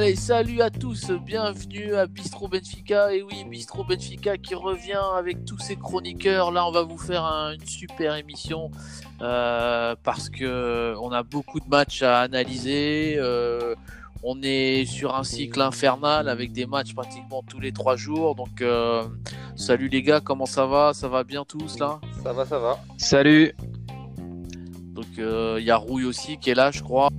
[0.00, 3.12] Allez, salut à tous, bienvenue à Bistro Benfica.
[3.12, 6.52] Et oui, Bistro Benfica qui revient avec tous ses chroniqueurs.
[6.52, 8.70] Là, on va vous faire une super émission
[9.20, 13.16] euh, parce que on a beaucoup de matchs à analyser.
[13.18, 13.74] Euh,
[14.22, 18.34] on est sur un cycle infernal avec des matchs pratiquement tous les trois jours.
[18.34, 19.04] Donc, euh,
[19.54, 20.94] salut les gars, comment ça va?
[20.94, 22.00] Ça va bien tous là?
[22.22, 22.78] Ça va, ça va.
[22.96, 23.54] Salut.
[25.20, 27.10] Il y a Rouille aussi qui est là, je crois.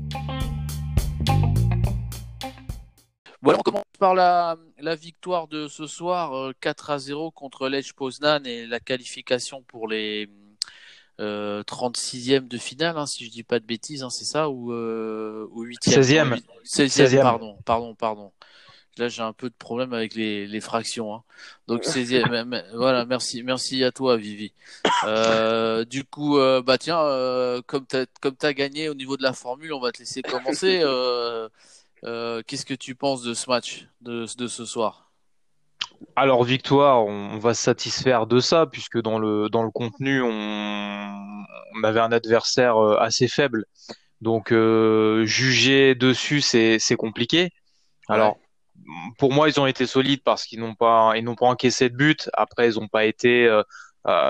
[3.41, 4.55] Bon, on commence par la,
[4.95, 9.87] victoire de ce soir, 4 euh, à 0 contre Lech Poznan et la qualification pour
[9.87, 10.29] les
[11.19, 14.71] 36e euh, de finale, hein, si je dis pas de bêtises, hein, c'est ça, ou,
[14.73, 16.41] euh, 8e 16e.
[16.63, 18.31] 16e, pardon, pardon, pardon.
[18.97, 21.13] Là, j'ai un peu de problème avec les, fractions.
[21.15, 21.23] Hein.
[21.67, 24.53] Donc 16e, voilà, merci, merci à toi, Vivi.
[25.05, 27.01] Euh, du coup, bah tiens,
[27.67, 27.97] comme tu
[28.45, 30.83] as, gagné au niveau de la formule, on va te laisser commencer.
[32.03, 35.11] Euh, qu'est-ce que tu penses de ce match, de, ce soir?
[36.15, 41.43] Alors, victoire, on, va se satisfaire de ça, puisque dans le, dans le contenu, on,
[41.83, 43.65] avait un adversaire euh, assez faible.
[44.19, 47.51] Donc, euh, juger dessus, c'est compliqué.
[48.07, 48.37] Alors,
[49.17, 51.95] pour moi, ils ont été solides parce qu'ils n'ont pas, ils n'ont pas encaissé de
[51.95, 52.29] but.
[52.33, 53.49] Après, ils n'ont pas été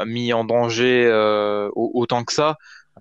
[0.06, 1.10] mis en danger
[1.74, 2.58] autant que ça.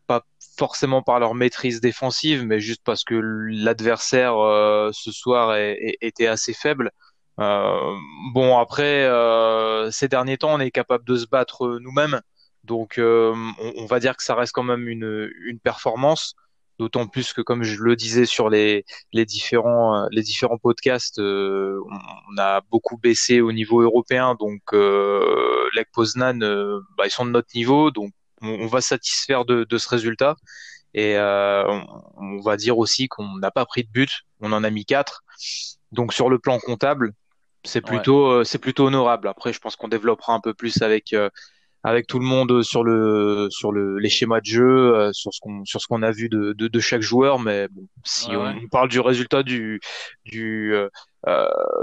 [0.06, 0.22] Pas
[0.60, 6.52] forcément par leur maîtrise défensive, mais juste parce que l'adversaire euh, ce soir était assez
[6.52, 6.90] faible.
[7.38, 7.96] Euh,
[8.34, 12.20] bon, après, euh, ces derniers temps, on est capable de se battre nous-mêmes,
[12.64, 16.34] donc on, va dire que ça reste quand même une, une performance.
[16.80, 22.38] D'autant plus que, comme je le disais sur les, les différents les différents podcasts, on,
[22.38, 26.38] a beaucoup baissé au niveau européen, donc euh, Lech Poznan,
[26.96, 30.36] bah, ils sont de notre niveau, donc on, va satisfaire de, ce résultat.
[30.92, 31.64] Et euh,
[32.16, 35.22] on, va dire aussi qu'on n'a pas pris de but, on en a mis quatre.
[35.92, 37.12] Donc sur le plan comptable,
[37.64, 39.28] c'est plutôt euh, c'est plutôt honorable.
[39.28, 41.30] Après, je pense qu'on développera un peu plus avec euh,
[41.82, 45.64] avec tout le monde sur le sur le les schémas de jeu, sur ce qu'on
[45.64, 47.38] sur ce qu'on a vu de, de, chaque joueur.
[47.38, 47.68] Mais
[48.04, 49.80] si on, parle du résultat du
[50.24, 50.74] du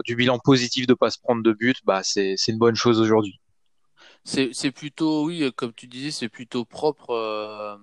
[0.05, 2.99] du bilan positif de pas se prendre de but, bah c'est c'est une bonne chose
[2.99, 3.39] aujourd'hui.
[4.27, 7.11] C'est plutôt, oui, euh, comme tu disais, c'est plutôt propre.
[7.11, 7.77] Euh,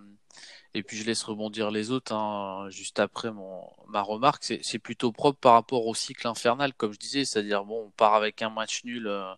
[0.75, 4.45] et puis je laisse rebondir les autres hein, juste après mon, ma remarque.
[4.45, 7.25] C'est plutôt propre par rapport au cycle infernal, comme je disais.
[7.25, 9.33] C'est-à-dire, bon, on part avec un match nul euh,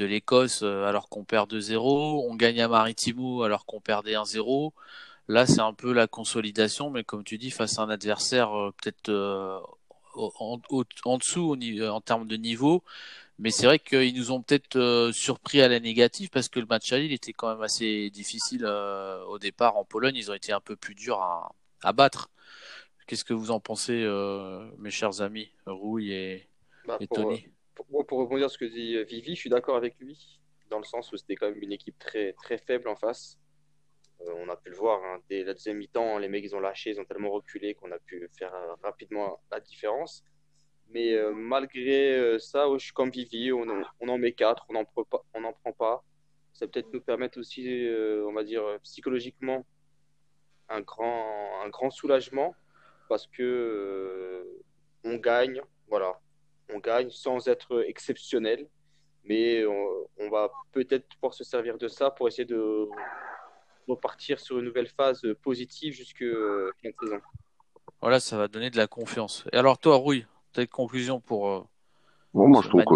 [0.00, 2.26] de l'Écosse alors qu'on perd 2-0.
[2.28, 4.72] On gagne à Maritimo alors qu'on perdait 1-0.
[5.28, 8.50] Là, c'est un peu la consolidation, mais comme tu dis, face à un adversaire
[8.82, 9.10] peut-être
[10.14, 10.60] en,
[11.04, 12.82] en, dessous en termes de niveau.
[13.40, 16.66] Mais c'est vrai qu'ils nous ont peut-être euh, surpris à la négative parce que le
[16.66, 20.14] match à Lille était quand même assez difficile euh, au départ en Pologne.
[20.14, 21.22] Ils ont été un peu plus durs
[21.82, 22.28] à, battre.
[23.06, 26.48] Qu'est-ce que vous en pensez, euh, mes chers amis, Rouille et,
[26.86, 27.46] bah, Tony?
[27.88, 30.84] Pour, pour, rebondir sur ce que dit Vivi, je suis d'accord avec lui, dans le
[30.84, 33.38] sens où c'était quand même une équipe très, très faible en face.
[34.20, 36.90] on a pu le voir, hein, dès la deuxième mi-temps, les mecs ils ont lâché,
[36.90, 38.52] ils ont tellement reculé qu'on a pu faire
[38.82, 40.24] rapidement la différence.
[40.92, 43.66] Mais euh, malgré euh, ça, je suis comme Vivi, on,
[44.00, 44.84] en met quatre, on n'en
[45.52, 46.04] prend pas.
[46.52, 49.64] Ça peut-être nous permettre aussi, euh, on va dire, psychologiquement,
[50.68, 52.54] un grand, un grand soulagement
[53.08, 54.62] parce que
[55.04, 56.20] on gagne, voilà,
[56.74, 58.68] on gagne sans être exceptionnel,
[59.24, 62.88] mais on, va peut-être pouvoir se servir de ça pour essayer de
[63.88, 66.24] repartir sur une nouvelle phase positive jusque
[66.82, 67.20] fin saison.
[68.00, 69.44] Voilà, ça va donner de la confiance.
[69.52, 71.48] Et alors toi, Rouille, T'as une conclusion pour.
[71.48, 71.60] Euh,
[72.34, 72.94] bon, moi, je trouve, que,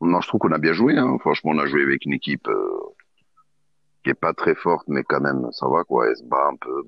[0.00, 0.96] je trouve qu'on a bien joué.
[0.96, 1.18] Hein.
[1.20, 2.80] Franchement, on a joué avec une équipe euh,
[4.02, 6.08] qui est pas très forte, mais quand même, ça va, quoi.
[6.08, 6.84] Elle se bat un peu.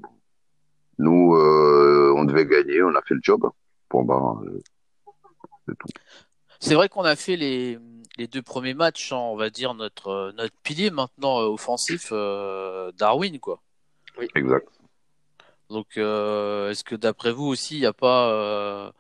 [0.98, 3.46] Nous, euh, on devait gagner, on a fait le job.
[3.88, 4.38] Pour bas,
[5.70, 5.88] c'est tout.
[6.58, 7.78] C'est vrai qu'on a fait les,
[8.18, 12.12] les deux premiers matchs, on va dire, notre, notre pilier maintenant offensif,
[12.98, 13.62] Darwin, quoi.
[14.18, 14.28] Oui.
[14.34, 14.68] Exact.
[15.70, 18.92] Donc, est-ce que d'après vous aussi, il n'y a pas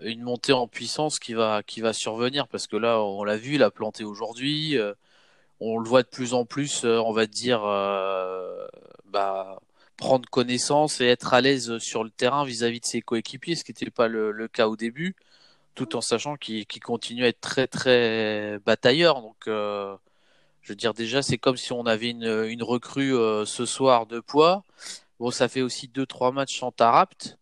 [0.00, 2.48] une montée en puissance qui va qui va survenir?
[2.48, 4.94] Parce que là on l'a vu, il a planté aujourd'hui, euh,
[5.60, 8.66] on le voit de plus en plus, euh, on va dire euh,
[9.06, 9.60] bah,
[9.96, 13.72] prendre connaissance et être à l'aise sur le terrain vis-à-vis de ses coéquipiers, ce qui
[13.72, 15.14] n'était pas le, cas au début,
[15.74, 19.22] tout en sachant qu'il continue à être très très batailleur.
[19.22, 23.12] Donc je veux dire déjà c'est comme si on avait une, une recrue
[23.46, 24.64] ce soir de poids.
[25.18, 27.38] Bon, ça fait aussi deux trois matchs sans Tarapt.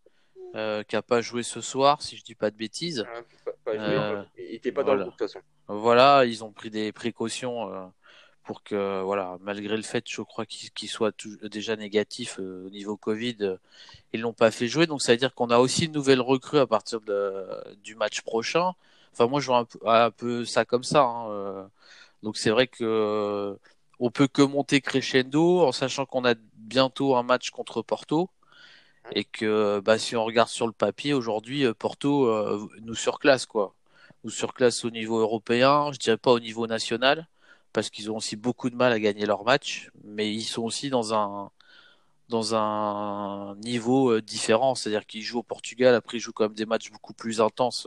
[0.56, 3.06] Euh, qui n'a pas joué ce soir, si je dis pas de bêtises.
[3.06, 5.44] Ah, euh, il n'était pas dans le groupe de toute façon.
[5.68, 7.86] Voilà, ils ont pris des précautions euh,
[8.50, 11.14] pour que voilà, malgré le fait, je crois qu'il soit
[11.44, 13.58] déjà négatif au niveau Covid,
[14.12, 14.88] ils l'ont pas fait jouer.
[14.88, 16.98] Donc ça veut dire qu'on a aussi une nouvelle recrue à partir
[17.84, 18.72] du match prochain.
[19.12, 21.02] Enfin moi je vois un peu, ça comme ça.
[21.04, 21.70] Hein.
[22.24, 23.56] Donc c'est vrai que
[24.00, 28.30] on peut que monter crescendo en sachant qu'on a bientôt un match contre Porto
[29.14, 33.46] et que bah, si on regarde sur le papier aujourd'hui, euh, Porto euh, nous surclasse
[33.46, 33.74] quoi,
[34.24, 37.28] nous surclasse au niveau européen, je dirais pas au niveau national
[37.72, 40.90] parce qu'ils ont aussi beaucoup de mal à gagner leur match, mais ils sont aussi
[40.90, 41.50] dans un
[42.28, 46.54] dans un niveau euh, différent, c'est-à-dire qu'ils jouent au Portugal, après ils jouent quand même
[46.54, 47.86] des matchs beaucoup plus intenses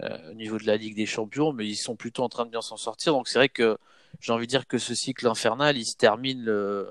[0.00, 2.62] au niveau de la Ligue des Champions, mais ils sont plutôt en train de bien
[2.62, 3.78] s'en sortir, donc c'est vrai que
[4.20, 6.88] j'ai envie de dire que ce cycle infernal, il se termine le,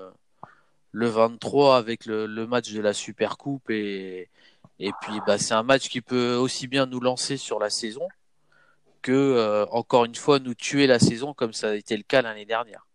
[0.92, 4.28] le 23 avec le, le match de la Super Coupe et,
[4.78, 8.06] et puis bah, c'est un match qui peut aussi bien nous lancer sur la saison
[9.02, 12.22] que euh, encore une fois nous tuer la saison comme ça a été le cas
[12.22, 12.86] l'année dernière.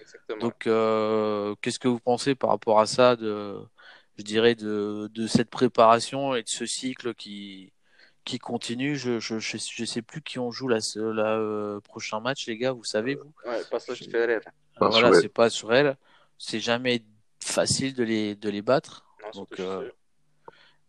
[0.00, 0.40] Exactement.
[0.40, 3.58] Donc euh, qu'est-ce que vous pensez par rapport à ça de
[4.18, 7.72] je dirais de, de cette préparation et de ce cycle qui
[8.24, 8.96] qui continue?
[8.96, 12.72] Je, je, je, sais plus qui on joue la, la euh, prochain match, les gars,
[12.72, 13.32] vous savez, vous?
[13.44, 14.40] Ouais, passage Ferrer.
[14.78, 15.96] Voilà, c'est pas sur elle.
[16.38, 17.02] C'est jamais
[17.42, 19.04] facile de les, de les battre.
[19.22, 19.90] Non, Donc, euh,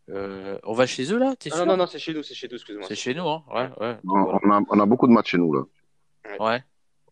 [0.10, 2.34] euh, on va chez eux là es sûr Non, non, non, c'est chez nous, c'est
[2.34, 2.86] chez nous, excuse-moi.
[2.88, 3.98] C'est chez nous, hein ouais, ouais.
[4.06, 5.64] on, a, on, a, beaucoup de matchs chez nous là.
[6.40, 6.64] Ouais.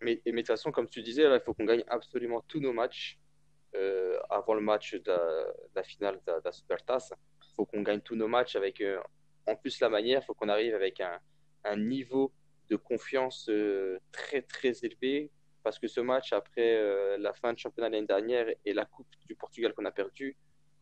[0.02, 2.60] Mais, mais de toute façon, comme tu disais, là, il faut qu'on gagne absolument tous
[2.60, 3.20] nos matchs
[3.76, 5.12] euh, avant le match de
[5.76, 7.14] la, finale de, la Supertasse.
[7.44, 9.00] Il faut qu'on gagne tous nos matchs avec euh,
[9.48, 11.20] en plus la manière, il faut qu'on arrive avec un,
[11.64, 12.34] un, niveau
[12.70, 15.32] de confiance euh, très très élevé
[15.64, 19.08] parce que ce match, après euh, la fin de championnat l'année dernière et la Coupe
[19.28, 20.36] du Portugal qu'on a perdu,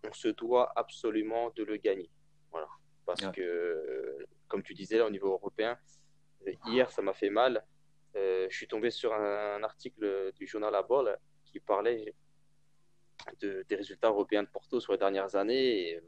[0.07, 2.09] on se doit absolument de le gagner.
[2.51, 2.67] Voilà.
[3.05, 4.17] Parce que,
[4.47, 5.77] comme tu disais, là, au niveau européen,
[6.67, 7.65] hier, ça m'a fait mal.
[8.15, 12.13] Euh, je suis tombé sur un, article du journal La Bolle qui parlait
[13.39, 15.89] de, des résultats européens de Porto sur les dernières années.
[15.89, 16.01] Et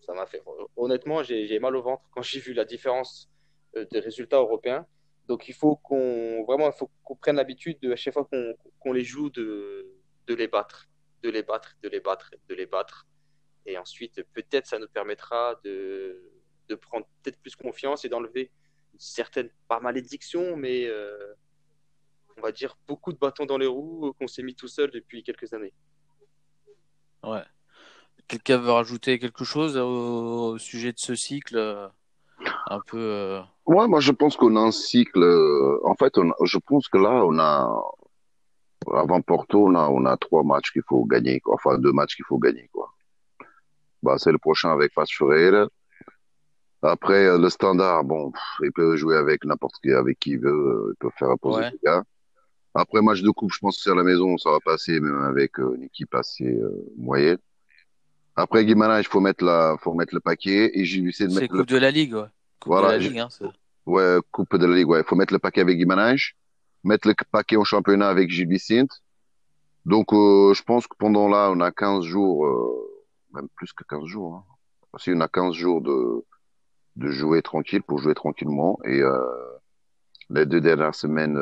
[0.00, 0.42] ça m'a fait.
[0.76, 3.30] Honnêtement, j'ai mal au ventre quand j'ai vu la différence
[3.76, 4.86] euh, des résultats européens.
[5.26, 8.26] Donc il faut qu'on vraiment il faut qu'on prenne l'habitude de à chaque fois
[8.80, 9.86] qu'on les joue de,
[10.26, 10.88] de les battre,
[11.22, 13.06] de les battre, de les battre, de les battre.
[13.66, 16.22] Et ensuite peut-être ça nous permettra de,
[16.68, 18.50] de prendre peut-être plus confiance et d'enlever
[18.98, 21.34] certaines pas malédictions, mais euh,
[22.36, 25.22] on va dire beaucoup de bâtons dans les roues qu'on s'est mis tout seul depuis
[25.22, 25.72] quelques années.
[27.22, 27.44] Ouais.
[28.26, 31.88] Quelqu'un veut rajouter quelque chose au, sujet de ce cycle euh,
[32.66, 33.40] un peu euh...
[33.66, 35.22] Ouais, moi je pense qu'on a un cycle.
[35.84, 37.82] En fait, on, je pense que là, on a
[38.94, 41.54] avant Porto, on a, on a trois matchs qu'il faut gagner, quoi.
[41.54, 42.92] enfin deux matchs qu'il faut gagner, quoi.
[44.02, 45.08] Bah, c'est le prochain avec Paz
[46.82, 48.32] Après, euh, le standard, bon,
[48.62, 51.70] il peut jouer avec n'importe qui, avec qui il veut, il peut faire poser ouais.
[51.70, 52.04] les gars.
[52.74, 55.22] Après, match de coupe, je pense que c'est à la maison, ça va passer, même
[55.22, 56.60] avec une équipe assez
[56.96, 57.38] moyenne.
[58.38, 61.52] Après Guimaraes, il faut mettre la, faut mettre le paquet et j'ai essayé de mettre.
[61.52, 62.28] C'est Coupe de la Ligue, ouais.
[62.60, 63.28] Coupe voilà, de la Ligue, hein,
[63.84, 65.00] ouais, Coupe de la Ligue, ouais.
[65.00, 66.34] Il faut mettre le paquet avec Guimaraes,
[66.84, 69.02] mettre le paquet au championnat avec Gilles Vicente.
[69.84, 73.84] Donc, euh, je pense que pendant là, on a 15 jours, euh, même plus que
[73.84, 74.34] 15 jours.
[74.34, 74.44] Hein.
[75.06, 76.24] On a 15 jours de,
[76.96, 78.78] de jouer tranquille pour jouer tranquillement.
[78.84, 79.20] Et euh,
[80.30, 81.38] les deux dernières semaines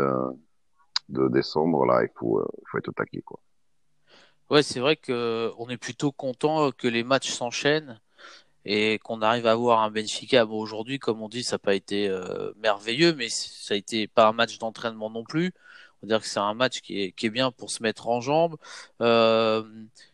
[1.08, 3.40] de décembre, là, il faut, faut être au taquet, quoi.
[4.48, 8.00] Ouais, c'est vrai que on est plutôt content que les matchs s'enchaînent
[8.68, 10.44] et qu'on arrive à avoir un Benfica.
[10.44, 14.08] Bon, aujourd'hui, comme on dit, ça n'a pas été euh, merveilleux, mais ça a été
[14.08, 15.52] pas un match d'entraînement non plus.
[16.02, 18.08] On va dire que c'est un match qui est, qui est bien pour se mettre
[18.08, 18.56] en jambes.
[19.00, 19.62] Euh,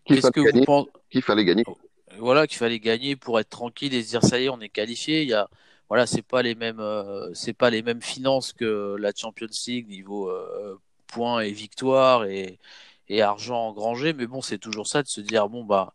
[0.04, 1.64] Qu'est-ce que vous pensez Qu'il fallait gagner.
[2.18, 4.68] Voilà, qu'il fallait gagner pour être tranquille et se dire ça y est, on est
[4.68, 5.22] qualifié.
[5.22, 5.48] Il y a
[5.88, 9.88] voilà, c'est pas les mêmes, euh, c'est pas les mêmes finances que la Champions League
[9.88, 12.58] niveau euh, points et victoires et
[13.08, 14.12] et argent engrangé.
[14.12, 15.94] Mais bon, c'est toujours ça de se dire bon bah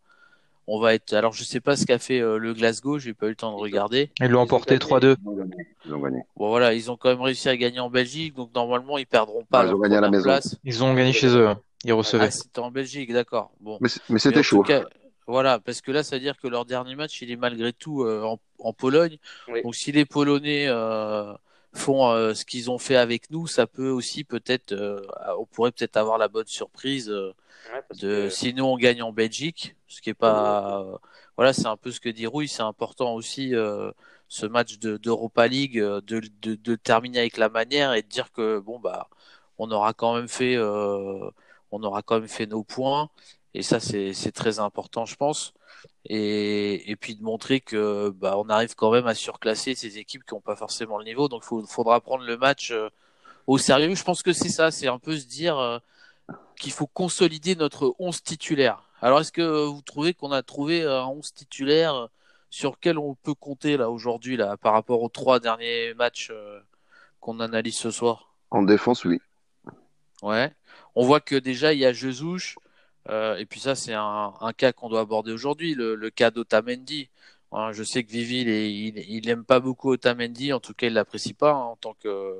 [0.68, 1.14] on va être.
[1.14, 3.50] Alors je sais pas ce qu'a fait euh, le Glasgow, j'ai pas eu le temps
[3.50, 4.10] de regarder.
[4.20, 5.16] Ils l'ont emporté 3-2.
[5.86, 6.22] Ils ont gagné.
[6.36, 9.44] Bon voilà, ils ont quand même réussi à gagner en Belgique, donc normalement ils perdront
[9.44, 9.66] pas.
[9.66, 10.24] ils ont gagné à la maison.
[10.24, 10.56] Place.
[10.64, 11.48] Ils ont gagné chez eux.
[11.84, 12.26] Ils recevaient.
[12.26, 13.52] Ah, c'était en Belgique, d'accord.
[13.60, 13.78] Bon.
[13.80, 14.62] Mais, mais c'était chaud.
[14.62, 14.84] Cas,
[15.26, 18.02] voilà, parce que là, ça veut dire que leur dernier match, il est malgré tout
[18.02, 19.18] euh, en, en, Pologne.
[19.48, 19.62] Oui.
[19.62, 21.32] Donc si les Polonais euh,
[21.78, 25.00] font euh, ce qu'ils ont fait avec nous, ça peut aussi peut-être, euh,
[25.38, 27.32] on pourrait peut-être avoir la bonne surprise euh,
[27.72, 28.30] ouais, de que...
[28.30, 31.00] si nous on gagne en Belgique, ce qui est pas,
[31.36, 33.52] voilà, c'est un peu ce que dit Rouille, c'est important aussi
[34.28, 36.00] ce match d'Europa League de,
[36.42, 39.08] de, de, terminer avec la manière et de dire que bon bah
[39.56, 43.08] on aura quand même fait, on aura quand même fait nos points
[43.58, 45.52] et ça c'est très important je pense
[46.04, 50.24] et, et puis de montrer que bah, on arrive quand même à surclasser ces équipes
[50.24, 51.28] qui n'ont pas forcément le niveau.
[51.28, 52.88] Donc il faudra prendre le match euh,
[53.46, 53.94] au sérieux.
[53.94, 55.78] Je pense que c'est ça, c'est un peu se dire, euh,
[56.58, 58.82] qu'il faut consolider notre 11 titulaire.
[59.00, 62.08] Alors, est-ce que vous trouvez qu'on a trouvé un 11 titulaire
[62.50, 66.60] sur lequel on peut compter là aujourd'hui là par rapport aux trois derniers matchs euh,
[67.20, 68.34] qu'on analyse ce soir?
[68.50, 69.20] En défense, oui.
[70.22, 70.52] Ouais.
[70.94, 72.56] On voit que déjà il y a Jesouche,
[73.10, 76.30] euh, et puis ça c'est un, un, cas qu'on doit aborder aujourd'hui, le, le, cas
[76.30, 77.08] d'Otamendi.
[77.52, 80.92] Hein, je sais que Vivi il, il, aime pas beaucoup Otamendi, en tout cas il
[80.92, 82.34] l'apprécie pas hein, en tant que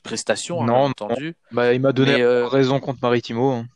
[0.00, 1.34] prestation, hein, non, entendu.
[1.50, 2.46] Bah, il m'a donné euh...
[2.46, 3.50] raison contre Maritimo.
[3.50, 3.66] Hein.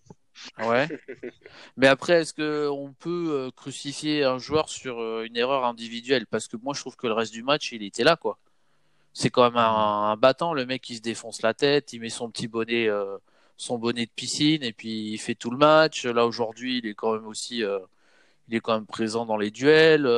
[0.59, 0.89] Ouais.
[1.77, 6.27] Mais après, est-ce que on peut euh, crucifier un joueur sur euh, une erreur individuelle?
[6.27, 8.39] Parce que moi, je trouve que le reste du match, il était là, quoi.
[9.13, 12.11] C'est quand même un, un, battant, le mec qui se défonce la tête, il met
[12.11, 13.17] son petit bonnet, euh,
[13.57, 16.05] son bonnet de piscine, et puis il fait tout le match.
[16.07, 17.63] Là aujourd'hui, il est quand même aussi,
[18.49, 20.09] il est quand même présent dans les duels.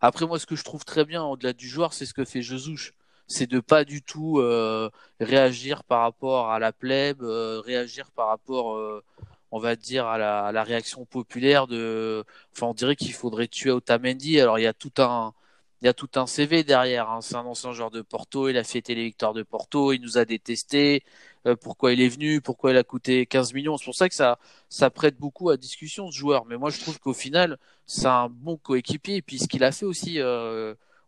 [0.00, 2.42] Après, moi, ce que je trouve très bien au-delà du joueur, c'est ce que fait
[2.42, 2.94] Jesouche
[3.26, 8.28] c'est de pas du tout euh, réagir par rapport à la plèbe, euh, réagir par
[8.28, 9.02] rapport, euh,
[9.50, 12.24] on va dire, à la, à la, réaction populaire de.
[12.54, 14.40] Enfin, on dirait qu'il faudrait tuer Otamendi.
[14.40, 15.34] Alors, il y a tout un,
[15.82, 17.10] il y a tout un CV derrière.
[17.10, 17.20] Hein.
[17.22, 18.48] C'est un ancien joueur de Porto.
[18.48, 19.92] Il a fêté les victoires de Porto.
[19.92, 21.04] Il nous a détesté.
[21.60, 24.38] pourquoi il est venu Pourquoi il a coûté 15 millions C'est pour ça que ça,
[24.68, 26.46] ça prête beaucoup à discussion ce joueur.
[26.46, 29.16] Mais moi, je trouve qu'au final, c'est un bon coéquipier.
[29.16, 30.18] Et puis, ce qu'il a fait aussi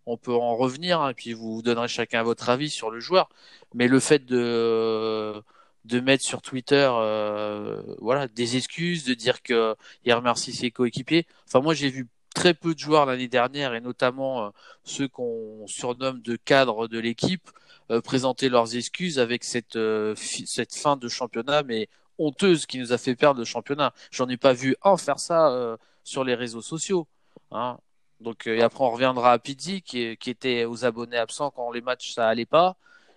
[0.08, 3.28] on peut en revenir, hein, et puis vous donnerez chacun votre avis sur le joueur.
[3.74, 5.42] Mais le fait de
[5.84, 11.26] de mettre sur Twitter, euh, voilà, des excuses, de dire que il remercie ses coéquipiers.
[11.46, 14.50] Enfin, moi, j'ai vu très peu de joueurs l'année dernière, et notamment euh,
[14.84, 17.50] ceux qu'on surnomme de cadres de l'équipe,
[17.90, 22.92] euh, présenter leurs excuses avec cette euh, cette fin de championnat, mais honteuse qui nous
[22.92, 23.92] a fait perdre le championnat.
[24.10, 27.06] J'en ai pas vu un faire ça sur les réseaux sociaux.
[27.52, 27.78] Hein.
[28.20, 32.28] Donc après on reviendra à Pizzi qui, était aux abonnés absents quand les matchs ça
[32.28, 32.76] allait pas.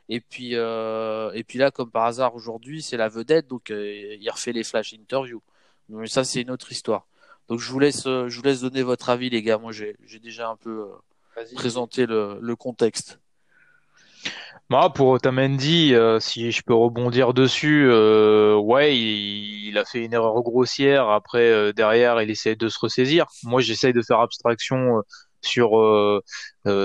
[0.10, 4.54] Et puis et puis là comme par hasard aujourd'hui c'est la vedette donc il refait
[4.54, 5.42] les flash interviews.
[5.90, 7.08] Mais ça c'est une autre histoire.
[7.52, 9.58] Donc je vous laisse je vous laisse donner votre avis les gars.
[9.58, 10.88] Moi j'ai j'ai déjà un peu
[11.54, 13.20] présenté le, le contexte.
[14.70, 20.06] Bah, pour Otamendi, euh, si je peux rebondir dessus, euh, ouais, il, il, a fait
[20.06, 21.10] une erreur grossière.
[21.10, 23.26] Après, euh, derrière, il essaie de se ressaisir.
[23.44, 25.02] Moi, j'essaye de faire abstraction euh,
[25.42, 26.22] sur euh,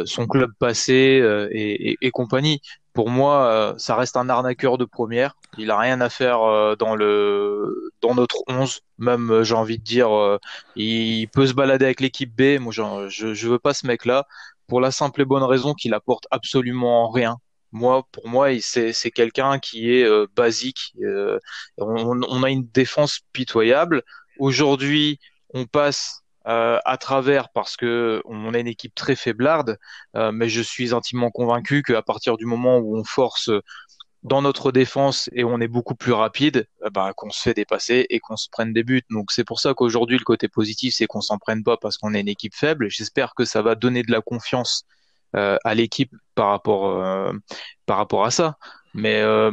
[0.04, 2.61] son club passé et, et, et, compagnie.
[2.92, 5.37] Pour moi, ça reste un arnaqueur de première.
[5.59, 6.39] Il a rien à faire
[6.77, 8.81] dans le dans notre 11.
[8.99, 10.39] Même, j'ai envie de dire,
[10.77, 12.61] il peut se balader avec l'équipe B.
[12.61, 14.27] Moi, je je veux pas ce mec-là
[14.67, 17.39] pour la simple et bonne raison qu'il apporte absolument rien
[17.73, 20.95] moi, pour moi, c'est quelqu'un qui est euh, basique.
[21.03, 21.39] Euh,
[21.79, 24.03] on, on, a une défense pitoyable.
[24.39, 25.19] Aujourd'hui,
[25.53, 29.79] on passe euh, à travers parce que on a une équipe très faiblarde,
[30.17, 33.51] euh, mais je suis intimement convaincu qu'à partir du moment où on force
[34.26, 38.18] dans notre défense et on est beaucoup plus rapide, bah, qu'on se fait dépasser et
[38.18, 39.02] qu'on se prenne des buts.
[39.09, 42.12] Donc c'est pour ça qu'aujourd'hui le côté positif c'est qu'on s'en prenne pas parce qu'on
[42.12, 42.90] est une équipe faible.
[42.90, 44.85] J'espère que ça va donner de la confiance
[45.37, 47.33] euh, à l'équipe par rapport euh,
[47.87, 48.56] par rapport à ça.
[48.95, 49.52] Mais euh,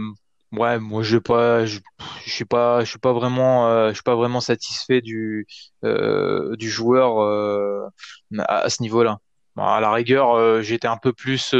[0.52, 1.80] ouais, moi je pas, je,
[2.26, 5.46] suis pas, je suis pas vraiment, je suis pas vraiment satisfait du
[5.84, 7.20] du joueur
[8.40, 9.20] à, à, ce niveau-là.
[9.56, 11.54] À la rigueur, j'étais un peu plus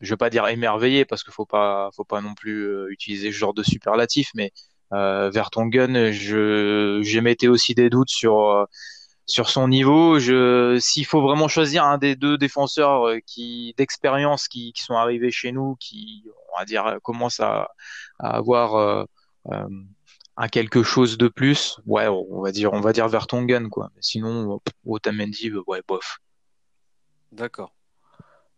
[0.00, 3.32] je veux pas dire émerveillé parce qu'il faut pas faut pas non plus euh, utiliser
[3.32, 4.52] ce genre de superlatif mais
[4.92, 8.66] euh, Vertonghen je j'émettais aussi des doutes sur
[9.26, 10.18] sur son niveau.
[10.18, 13.18] Je, s'il faut vraiment choisir un des deux défenseurs euh,
[13.76, 17.70] d'expérience qui, sont arrivés chez nous, qui on va dire commencent à,
[18.18, 19.04] avoir euh,
[19.52, 19.68] euh,
[20.36, 23.90] un quelque chose de plus, ouais, on va dire on va dire Vertonghen quoi.
[24.00, 26.18] Sinon, Otamendi, ouais, bof.
[27.32, 27.74] D'accord.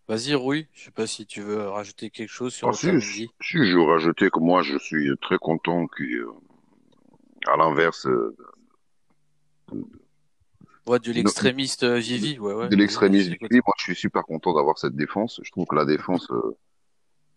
[0.09, 3.03] Vas-y, Rui, je sais pas si tu veux rajouter quelque chose sur ah, Otamendi.
[3.03, 8.07] Si, si, je veux rajouter que moi, je suis très content qu'à l'inverse
[10.87, 12.69] Ouais, de l'extrémiste euh, Vivi, ouais, ouais.
[12.69, 15.41] De l'extrémiste Vivi, moi je suis super content d'avoir cette défense.
[15.43, 16.57] Je trouve que la défense, euh,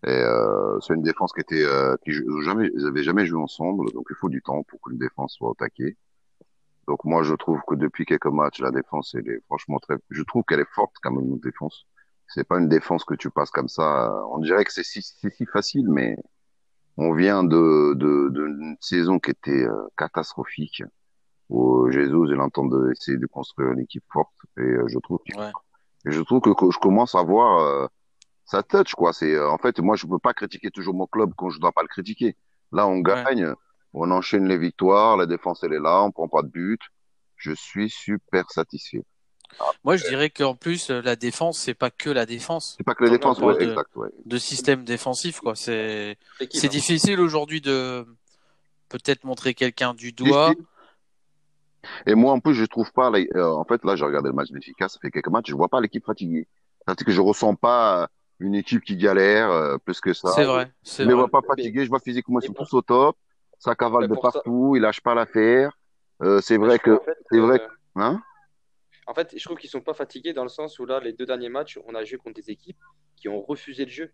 [0.04, 2.12] est, euh, c'est une défense qui était, euh, qui
[2.44, 5.50] jamais, ils avaient jamais joué ensemble, donc il faut du temps pour qu'une défense soit
[5.50, 5.96] attaquée.
[6.86, 10.22] Donc moi je trouve que depuis quelques matchs, la défense, elle est franchement très, je
[10.22, 11.86] trouve qu'elle est forte quand même notre défense.
[12.34, 14.12] C'est pas une défense que tu passes comme ça.
[14.30, 16.16] On dirait que c'est si, c'est si facile, mais
[16.96, 20.82] on vient de, de, d'une saison qui était euh, catastrophique
[21.50, 25.36] où Jésus il entend essayer de construire une équipe forte et euh, je trouve que,
[25.36, 25.50] ouais.
[26.06, 27.86] et je trouve que, que, je commence à voir euh,
[28.44, 31.32] sa touch quoi c'est euh, en fait moi je peux pas critiquer toujours mon club
[31.36, 32.36] quand je dois pas le critiquer
[32.72, 33.54] là on gagne ouais.
[33.94, 36.80] on enchaîne les victoires la défense elle est là on prend pas de but
[37.34, 39.04] je suis super satisfait
[39.84, 42.74] moi, je dirais qu'en plus, la défense, c'est pas que la défense.
[42.78, 44.08] C'est pas que la défense, ouais, de, exact, ouais.
[44.24, 45.54] De système défensif, quoi.
[45.54, 46.16] C'est,
[46.50, 48.06] c'est difficile aujourd'hui de,
[48.90, 50.52] peut-être montrer quelqu'un du doigt.
[52.06, 54.50] Et moi, en plus, je trouve pas, euh, en fait, là, j'ai regardé le match
[54.50, 56.46] Benfica, ça fait quelques matchs, je vois pas l'équipe fatiguée.
[56.84, 60.30] C'est-à-dire que je ressens pas une équipe qui galère euh, plus que ça.
[60.32, 60.70] C'est vrai.
[60.84, 63.16] Je ne vois pas fatigués, je vois physiquement, ils sont tous au top.
[63.58, 64.78] Ça cavale de partout, ça...
[64.78, 65.72] ils lâchent pas l'affaire.
[66.22, 67.62] Euh, c'est vrai que, c'est vrai,
[67.96, 68.20] hein?
[69.06, 71.26] En fait, je trouve qu'ils sont pas fatigués dans le sens où là, les deux
[71.26, 72.78] derniers matchs, on a joué contre des équipes
[73.16, 74.12] qui ont refusé le jeu.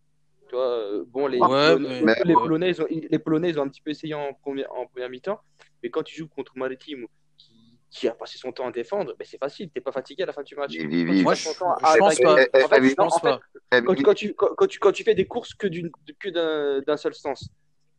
[0.49, 3.69] Tu vois, euh, bon, les, Polonais, les, Polonais, ils ont, les Polonais, ils ont un
[3.69, 5.41] petit peu essayé en première, en première mi-temps,
[5.83, 9.27] mais quand tu joues contre Maritime, qui, qui a passé son temps à défendre, ben
[9.29, 10.79] c'est facile, t'es pas fatigué à la fin du match.
[10.79, 13.41] Moi, je, pense pas.
[13.73, 17.51] Quand tu, quand, tu, quand tu fais des courses que d'un seul sens,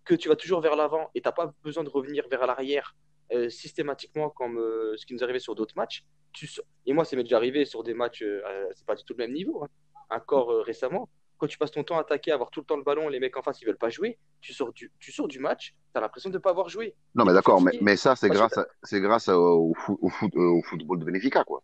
[0.05, 2.95] que tu vas toujours vers l'avant et t'as pas besoin de revenir vers l'arrière
[3.33, 6.05] euh, systématiquement comme euh, ce qui nous arrivait sur d'autres matchs.
[6.31, 6.49] Tu...
[6.85, 8.41] Et moi, ça m'est déjà arrivé sur des matchs, euh,
[8.73, 9.67] c'est pas du tout le même niveau, hein.
[10.09, 11.09] encore récemment.
[11.37, 13.19] Quand tu passes ton temps à attaquer, à avoir tout le temps le ballon, les
[13.19, 15.97] mecs en face ils veulent pas jouer, tu sors du, tu sors du match, tu
[15.97, 16.95] as l'impression de ne pas avoir joué.
[17.15, 20.31] Non, mais d'accord, mais, mais ça, c'est grâce, à, c'est grâce au, foot, au, foot,
[20.33, 21.61] au football de Benfica, quoi.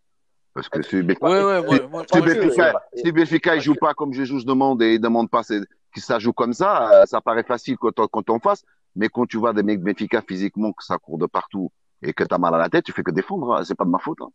[0.53, 3.93] Parce que si Benfica, ouais, ouais, ouais, moi, si, Benfica, si Benfica, il joue pas
[3.93, 7.77] comme Jésus demande et il demande pas que ça joue comme ça, ça paraît facile
[7.77, 8.63] quand, quand on face.
[8.95, 11.71] Mais quand tu vois des mecs Benfica physiquement, que ça court de partout
[12.01, 13.53] et que tu as mal à la tête, tu fais que défendre.
[13.53, 13.63] Hein.
[13.63, 14.19] C'est pas de ma faute.
[14.21, 14.29] Hein.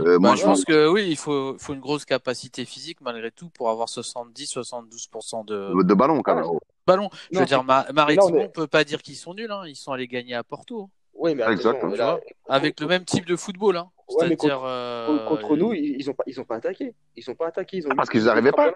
[0.00, 3.30] Euh, bah, moi, je pense que oui, il faut, faut une grosse capacité physique malgré
[3.30, 5.82] tout pour avoir 70-72% de...
[5.82, 6.44] de ballon quand même.
[6.86, 7.10] Ballon.
[7.30, 9.50] Je veux dire, Maritimo, on peut pas dire qu'ils sont nuls.
[9.50, 9.62] Hein.
[9.66, 10.90] Ils sont allés gagner à Porto.
[11.14, 11.94] Oui, mais Exactement.
[11.94, 13.76] Là, avec le même type de football.
[13.76, 13.90] Hein.
[14.08, 15.28] Ouais, mais contre, euh...
[15.28, 16.94] contre, nous, ils ont pas, ils ont pas attaqué.
[17.16, 17.78] Ils sont pas attaqué.
[17.78, 18.72] Ils ont ah, parce qu'ils n'arrivaient pas.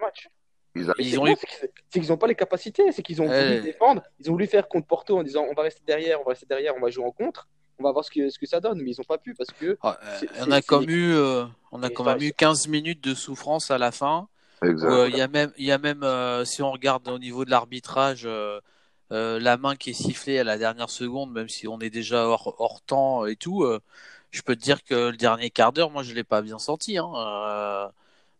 [0.76, 1.35] Ils, ils ont eu...
[1.90, 4.68] C'est qu'ils n'ont pas les capacités, c'est qu'ils ont voulu défendre, ils ont voulu faire
[4.68, 7.04] contre Porto en disant on va rester derrière, on va rester derrière, on va jouer
[7.04, 9.18] en contre on va voir ce que, ce que ça donne, mais ils n'ont pas
[9.18, 9.76] pu parce que.
[9.83, 9.99] Ah,
[10.40, 13.78] on a comme eu, euh, on a quand même eu 15 minutes de souffrance à
[13.78, 14.28] la fin.
[14.64, 17.45] Euh, il y a même, il y a même euh, si on regarde au niveau
[17.45, 18.26] de l'arbitrage,
[19.11, 22.54] la main qui est sifflée à la dernière seconde, même si on est déjà hors,
[22.59, 23.66] hors temps et tout,
[24.30, 26.97] je peux te dire que le dernier quart d'heure, moi je l'ai pas bien senti.
[26.99, 27.12] Hein.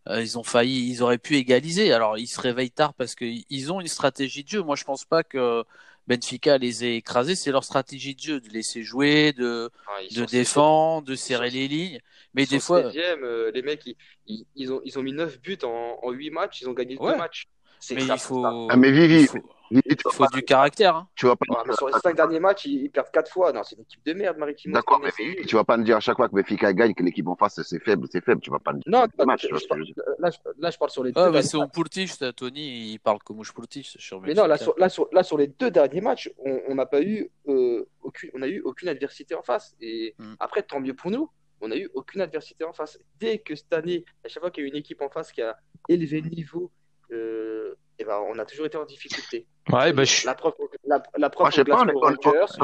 [0.09, 1.91] Ils ont failli, ils auraient pu égaliser.
[1.91, 4.61] Alors ils se réveillent tard parce qu'ils ont une stratégie de jeu.
[4.61, 5.63] Moi je pense pas que
[6.07, 10.25] Benfica les a écrasés, c'est leur stratégie de jeu, de laisser jouer, de, ah, de
[10.25, 11.99] défendre, de serrer les lignes.
[12.33, 12.91] Mais des fois.
[12.95, 13.85] Euh, les mecs,
[14.25, 16.95] ils, ils, ont, ils ont mis 9 buts en, en 8 matchs, ils ont gagné
[16.95, 17.47] 2 matchs.
[17.91, 18.45] Mais il faut.
[18.69, 19.39] Ah, mais Vivi, il faut,
[19.71, 20.95] il faut du caractère.
[20.95, 21.07] Hein.
[21.15, 21.45] Tu vas pas...
[21.73, 23.51] sur les 5 derniers matchs, ils, perdent 4 fois.
[23.53, 24.73] Non, c'est une équipe de merde, Maritimo.
[24.73, 27.03] D'accord, mais Vivi, tu vas pas me dire à chaque fois que Benfica gagne que
[27.03, 28.41] l'équipe en face c'est faible, c'est faible.
[28.41, 28.85] Tu vas pas me dire.
[28.87, 31.31] Non, match, je, je, là, je, là, je parle sur les ah, deux.
[31.31, 35.07] mais c'est Pultich, Tony, il parle comme Pultich sur Mais non, là sur, là, sur,
[35.11, 38.61] là, sur les deux derniers matchs, on n'a pas eu, euh, aucune, on a eu
[38.61, 39.75] aucune adversité en face.
[39.81, 40.35] Et mm.
[40.39, 41.29] après, tant mieux pour nous
[41.61, 42.99] on n'a eu aucune adversité en face.
[43.19, 45.31] Dès que cette année, à chaque fois qu'il y a eu une équipe en face
[45.31, 45.57] qui a
[45.89, 46.71] élevé le niveau,
[47.11, 49.47] euh, et ben, on a toujours été en difficulté.
[49.71, 50.25] Ouais, bah, je...
[50.25, 50.53] La preuve,
[50.85, 51.85] la, la preuve, je sais pas,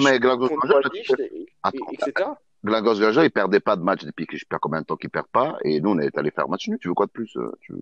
[0.01, 2.29] mais Glagos etc.
[2.63, 5.09] Glagos Gaja, il perdait pas de match depuis que je perds combien de temps qu'il
[5.09, 6.77] perd pas, et nous, on est allé faire match nul.
[6.79, 7.73] Tu veux quoi de plus euh, tu...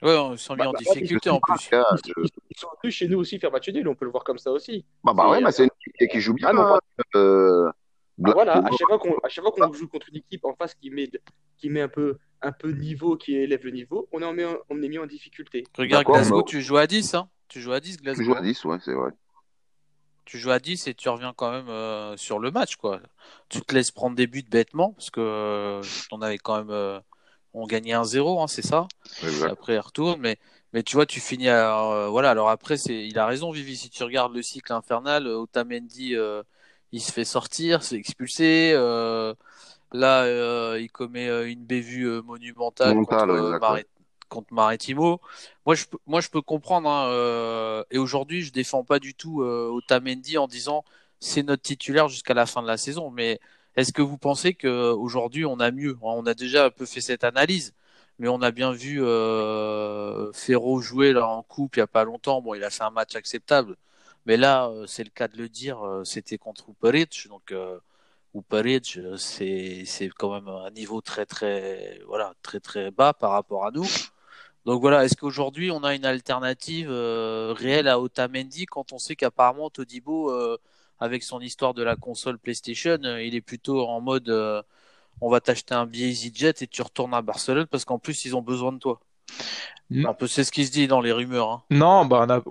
[0.00, 1.70] Ouais, on s'est mis bah, en bah, difficulté en plus.
[1.72, 4.52] Ils, sont venus chez nous aussi faire match nul, on peut le voir comme ça
[4.52, 4.84] aussi.
[5.02, 6.48] Bah, bah ouais, mais c'est une équipe qui joue bien.
[6.50, 6.78] Ah, non,
[7.16, 7.68] euh,
[8.18, 11.10] voilà, à chaque fois qu'on qu'on joue contre une équipe en face qui met,
[11.56, 14.44] qui met un peu un peu de niveau, qui élève le niveau, on est, mis,
[14.70, 15.64] on est mis en difficulté.
[15.76, 18.22] Regarde Glasgow, tu joues à 10, hein Tu joues à 10, Glasgow.
[18.22, 19.10] Tu joues à 10, ouais, c'est vrai.
[20.24, 23.00] Tu joues à 10 et tu reviens quand même euh, sur le match, quoi.
[23.48, 26.70] Tu te laisses prendre des buts bêtement, parce que euh, on avait quand même...
[26.70, 27.00] Euh,
[27.54, 28.86] on gagnait 1-0, hein, c'est ça
[29.22, 29.50] exact.
[29.50, 30.38] Après, il retourne, mais...
[30.74, 32.08] Mais tu vois, tu finis à...
[32.10, 36.14] voilà, alors après, c'est, il a raison, Vivi, si tu regardes le cycle infernal, Otamendi,
[36.92, 38.74] il se fait sortir, c'est expulsé,
[39.92, 42.96] Là, euh, il commet euh, une bévue euh, monumentale
[44.28, 45.22] contre, Maritimo.
[45.64, 46.90] Moi, je, moi, je peux comprendre.
[46.90, 50.84] Hein, et aujourd'hui, je défends pas du tout Otamendi en disant
[51.18, 53.10] c'est notre titulaire jusqu'à la fin de la saison.
[53.10, 53.40] Mais
[53.76, 57.24] est-ce que vous pensez qu'aujourd'hui, on a mieux On a déjà un peu fait cette
[57.24, 57.72] analyse
[58.18, 62.04] mais on a bien vu euh, Ferro jouer là en coupe il y a pas
[62.04, 62.42] longtemps.
[62.42, 63.76] Bon, il a fait un match acceptable,
[64.28, 67.52] mais là, c'est le cas de le dire, c'était contre Uperic, donc
[68.34, 73.32] ou Paridge, c'est c'est quand même un niveau très très voilà très très bas par
[73.32, 73.86] rapport à nous.
[74.66, 79.16] Donc voilà, est-ce qu'aujourd'hui on a une alternative euh, réelle à Otamendi quand on sait
[79.16, 80.58] qu'apparemment Todibo, euh,
[81.00, 84.28] avec son histoire de la console PlayStation, euh, il est plutôt en mode
[85.20, 88.36] on va t'acheter un billet EasyJet et tu retournes à Barcelone parce qu'en plus ils
[88.36, 89.00] ont besoin de toi.
[89.90, 91.50] Un peu c'est ce qui se dit dans les rumeurs.
[91.50, 91.62] Hein.
[91.70, 92.42] Non, bah on n'a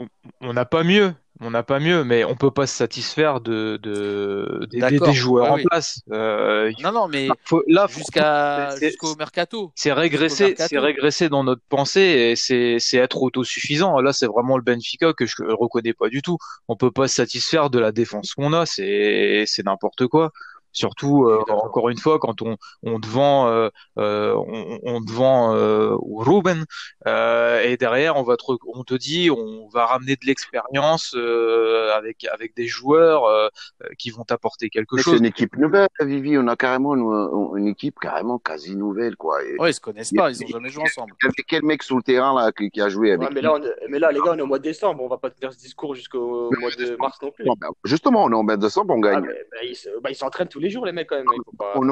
[0.41, 1.13] on a pas mieux.
[1.39, 5.57] On n'a pas mieux, mais on peut pas se satisfaire de, de des, joueurs en
[5.57, 6.01] place.
[6.11, 7.27] Euh, non, non, mais
[7.67, 9.71] là, jusqu'à jusqu'au mercato.
[9.75, 13.99] C'est régresser, c'est régresser dans notre pensée et c'est c'est être autosuffisant.
[13.99, 16.37] Là, c'est vraiment le Benfica que je reconnais pas du tout.
[16.67, 18.65] On peut pas se satisfaire de la défense qu'on a.
[18.65, 20.31] C'est c'est n'importe quoi.
[20.77, 25.11] Surtout, euh, encore une fois, quand on, on te vend, euh, euh on, on, te
[25.11, 26.65] vend euh, Ruben,
[27.07, 28.43] euh, et derrière, on, va te,
[28.75, 31.15] on te dit, on va ramener de l'expérience
[31.95, 33.23] avec, avec des joueurs
[33.97, 35.13] qui vont t'apporter quelque chose.
[35.13, 36.37] C'est une équipe nouvelle, Vivi.
[36.37, 39.15] On a carrément une, une équipe carrément quasi nouvelle.
[39.15, 39.43] Quoi.
[39.45, 41.13] Et, ouais, ils se connaissent pas, ils ont jamais joué ensemble.
[41.47, 43.57] quel mec sur le terrain là, qui, a joué avec mais, là,
[43.89, 45.57] mais là, les gars, on est au mois de décembre, on va pas tenir ce
[45.57, 47.45] discours jusqu'au mois de mars non plus.
[47.83, 49.25] justement, on est au mois de décembre, on gagne.
[49.27, 49.59] Ah,
[50.03, 51.25] bah, ils s'entraînent tous les jours, les mecs, quand même.
[51.75, 51.91] on,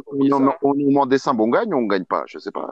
[0.62, 2.72] on, en décembre, on gagne ou on gagne pas Je sais pas.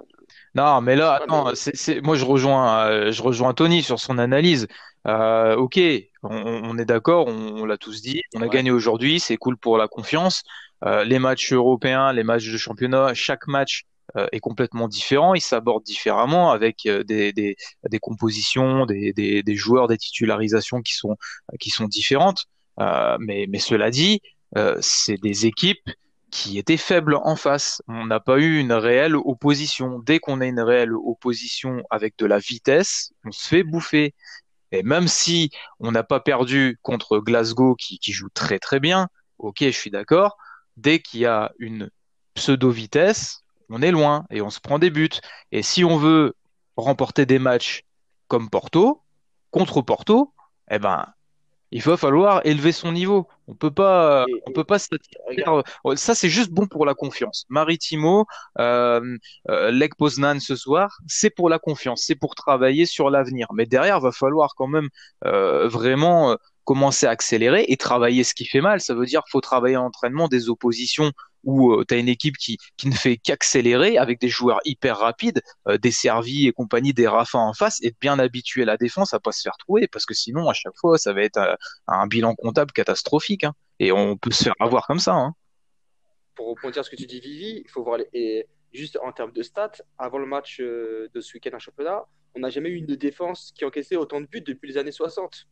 [0.56, 4.68] Non, mais là, attends, c'est, moi je rejoins, euh, je rejoins Tony sur son analyse.
[5.08, 5.80] Euh, ok,
[6.24, 9.88] on, est d'accord, on, l'a tous dit, on a gagné aujourd'hui, c'est cool pour la
[9.88, 10.44] confiance.
[10.86, 13.84] Euh, les matchs européens, les matchs de championnat, chaque match
[14.32, 17.56] est complètement différent, il s'aborde différemment avec des, des,
[17.90, 21.18] des compositions, des, des, des, joueurs, des titularisations qui sont,
[21.60, 22.46] qui sont différentes.
[22.78, 24.22] mais, mais cela dit,
[24.82, 25.90] c'est des équipes
[26.34, 27.82] qui était faible en face.
[27.88, 30.00] On n'a pas eu une réelle opposition.
[30.00, 34.16] Dès qu'on a une réelle opposition avec de la vitesse, on se fait bouffer.
[34.72, 39.10] Et même si on n'a pas perdu contre Glasgow qui, qui, joue très très bien,
[39.38, 40.38] ok, je suis d'accord.
[40.76, 41.92] Dès qu'il y a une
[42.34, 45.10] pseudo-vitesse, on est loin et on se prend des buts.
[45.52, 46.34] Et si on veut
[46.78, 47.84] remporter des matchs
[48.28, 49.04] comme Porto,
[49.52, 50.34] contre Porto,
[50.72, 51.06] eh ben,
[51.74, 53.28] il va falloir élever son niveau.
[53.48, 54.90] On peut pas, on peut pas se
[55.48, 57.46] euh, Ça, c'est juste bon pour la confiance.
[57.50, 58.28] Maritimo,
[58.60, 59.18] euh,
[59.50, 63.48] euh, Lech Poznan ce soir, c'est pour la confiance, c'est pour travailler sur l'avenir.
[63.56, 64.90] Mais derrière, va falloir quand même
[65.26, 68.80] euh, vraiment commencer à accélérer et travailler ce qui fait mal.
[68.80, 71.12] Ça veut dire qu'il faut travailler en entraînement des oppositions
[71.44, 74.98] où euh, tu as une équipe qui, qui ne fait qu'accélérer avec des joueurs hyper
[74.98, 79.14] rapides, euh, des servis et compagnie, des Rafa en face, et bien habituer la défense
[79.14, 81.56] à pas se faire trouver, parce que sinon, à chaque fois, ça va être euh,
[81.88, 83.44] un, bilan comptable catastrophique.
[83.44, 85.14] Hein, et on peut se faire avoir comme ça.
[85.14, 85.34] Hein.
[86.36, 89.32] Pour rebondir à ce que tu dis, Vivi, il faut voir et juste en termes
[89.32, 92.96] de stats, avant le match de ce week-end en championnat, on n'a jamais eu une
[92.96, 95.48] défense qui encaissait autant de buts depuis les années 60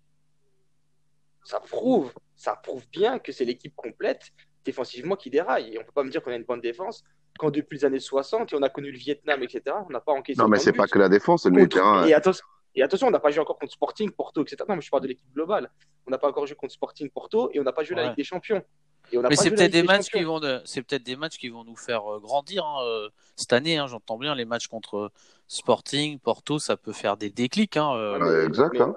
[1.44, 4.32] ça prouve, ça prouve bien que c'est l'équipe complète
[4.66, 5.74] défensivement qui déraille.
[5.74, 7.04] Et on peut pas me dire qu'on a une bonne défense
[7.38, 9.76] quand depuis les années 60 et on a connu le Vietnam, etc.
[9.88, 10.40] On n'a pas encaissé.
[10.40, 12.06] Non, mais c'est pas que la défense, c'est le terrain.
[12.06, 12.46] Et attention,
[12.76, 14.58] et attention, on n'a pas joué encore contre Sporting, Porto, etc.
[14.68, 15.72] Non, mais je parle de l'équipe globale.
[16.08, 18.18] On n'a pas encore joué contre Sporting, Porto, et on n'a pas joué la Ligue
[18.18, 18.64] des Champions.
[19.12, 22.10] mais c'est peut-être des, matchs qui vont, c'est peut-être des matchs qui vont nous faire
[22.10, 23.78] euh, grandir hein, euh, cette année.
[23.78, 25.12] Hein, J'entends bien les matchs contre
[25.48, 27.78] Sporting, Porto, ça peut faire des déclics.
[27.78, 28.48] Hein, euh.
[28.48, 28.80] exact.
[28.80, 28.96] Hein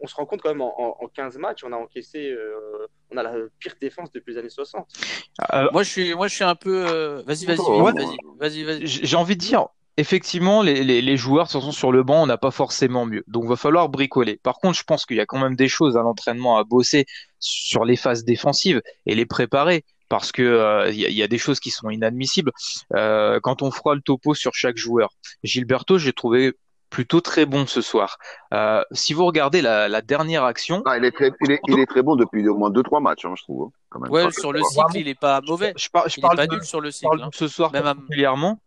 [0.00, 2.86] on, se rend compte quand même en, 15 matchs, on a encaissé, euh,
[3.18, 4.86] a la pire défense depuis les années 60.
[5.52, 6.86] Euh, moi, je suis, moi, je suis un peu.
[6.86, 8.86] Euh, vas-y, vas-y, vas-y, vas-y, vas-y.
[8.86, 12.38] J'ai envie de dire, effectivement, les, les, les joueurs sont sur le banc, on n'a
[12.38, 13.24] pas forcément mieux.
[13.26, 14.36] Donc, il va falloir bricoler.
[14.36, 17.06] Par contre, je pense qu'il y a quand même des choses à l'entraînement à bosser
[17.38, 21.68] sur les phases défensives et les préparer parce que il y, a des choses qui
[21.70, 22.50] sont inadmissibles.
[22.90, 25.10] quand on fera le topo sur chaque joueur,
[25.44, 26.54] Gilberto, j'ai trouvé
[26.90, 28.18] plutôt très bon ce soir.
[28.54, 31.78] Euh, si vous regardez la, la dernière action, ah, il, est très, il, est, il,
[31.78, 33.66] est, très bon depuis au moins deux trois matchs, hein, je trouve.
[33.66, 34.10] Hein, quand même.
[34.10, 35.72] Ouais, sur le cycle, il est pas mauvais.
[35.76, 37.22] Je, par, je parle pas nul sur le cycle.
[37.22, 37.30] Hein.
[37.32, 38.60] Ce soir, Même particulièrement,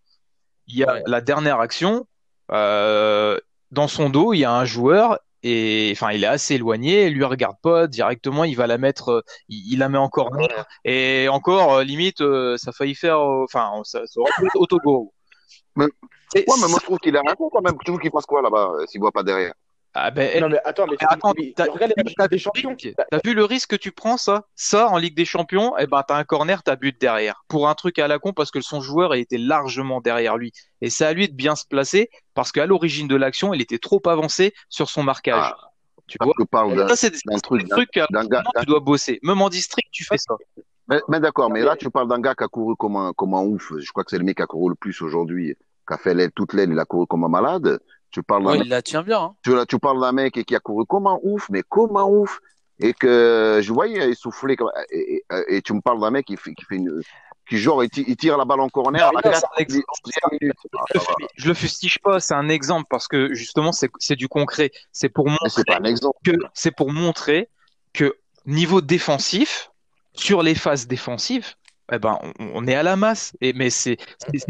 [0.67, 2.05] il y a la dernière action.
[2.51, 3.37] Euh,
[3.71, 7.13] dans son dos, il y a un joueur et enfin il est assez éloigné, il
[7.13, 10.29] lui regarde pas directement, il va la mettre, euh, il, la met encore
[10.85, 15.07] et encore limite ça a failli faire, enfin ça, ça aurait pu être autogol.
[15.75, 15.87] Mais,
[16.35, 17.75] ouais, mais moi je trouve qu'il a raison quand même.
[17.85, 19.53] Tu veux qu'il fasse quoi là-bas euh, s'il voit pas derrière?
[19.93, 22.75] Ah ben, non, mais attends, mais attends, t'as, des champions.
[22.77, 24.45] T'as vu le risque que tu prends, ça?
[24.55, 27.43] Ça, en Ligue des Champions, eh ben, t'as un corner, t'as but derrière.
[27.49, 30.53] Pour un truc à la con, parce que son joueur était largement derrière lui.
[30.79, 33.79] Et c'est à lui de bien se placer, parce qu'à l'origine de l'action, il était
[33.79, 35.43] trop avancé sur son marquage.
[35.43, 35.71] Ah,
[36.07, 36.87] tu vois?
[36.87, 37.99] Ça, c'est des, truc, trucs que
[38.59, 39.19] tu dois bosser.
[39.23, 40.35] Même en district, tu fais ça.
[41.09, 43.41] Mais, d'accord, mais là, tu parles d'un gars qui a couru comme un, comme un
[43.41, 43.73] ouf.
[43.77, 45.57] Je crois que c'est le mec qui a couru le plus aujourd'hui
[45.91, 47.79] qui a fait l'aile, toute l'aile, il a couru comme un malade.
[48.11, 49.21] Tu parles ouais, il la tient bien.
[49.21, 49.35] Hein.
[49.43, 52.39] Tu, tu parles d'un mec qui a couru comme un ouf, mais comme un ouf.
[52.79, 54.55] Et que je voyais essouffler.
[54.55, 57.01] Comme, et, et, et, tu me parles d'un mec qui fait, qui fait une.
[57.47, 59.11] Qui genre, il tire la balle en corner.
[59.13, 59.19] Non,
[61.35, 64.71] je le fustige pas, c'est un exemple parce que justement, c'est du concret.
[64.91, 66.17] C'est pour montrer pas un exemple.
[66.23, 67.49] que c'est pour montrer
[67.93, 69.71] que niveau défensif,
[70.13, 71.55] sur les phases défensives,
[71.91, 73.33] eh ben, on, on est à la masse.
[73.41, 73.97] Et, mais c'est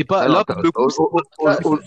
[0.08, 0.88] pas là pour le coup.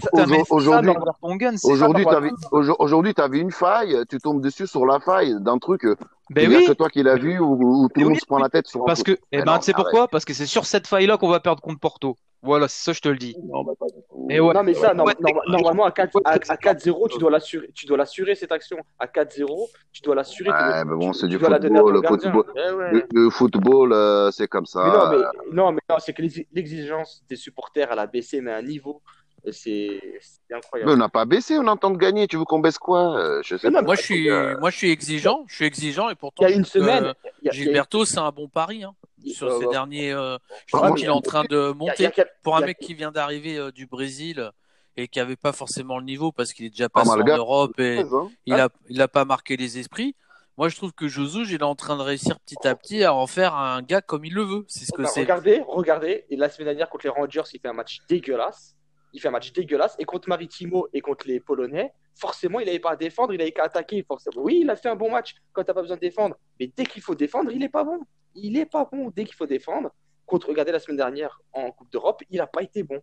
[0.01, 2.31] Aujourd'hui, aujourd'hui,
[2.79, 5.97] aujourd'hui, t'avais une faille, tu tombes dessus sur la faille d'un truc, euh,
[6.31, 8.39] Ben oui, que toi qui l'as vu, ou, ou tout le monde oui, se prend
[8.39, 9.19] la tête sur un parce truc.
[9.19, 10.09] que, eh Mais ben, tu sais pourquoi?
[10.09, 12.17] Parce que c'est sur cette faille-là qu'on va perdre contre Porto.
[12.45, 13.35] Voilà, c'est ça, je te le dis.
[13.43, 14.27] Non, mais pas du tout.
[14.31, 14.53] Et ouais.
[14.55, 17.31] Non, mais ça, Ouais, norm- normalement, à 4 ouais, à, c'est- à 4-0, tu dois
[17.31, 18.77] l'assurer, tu dois l'assurer cette action.
[18.99, 20.51] À 4-0, tu dois l'assurer.
[20.51, 22.33] tu Ouais, mais bon, c'est du football, le gardien.
[22.33, 22.53] football.
[22.57, 22.93] Eh ouais.
[22.93, 25.11] Le, le football, euh, c'est comme Mais non, ça.
[25.11, 28.57] mais, non, mais non, c'est que l'exi- l'exigence des supporters, elle a baissé, mais à
[28.59, 29.01] un niveau,
[29.47, 30.91] euh, c'est c'est Mais incroyable.
[30.93, 32.27] on n'a pas baissé, on entend de gagner.
[32.27, 33.17] Tu veux qu'on baisse quoi?
[33.19, 33.83] Euh, Je sais non, pas.
[33.87, 35.45] Moi, je suis, Euh, moi, je suis exigeant.
[35.49, 37.11] Je suis exigeant et pourtant, Il y a une semaine, a-
[37.49, 38.95] a- Gilberto, c'est un bon pari hein,
[39.25, 40.13] sur ces derniers.
[40.13, 42.11] euh, je trouve qu'il est en train de monter.
[42.43, 44.51] Pour un mec qui vient d'arriver euh, du Brésil
[44.97, 47.79] et qui avait pas forcément le niveau parce qu'il est déjà Ah, passé en Europe
[47.81, 48.31] et hein.
[48.47, 50.15] il a, il a pas marqué les esprits.
[50.57, 53.13] Moi, je trouve que Josué, il est en train de réussir petit à petit à
[53.13, 54.65] en faire un gars comme il le veut.
[54.69, 55.23] C'est ce que c'est.
[55.23, 56.27] regardez, regardez.
[56.31, 58.77] Et la semaine dernière, contre les Rangers, il fait un match dégueulasse.
[59.13, 59.97] Il fait un match dégueulasse.
[59.99, 63.51] Et contre Maritimo et contre les Polonais, forcément, il n'avait pas à défendre, il n'avait
[63.51, 64.05] qu'à attaquer.
[64.07, 64.43] Forcément.
[64.43, 66.37] Oui, il a fait un bon match quand tu n'as pas besoin de défendre.
[66.61, 67.99] Mais dès qu'il faut défendre, il n'est pas bon.
[68.35, 69.91] Il n'est pas bon dès qu'il faut défendre.
[70.27, 73.01] Contre, regardez la semaine dernière en Coupe d'Europe, il n'a pas été bon.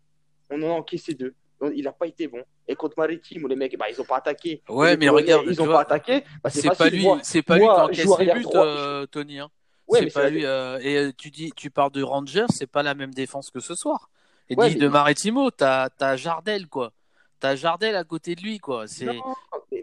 [0.50, 1.34] On en a encaissé deux.
[1.62, 2.44] Donc, Il n'a pas été bon.
[2.68, 4.64] Et contre Maritime, où les mecs, bah, ils n'ont pas attaqué.
[4.68, 6.24] Ouais, Les mais regarde, ils n'ont pas attaqué.
[6.44, 9.40] Bah, c'est pas lui, Moi, c'est pas lui qui encaisse les buts, euh, Tony.
[9.40, 9.50] Hein.
[9.88, 10.46] Ouais, pas lui.
[10.46, 13.60] euh, et euh, tu dis, tu parles de Rangers, c'est pas la même défense que
[13.60, 14.10] ce soir.
[14.50, 16.92] Et Ouais, dis mais- de Maritimo, t'as t'as Jardel quoi.
[17.40, 18.88] T'as Jardel à côté de lui quoi.
[18.88, 19.06] C'est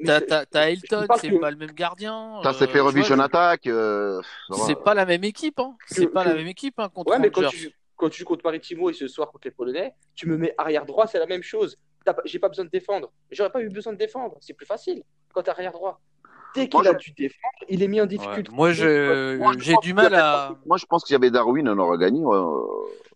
[0.05, 2.41] t'as t'as t'as Elton, c'est que- pas le même gardien.
[2.45, 3.67] Euh, vois, revision je- attaque.
[3.67, 4.65] euh, ça va.
[4.67, 5.77] C'est pas la même équipe, hein.
[5.87, 8.45] C'est pas la même équipe hein, contre Ouais, mais quand tu, quand tu joues contre
[8.45, 11.43] Maritimo et ce soir contre les Polonais, tu me mets arrière droit, c'est la même
[11.43, 11.77] chose.
[12.05, 13.11] T'as J'ai pas besoin de défendre.
[13.31, 14.37] J'aurais pas eu besoin de défendre.
[14.41, 16.01] C'est plus facile quand t'es arrière droit.
[16.55, 18.51] Dès qu'il a dû défendre, il est mis en difficulté.
[18.51, 22.21] Moi, j'ai du mal à Moi, je pense qu'il y avait Darwin, on aurait gagné.
[22.21, 22.39] ouais.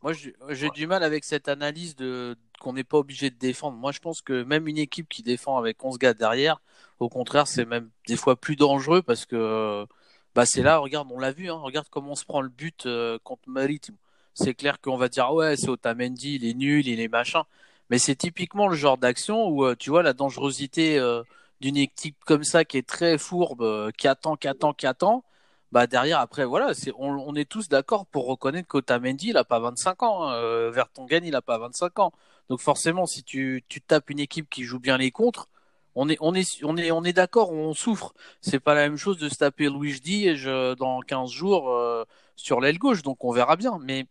[0.02, 3.76] Moi, j'ai j'ai du mal avec cette analyse de qu'on n'est pas obligé de défendre.
[3.78, 6.60] Moi, je pense que même une équipe qui défend avec 11 gars derrière,
[7.02, 9.86] au contraire, c'est même des fois plus dangereux parce que
[10.34, 12.86] bah c'est là, regarde, on l'a vu, hein, regarde comment on se prend le but
[12.86, 13.96] euh, contre Maritime.
[14.34, 17.44] C'est clair qu'on va dire ouais, c'est Otamendi, il est nul, il est machin.
[17.90, 21.22] Mais c'est typiquement le genre d'action où euh, tu vois la dangerosité euh,
[21.60, 25.24] d'une équipe comme ça qui est très fourbe, qui attend, qui attend, qui attend
[25.72, 30.02] bah derrière après voilà on, est tous d'accord pour reconnaître qu'Otamendi il a pas 25
[30.02, 30.70] ans hein.
[30.70, 32.12] Vertonghen il a pas 25 ans
[32.50, 35.48] donc forcément si tu tu tapes une équipe qui joue bien les contres
[35.94, 38.96] on est on est on est on est d'accord on souffre c'est pas la même
[38.96, 42.04] chose de se taper Louis et je dans 15 jours euh,
[42.36, 44.06] sur l'aile gauche donc on verra bien mais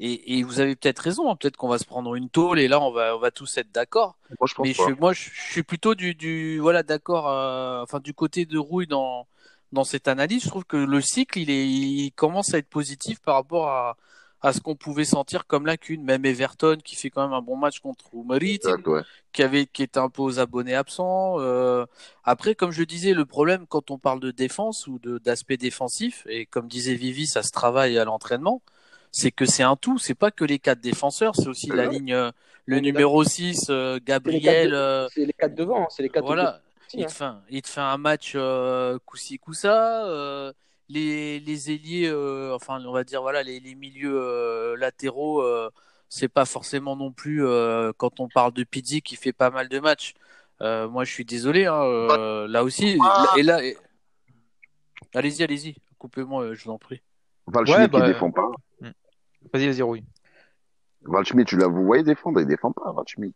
[0.00, 1.36] et, et vous avez peut-être raison hein.
[1.36, 3.72] peut-être qu'on va se prendre une tôle et là on va on va tous être
[3.72, 5.00] d'accord Moi, je pense mais pas.
[5.00, 8.86] moi, je, je suis plutôt du, du voilà, d'accord, euh, enfin du côté de Rouille
[8.86, 9.26] dans
[9.72, 10.44] dans cette analyse.
[10.44, 13.96] Je trouve que le cycle, il est, il commence à être positif par rapport à
[14.42, 16.02] à ce qu'on pouvait sentir comme lacune.
[16.04, 18.04] Même Everton qui fait quand même un bon match contre
[18.86, 19.02] ouais.
[19.32, 21.40] qui avait qui était un peu aux abonnés absents.
[21.40, 21.86] Euh,
[22.24, 26.24] après, comme je disais, le problème quand on parle de défense ou de d'aspect défensif,
[26.28, 28.62] et comme disait Vivi, ça se travaille à l'entraînement,
[29.12, 29.98] c'est que c'est un tout.
[29.98, 32.30] C'est pas que les quatre défenseurs, c'est aussi la ligne, euh,
[32.66, 34.70] le numéro 6, euh, C'est les quatre Gabriel.
[34.70, 37.24] de- euh, C'est les quatre devant, hein, c'est les quatre voilà, aussi, il te fait
[37.24, 38.98] un, il te fait un match euh,
[39.40, 40.06] coup-ça.
[40.06, 40.52] euh,
[40.88, 45.70] les les ailiers, euh, enfin on va dire voilà les les milieux euh, latéraux, euh,
[46.08, 49.68] c'est pas forcément non plus euh, quand on parle de Pizzi qui fait pas mal
[49.68, 50.14] de matchs.
[50.60, 52.98] Euh, moi je suis désolé, hein, euh, là aussi
[53.36, 53.76] et là et-
[55.14, 57.00] allez-y allez-y, coupez-moi, je vous en prie.
[57.46, 58.50] Valschmidt, Ouais, bah, il défend pas.
[59.52, 60.04] Vas-y, vas-y, Rouille.
[61.02, 63.32] Valschmidt, tu l'as, vous voyez défendre, il défend pas, Valschmidt.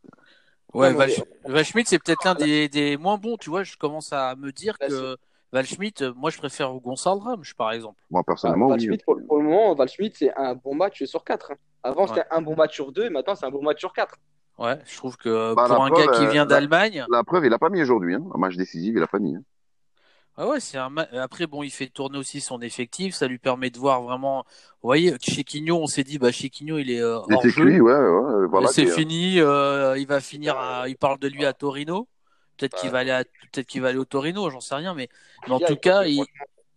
[0.74, 3.62] Ouais, Non, mais- Val, Valschmidt, c'est peut-être l'un des, des moins bons, tu vois.
[3.62, 5.16] Je commence à me dire Là, que
[5.52, 8.00] Valschmidt, euh, moi, je préfère Gonçalves Ramos, par exemple.
[8.10, 8.80] Moi, Ah, personnellement, oui.
[8.80, 11.52] Schmidt, pour, pour le moment, Val Schmidt, c'est un bon match sur 4.
[11.82, 14.14] Avant, c'était un bon match sur 2, et maintenant, c'est un bon match sur 4.
[14.58, 17.22] Ouais, je trouve que euh, Bah, pour un preuve, gars qui euh, vient d'Allemagne, La
[17.24, 18.24] preuve, il a pas mis aujourd'hui, hein.
[18.34, 19.34] Un match décisif, il a pas mis.
[19.36, 19.42] Hein.
[20.36, 23.38] ah ouais, c'est un ma- après bon, il fait tourner aussi son effectif, ça lui
[23.38, 24.44] permet de voir vraiment.
[24.82, 27.40] Vous voyez, chez Quignon, on s'est dit, bah chez Quignon, il est euh, Il hors
[27.44, 27.64] était jeu.
[27.64, 28.68] cuit, ouais, ouais, voilà.
[28.68, 30.56] c'est fini, euh, il va finir.
[30.58, 32.06] à- il parle de lui à Torino.
[32.56, 33.24] Peut-être qu'il va aller, à...
[33.24, 35.08] peut-être qu'il va aller au Torino, j'en sais rien, mais,
[35.46, 36.26] mais en tout cas, il-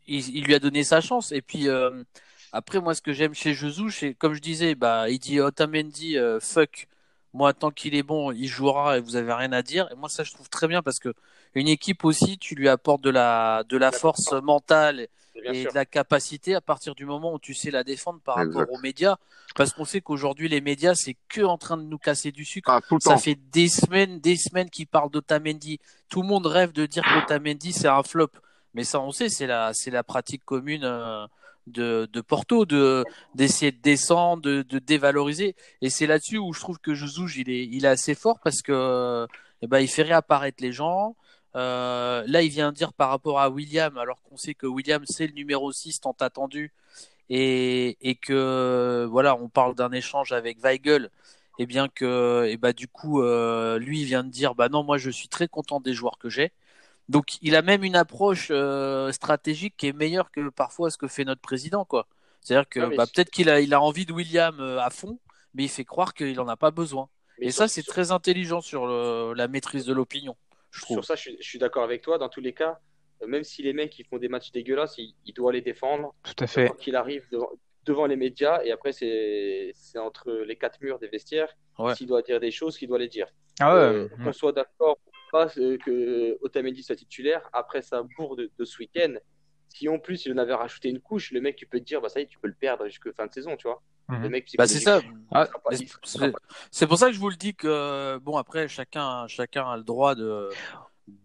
[0.08, 1.32] il, il, il lui a donné sa chance.
[1.32, 2.04] Et puis euh,
[2.52, 6.18] après, moi, ce que j'aime chez Jesus, c'est comme je disais, bah, il dit Otamendi,
[6.18, 6.88] euh, fuck.
[7.34, 9.90] Moi, tant qu'il est bon, il jouera et vous avez rien à dire.
[9.92, 11.14] Et moi, ça, je trouve très bien parce que
[11.54, 15.08] une équipe aussi, tu lui apportes de la de la force mentale
[15.44, 15.72] et sûr.
[15.72, 18.80] de la capacité à partir du moment où tu sais la défendre par rapport aux
[18.80, 19.18] médias.
[19.56, 22.70] Parce qu'on sait qu'aujourd'hui, les médias, c'est que en train de nous casser du sucre.
[22.72, 23.18] Ah, tout le Ça temps.
[23.18, 25.80] fait des semaines, des semaines qu'ils parlent d'Otamendi.
[26.10, 28.30] Tout le monde rêve de dire qu'Otamendi c'est un flop,
[28.74, 31.26] mais ça on sait, c'est la, c'est la pratique commune euh,
[31.68, 35.56] de, de Porto, de d'essayer de descendre, de, de dévaloriser.
[35.82, 38.62] Et c'est là-dessus où je trouve que Jouzouge, il est, il est assez fort parce
[38.62, 39.28] que
[39.62, 41.16] eh ben, il fait réapparaître les gens.
[41.56, 45.28] Euh, là, il vient dire par rapport à William, alors qu'on sait que William, c'est
[45.28, 46.74] le numéro 6 tant attendu,
[47.30, 51.10] et, et que voilà, on parle d'un échange avec Weigel,
[51.60, 54.84] et bien que, et bah du coup, euh, lui, il vient de dire, bah non,
[54.84, 56.52] moi, je suis très content des joueurs que j'ai.
[57.10, 61.08] Donc, il a même une approche euh, stratégique qui est meilleure que parfois ce que
[61.08, 62.08] fait notre président, quoi.
[62.42, 65.20] C'est-à-dire que mais bah, peut-être qu'il a, il a envie de William euh, à fond,
[65.54, 67.10] mais il fait croire qu'il en a pas besoin.
[67.42, 70.36] Mais et ça, c'est très intelligent sur le- la maîtrise de l'opinion,
[70.76, 70.86] je.
[70.86, 72.18] Sur ça, je suis, je suis d'accord avec toi.
[72.18, 72.80] Dans tous les cas,
[73.22, 76.14] euh, même si les mecs ils font des matchs dégueulasses, il, il doit les défendre.
[76.24, 76.76] Tout à fait.
[76.78, 77.50] Qu'il arrive devant,
[77.86, 78.62] devant les médias.
[78.64, 81.52] Et après, c'est entre les quatre murs des vestiaires.
[81.80, 81.96] Ouais.
[81.96, 83.28] S'il doit dire des choses, qu'il doit les dire.
[83.60, 83.82] Ah ouais.
[83.82, 88.52] Euh, qu'on soit d'accord ou pas euh, que Otamendi soit titulaire, après sa bourde de,
[88.60, 89.16] de ce week-end,
[89.70, 92.00] si en plus il en avait rajouté une couche, le mec, tu peux te dire,
[92.02, 93.82] bah ça y est, tu peux le perdre jusqu'à fin de saison, tu vois.
[94.10, 95.00] Le mec, Bah, c'est ça.
[95.72, 95.78] il
[96.72, 99.84] c'est- pour ça que je vous le dis que bon après chacun chacun a le
[99.84, 100.50] droit de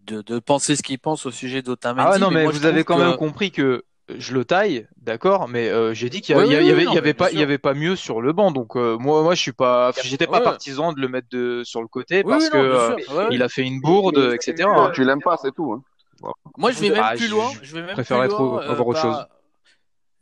[0.05, 2.07] de, de penser ce qu'il pense au sujet d'Otamendi.
[2.07, 3.83] Ah ouais, non, mais, moi, vous avez quand que- même compris que
[4.15, 6.95] je le taille, d'accord, mais euh, j'ai dit qu'il y, Oui, oui, avait, non, il
[6.95, 8.51] y avait mais pas, il y avait pas mieux sur le banc.
[8.51, 10.43] Donc euh, moi, moi, je suis pas, j'étais pas Ouais.
[10.43, 12.95] partisan de le mettre de, sur le côté Oui, parce oui, que non, euh.
[13.17, 14.67] Ouais, il a fait une bourde, etc.
[14.93, 15.73] Tu l'aimes pas, c'est tout.
[15.73, 16.31] Hein.
[16.57, 17.49] Moi, je vais même Ah, plus je- loin.
[17.61, 19.27] je Je vais même préférerais plus trop loin, avoir autre par-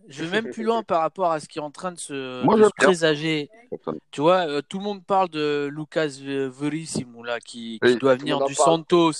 [0.10, 2.43] Je vais même plus loin par rapport à ce qui est en train de se,
[2.43, 2.88] Moi, de je se bien.
[2.88, 3.50] présager.
[4.12, 6.08] Tu vois, euh, tout le monde parle de Lucas
[6.50, 7.98] Verissimo là, qui, qui Oui.
[7.98, 8.65] doit venir du parle.
[8.65, 9.12] Santos.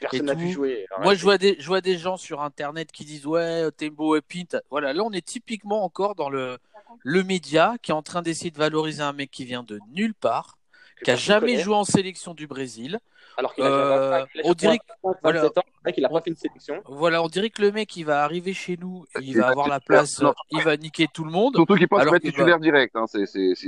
[0.00, 0.86] Personne n'a pu jouer.
[1.02, 4.20] Moi, je vois des, je vois des gens sur Internet qui disent ouais, Tembo et
[4.20, 4.58] Pint.
[4.70, 6.58] Voilà, là, on est typiquement encore dans le,
[7.02, 10.14] le média qui est en train d'essayer de valoriser un mec qui vient de nulle
[10.14, 10.56] part,
[11.04, 12.98] qui a jamais joué en sélection du Brésil.
[13.38, 15.40] Alors qu'il a Euh, déjà 25, il a on dirait 25, voilà.
[15.42, 16.82] 27 ans, le mec, il a pas fait une sélection.
[16.86, 19.48] Voilà, on dirait que le mec, il va arriver chez nous, il Il va va
[19.50, 20.34] avoir la place, Non.
[20.50, 21.54] il va niquer tout le monde.
[21.54, 22.96] Surtout qu'il pense Alors mettre titulaire direct.
[22.96, 23.04] Hein.
[23.06, 23.24] C'est,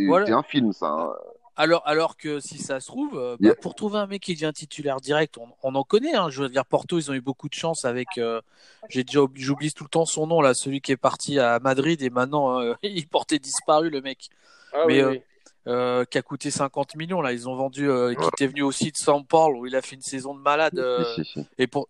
[0.09, 0.37] Voilà.
[0.37, 0.87] un film, ça.
[0.89, 1.13] hein.
[1.57, 3.55] Alors, alors que si ça se trouve, euh, bah, Yeah.
[3.55, 6.15] pour trouver un mec qui devient titulaire direct, on, on en connaît.
[6.15, 6.31] Hein.
[6.31, 8.09] Je veux dire, Porto, ils ont eu beaucoup de chance avec.
[8.19, 8.41] euh,
[8.89, 11.59] j'ai déjà oubli- j'oublie tout le temps son nom là, celui qui est parti à
[11.61, 14.31] Madrid et maintenant euh, il portait disparu le mec,
[14.73, 15.23] Ah, Mais, oui, euh, oui.
[15.67, 17.33] Euh, qui a coûté 50 millions là.
[17.33, 19.97] Ils ont vendu, euh, qui était venu aussi de San Paulo où il a fait
[19.97, 20.79] une saison de malade.
[20.79, 21.47] euh, Si, si, si.
[21.59, 21.89] et, pour,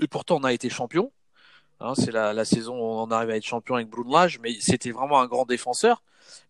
[0.00, 1.10] et pourtant, on a été champion.
[1.80, 4.92] Hein, c'est la, la saison où on arrive à être champion avec Brunlage, mais c'était
[4.92, 6.02] vraiment un grand défenseur.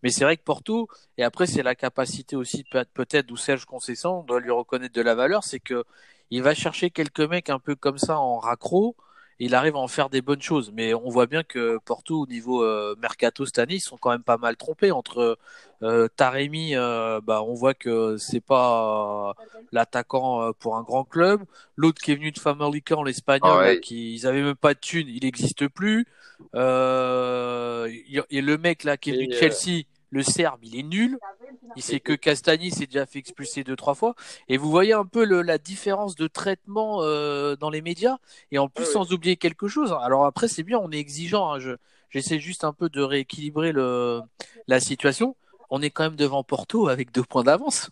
[0.03, 0.87] Mais c'est vrai que Porto,
[1.17, 4.93] et après, c'est la capacité aussi, peut- peut-être, d'où Serge Concession, on doit lui reconnaître
[4.93, 5.83] de la valeur, c'est que
[6.29, 8.95] il va chercher quelques mecs un peu comme ça en raccro,
[9.39, 10.71] il arrive à en faire des bonnes choses.
[10.73, 14.11] Mais on voit bien que Porto, au niveau euh, mercato cette année, ils sont quand
[14.11, 15.37] même pas mal trompés entre
[15.83, 19.35] euh, Taremi, euh, bah, on voit que c'est pas
[19.71, 21.41] l'attaquant euh, pour un grand club.
[21.75, 23.79] L'autre qui est venu de Famalicão, l'espagnol, ouais.
[23.81, 26.07] qui ils avaient même pas de thunes, il n'existe plus.
[26.55, 27.89] Euh,
[28.29, 29.83] et le mec là qui est venu de Chelsea,
[30.13, 31.17] le Serbe, il est nul.
[31.75, 34.13] Il sait que Castagni s'est déjà fait expulser deux trois fois.
[34.47, 38.17] Et vous voyez un peu le, la différence de traitement euh, dans les médias.
[38.51, 38.93] Et en plus, Ah oui.
[38.93, 39.91] sans oublier quelque chose.
[40.01, 41.51] Alors après, c'est bien, on est exigeant.
[41.51, 41.59] hein.
[41.59, 41.71] Je,
[42.11, 44.21] j'essaie juste un peu de rééquilibrer le,
[44.67, 45.35] la situation.
[45.71, 47.89] On est quand même devant Porto avec deux points d'avance.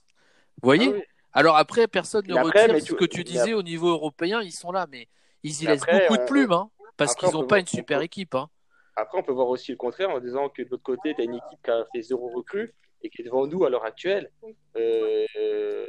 [0.61, 0.89] Vous voyez?
[0.89, 1.03] Ah oui.
[1.33, 4.41] Alors après, personne ne après, retire ce tu- que tu disais au niveau européen.
[4.41, 5.07] Ils sont là, mais
[5.43, 7.59] ils y laissent après, beaucoup de on- plumes, hein, parce après, qu'ils on n'ont pas
[7.59, 8.35] une super équipe.
[8.35, 8.47] Hein.
[8.95, 11.23] Après, on peut voir aussi le contraire en disant que de l'autre côté, tu as
[11.25, 14.29] une équipe qui a fait zéro recrue et qui est devant nous à l'heure actuelle.
[14.77, 15.85] Euh,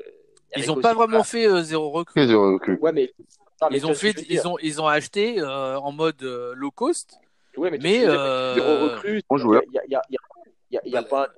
[0.57, 2.15] Ils n'ont pas vraiment fait euh, zéro recrue.
[2.15, 3.13] Qu'est-ce que j'ai recru Ouais, mais.
[3.61, 6.71] non, mais Ils ont fait, ils ont, ils ont acheté euh, en mode euh, low
[6.71, 7.19] cost,
[7.57, 9.23] Ouais, mais, mais zéro recrue.
[9.29, 9.63] bon joueur.
[9.67, 10.21] Il n'y a, y a, il y a,
[10.71, 11.29] il y a- il y a Bah, pas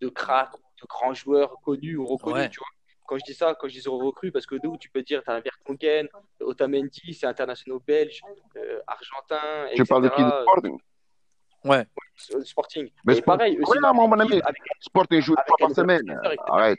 [0.00, 2.36] de crack, de grands joueurs connus ou reconnus.
[2.42, 2.48] Ouais.
[2.48, 2.68] Tu vois.
[3.06, 5.22] Quand je dis ça, quand je dis zéro recrue, parce que nous, tu peux dire,
[5.22, 6.08] tu as un Vertonghen,
[6.40, 8.22] Otamendi, c'est international belge,
[8.56, 9.84] euh, argentin, Tu etc.
[9.88, 10.78] parles de qui de Sporting
[11.64, 11.86] ouais.
[12.34, 12.88] euh, Sporting.
[13.04, 14.40] Mais Sport- pareil, c'est non, mon ami.
[14.42, 16.20] avec- Sporting joue trois par semaine.
[16.46, 16.78] Arrête.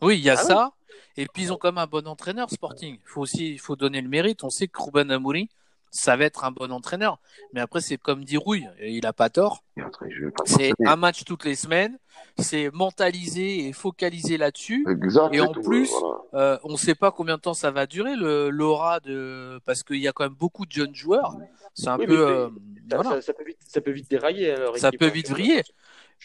[0.00, 0.72] Oui, il y a Ah ça.
[1.16, 2.94] Et puis ils ont comme un bon entraîneur Sporting.
[3.02, 4.44] Il faut aussi, il faut donner le mérite.
[4.44, 5.48] On sait que Ruben Amouri,
[5.90, 7.18] ça va être un bon entraîneur.
[7.52, 9.62] Mais après, c'est comme dit Rouille, et il a pas tort.
[10.46, 11.98] C'est un match toutes les semaines.
[12.38, 14.86] C'est mentaliser et focaliser là-dessus.
[14.88, 15.34] Exact.
[15.34, 16.18] Et c'est en plus, voilà.
[16.34, 19.82] Euh, on ne sait pas combien de temps ça va durer le l'aura de parce
[19.82, 21.36] qu'il y a quand même beaucoup de jeunes joueurs.
[21.74, 22.48] C'est un Oui, peu mais- euh,
[22.90, 23.10] Ça, voilà.
[23.10, 24.52] ça- ça peut vite, ça peut vite dérailler.
[24.52, 25.62] hein, leur Ça peut hein, vite vriller.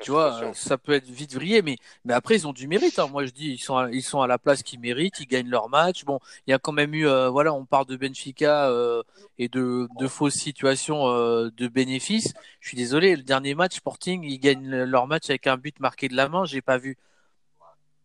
[0.02, 3.00] Tu vois, ça peut être vite vrillé, mais mais après ils ont du mérite.
[3.00, 3.08] hein.
[3.08, 5.50] Moi je dis ils sont à, ils sont à la place qu'ils méritent, ils gagnent
[5.50, 6.06] leur match.
[6.06, 9.02] Bon, il y a quand même eu euh, voilà, on parle de Benfica euh,
[9.40, 12.34] et de de fausses situations euh, de bénéfices.
[12.60, 15.80] Je suis désolé, le dernier match Sporting, ils gagnent le- leur match avec un but
[15.80, 16.46] marqué de la main.
[16.46, 16.96] J'ai pas vu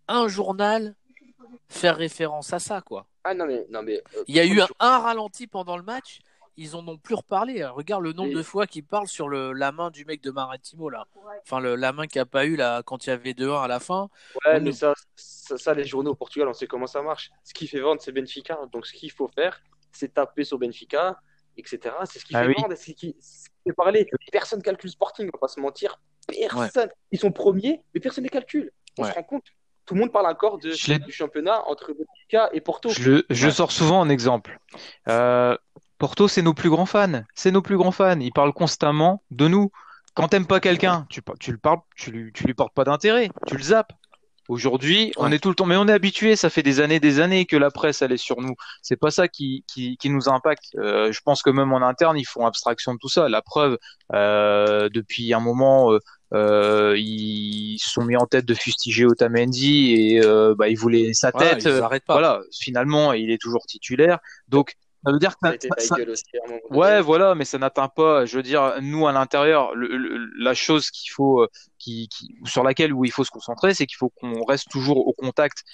[0.09, 0.95] un journal
[1.69, 3.07] faire référence à ça quoi.
[3.25, 3.67] Ah non, mais.
[3.71, 6.21] Non, mais Il y a eu un ralenti pendant le match.
[6.57, 7.65] Ils en ont plus reparlé.
[7.65, 10.31] Regarde le nombre Et- de fois qu'ils parlent sur le, la main du mec de
[10.31, 11.07] Maritimo là.
[11.45, 13.63] Enfin, le, la main qu'il n'y a pas eu là quand il y avait 2-1
[13.63, 14.09] à la fin.
[14.47, 17.31] Ouais, On mais ça, ça, ça, les journaux au Portugal, on sait comment ça marche.
[17.45, 18.59] Ce qui fait vendre, c'est Benfica.
[18.73, 19.61] Donc, ce qu'il faut faire,
[19.93, 21.19] c'est taper sur Benfica,
[21.57, 21.95] etc.
[22.05, 22.55] C'est ce qui Ah fait oui.
[22.59, 24.07] vendre, c'est ce qui, ce qui fait parler.
[24.31, 25.99] Personne calcule Sporting, on va pas se mentir.
[26.29, 26.89] Personne.
[27.11, 28.71] Ils sont premiers, mais personne ne les calcule.
[28.99, 29.11] On Ouais.
[29.11, 29.45] se rend compte.
[29.85, 30.71] Tout le monde parle encore de,
[31.05, 32.89] du championnat entre Benfica et Porto.
[32.91, 33.53] Je, le- je Ouais.
[33.53, 34.61] sors souvent en exemple.
[35.09, 35.57] Euh,
[36.03, 37.23] Porto, c'est nos plus grands fans.
[37.33, 38.19] C'est nos plus grands fans.
[38.19, 39.71] Ils parlent constamment de nous.
[40.15, 43.31] Quand t'aimes pas quelqu'un, tu, tu le parles, tu lui, tu lui portes pas d'intérêt.
[43.47, 43.93] Tu le zappes.
[44.49, 46.35] Aujourd'hui, on est tout le temps, mais on est habitué.
[46.35, 48.57] Ça fait des années, des années que la presse elle est sur nous.
[48.83, 50.75] C'est pas ça qui, qui, qui nous impacte.
[50.75, 53.29] Euh, je pense que même en interne, ils font abstraction de tout ça.
[53.29, 53.79] La preuve,
[54.13, 56.01] euh, depuis un moment, euh,
[56.35, 60.21] euh, ils se sont mis en tête de fustiger Otamendi et
[60.59, 61.63] bah, ils voulaient sa tête.
[61.79, 62.01] pas.
[62.09, 64.19] Voilà, finalement, il est toujours titulaire.
[64.49, 64.75] Donc,
[65.05, 66.25] ça veut dire que Ça ça- ça- aussi.
[66.71, 70.55] Ouais, voilà, mais ça n'atteint pas, je veux dire, nous à l'intérieur, le- le- la
[70.55, 71.49] chose qu'il faut, euh,
[71.79, 75.07] qui, qui, sur laquelle où il faut se concentrer, c'est qu'il faut qu'on reste toujours
[75.07, 75.65] au contact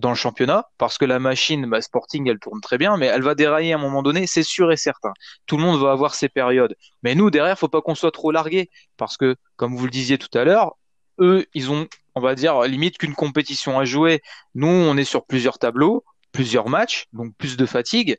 [0.00, 3.22] dans le championnat, parce que la machine, bah, Sporting, elle tourne très bien, mais elle
[3.22, 5.12] va dérailler à un moment donné, c'est sûr et certain.
[5.46, 6.74] Tout le monde va avoir ses périodes.
[7.04, 10.18] Mais nous, derrière, faut pas qu'on soit trop largué, parce que, comme vous le disiez
[10.18, 10.72] tout à l'heure,
[11.20, 14.20] eux, ils ont, on va dire, limite qu'une compétition à jouer.
[14.56, 18.18] Nous, on est sur plusieurs tableaux, plusieurs matchs, donc plus de fatigue.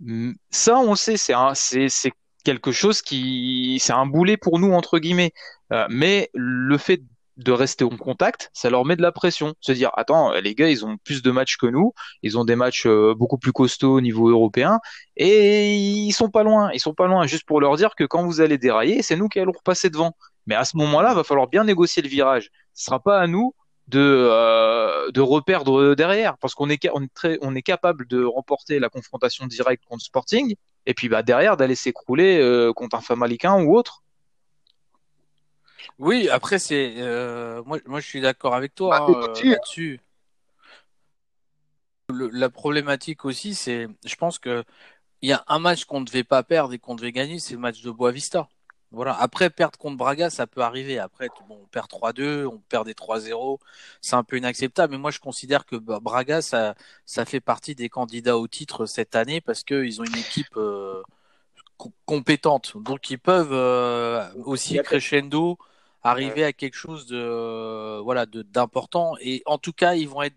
[0.00, 1.34] Mm, Ça, on le sait, c'est
[1.88, 2.12] c'est
[2.44, 5.32] quelque chose qui, c'est un boulet pour nous entre guillemets.
[5.72, 7.02] Euh, mais le fait
[7.36, 9.54] de rester en contact, ça leur met de la pression.
[9.60, 11.92] Se dire, attends, les gars, ils ont plus de matchs que nous,
[12.22, 14.78] ils ont des matchs euh, beaucoup plus costauds au niveau européen,
[15.16, 16.70] et ils sont pas loin.
[16.72, 17.26] Ils sont pas loin.
[17.26, 20.16] Juste pour leur dire que quand vous allez dérailler, c'est nous qui allons repasser devant.
[20.46, 22.50] Mais à ce moment-là, va falloir bien négocier le virage.
[22.74, 23.54] Ce sera pas à nous
[23.88, 28.24] de euh, de reperdre derrière parce qu'on est on est très on est capable de
[28.24, 30.56] remporter la confrontation directe contre Sporting
[30.86, 34.02] et puis bah derrière d'aller s'écrouler euh, contre un Famalicain ou autre.
[35.98, 39.50] Oui, après c'est euh, moi moi je suis d'accord avec toi Bah, hein, si.
[39.50, 40.00] là-dessus.
[42.32, 44.62] La problématique aussi, c'est je pense que
[45.22, 47.54] il y a un match qu'on ne devait pas perdre et qu'on devait gagner, c'est
[47.54, 48.48] le match de Boavista.
[48.96, 49.14] Voilà.
[49.20, 50.98] Après perdre contre Braga, ça peut arriver.
[50.98, 53.58] Après bon, on perd 3-2, on perd des 3-0,
[54.00, 54.92] c'est un peu inacceptable.
[54.92, 56.74] Mais moi je considère que bah, Braga ça
[57.06, 60.56] ça fait partie des candidats au titre cette année parce que ils ont une équipe
[60.56, 61.02] euh,
[61.76, 65.58] co- compétente, donc ils peuvent euh, aussi crescendo
[66.02, 70.22] arriver à quelque chose de euh, voilà de d'important et en tout cas ils vont
[70.22, 70.36] être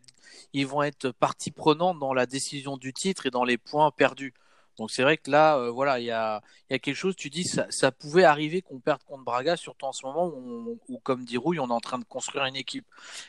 [0.54, 4.34] ils vont être partie prenante dans la décision du titre et dans les points perdus.
[4.80, 7.16] Donc c'est vrai que là euh, voilà il y a il y a quelque chose
[7.16, 10.34] tu dis ça ça pouvait arriver qu'on perde contre Braga surtout en ce moment où,
[10.38, 12.86] on- où, comme dit Rouille on est en train de construire une équipe.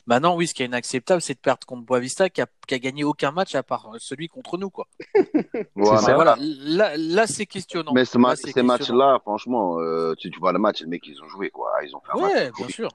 [0.06, 2.78] Maintenant oui ce qui est inacceptable c'est de perdre contre Boavista qui a qui a
[2.78, 4.86] gagné aucun match à part celui contre nous quoi.
[5.44, 7.92] Mais, Voilà là là c'est questionnant.
[7.92, 11.20] mais ce Là, ces matchs-là, franchement, euh, tu, tu vois le match, les mecs, ils
[11.22, 11.72] ont joué, quoi.
[11.84, 12.32] Ils ont fait un match.
[12.34, 12.90] Ouais, bien sûr.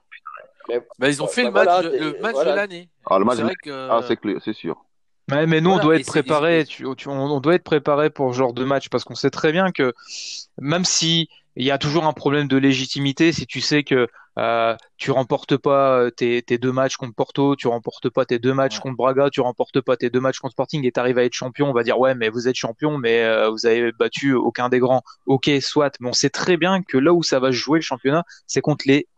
[0.68, 2.50] Mais- Bah, ils ont Bah, fait le bah, match, voilà, de, le t'es- match voilà.
[2.52, 2.88] de l'année.
[3.04, 3.88] Ah, le match C'est que.
[3.90, 4.82] Ah, c'est clair, c'est sûr.
[5.30, 6.64] Ouais, mais nous, on doit être préparé.
[6.64, 9.50] Tu, tu- on, doit être préparé pour ce genre de match parce qu'on sait très
[9.50, 9.92] bien que
[10.60, 14.08] même si il y a toujours un problème de légitimité, si tu sais que
[14.38, 18.38] euh, tu remportes pas euh, tes, tes deux matchs contre Porto, tu remportes pas tes
[18.38, 18.82] deux matchs Ouais.
[18.82, 21.70] contre Braga, tu remportes pas tes deux matchs contre Sporting et t'arrives à être champion,
[21.70, 24.78] on va dire ouais, mais vous êtes champion, mais euh, vous avez battu aucun des
[24.78, 25.02] grands.
[25.24, 25.96] Ok, soit.
[26.00, 28.60] Mais on sait très bien que là où ça va se jouer le championnat, c'est
[28.60, 29.08] contre les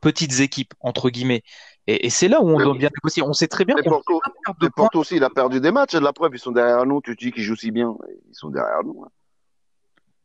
[0.00, 1.42] petites équipes entre guillemets.
[1.86, 3.22] Et, et c'est là où on Mais- doit bien négocier.
[3.22, 4.20] On sait très bien Mais Porto,
[4.60, 4.68] de.
[4.68, 5.94] Porto aussi, il a perdu des matchs.
[5.94, 7.00] La preuve, ils sont derrière nous.
[7.02, 7.94] Tu te dis qu'ils jouent si bien.
[8.30, 9.02] Ils sont derrière nous.
[9.04, 9.10] hein.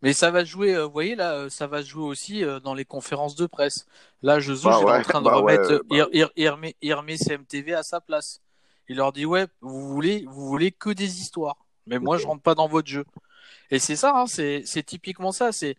[0.02, 2.42] Mais ça va se jouer, euh, vous voyez là, euh, ça va se jouer aussi
[2.46, 3.86] euh, dans les conférences de presse.
[4.22, 6.50] Là, Jesus Bah est en ouais, train de bah remettre, ouais, bah il, il- il
[6.50, 8.40] remet, il remet CMTV à sa place.
[8.88, 12.42] Il leur dit ouais, vous voulez, vous voulez que des histoires, mais moi je rentre
[12.42, 13.04] pas dans votre jeu.
[13.72, 15.52] Et c'est ça, hein, c'est c'est typiquement ça.
[15.52, 15.78] C'est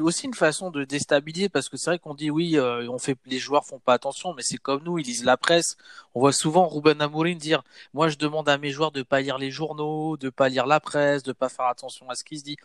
[0.00, 3.16] aussi une façon de déstabiliser parce que c'est vrai qu'on dit oui, euh, on fait
[3.26, 5.76] les joueurs font pas attention, mais c'est comme nous, ils lisent la presse.
[6.14, 7.62] On voit souvent Ruben Amorim dire
[7.92, 10.80] moi je demande à mes joueurs de pas lire les journaux, de pas lire la
[10.80, 12.56] presse, de pas faire attention à ce qui se dit.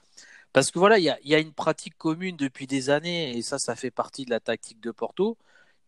[0.53, 3.37] Parce que voilà, il y a, il y a une pratique commune depuis des années,
[3.37, 5.37] et ça, ça fait partie de la tactique de Porto,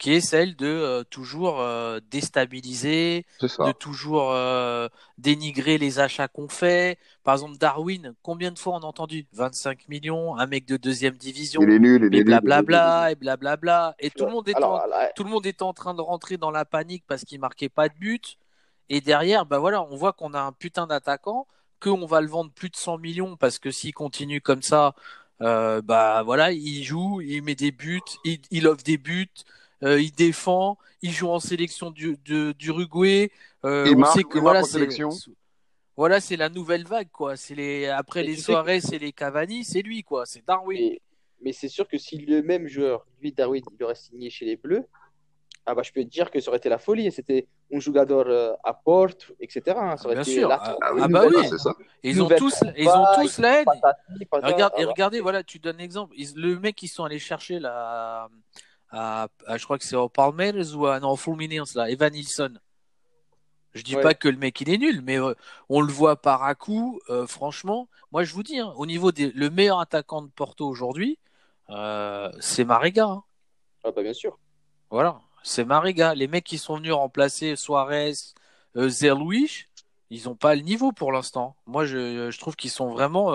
[0.04, 6.50] qui est celle de euh, toujours euh, déstabiliser, de toujours euh, dénigrer les achats qu'on
[6.50, 7.00] fait.
[7.24, 11.16] Par exemple, Darwin, combien de fois on a entendu 25 millions, un mec de deuxième
[11.16, 13.96] division, Il est nul, il est et blablabla, et blablabla.
[14.00, 16.36] Et tout le monde est en, là, tout le monde était en train de rentrer
[16.36, 18.38] dans la panique parce qu'il marquait pas de but.
[18.90, 21.48] Et derrière, bah voilà, on voit qu'on a un putain d'attaquant,
[21.80, 24.96] qu'on va le vendre plus de 100 millions parce que s'il continue comme ça,
[25.40, 29.30] bah voilà, il joue, il met des buts, il, il offre des buts,
[29.84, 33.32] euh, il défend, il joue en sélection du, de- d'Uruguay.
[33.66, 35.10] Euh, Il on marque, sait que il voilà, c'est sélection.
[35.96, 37.36] Voilà, c'est la nouvelle vague, quoi.
[37.36, 40.26] C'est les après Et les soirées, c'est les Cavani, c'est lui, quoi.
[40.26, 40.80] C'est Darwin.
[40.80, 41.02] Mais,
[41.44, 44.56] mais c'est sûr que si le même joueur, lui, Darwin, il aurait signé chez les
[44.56, 44.86] Bleus,
[45.66, 47.10] ah bah, je peux te dire que ça aurait été la folie.
[47.12, 49.62] C'était un joueur euh, à porte, etc.
[49.80, 49.96] hein.
[49.98, 50.50] Ça aurait Bien été sûr.
[50.50, 51.48] la- Ah, Ah oui, ah bah oui.
[51.50, 51.74] c'est ça.
[52.02, 53.66] Ils ont tous, combat, ils ont tous la haine.
[53.66, 54.54] patati, patata.
[54.54, 56.14] Regarde, et Ah regardez, voilà, tu donnes l'exemple.
[56.18, 58.28] Ils- Le mec, ils sont allés chercher là,
[58.94, 62.14] à, à- je crois que c'est au Palmeiras ou à, non, au Fluminense, là, Evan
[62.14, 62.54] Nilsson.
[63.74, 64.02] Je dis Ouais.
[64.04, 65.34] pas que le mec il est nul, mais euh,
[65.68, 67.00] on le voit par à coup.
[67.10, 70.68] euh, franchement, moi je vous dis, hein, au niveau des, le meilleur attaquant de Porto
[70.68, 71.18] aujourd'hui,
[71.72, 73.06] euh, c'est Mariga.
[73.08, 73.24] hein.
[73.84, 74.38] Ah bah, bien sûr.
[74.92, 76.14] Voilà, c'est Mariga.
[76.14, 78.14] Les mecs qui sont venus remplacer Suarez,
[78.76, 79.70] Zerlouich,
[80.12, 81.56] ils ont pas le niveau pour l'instant.
[81.66, 83.34] Moi, je, je trouve qu'ils sont vraiment,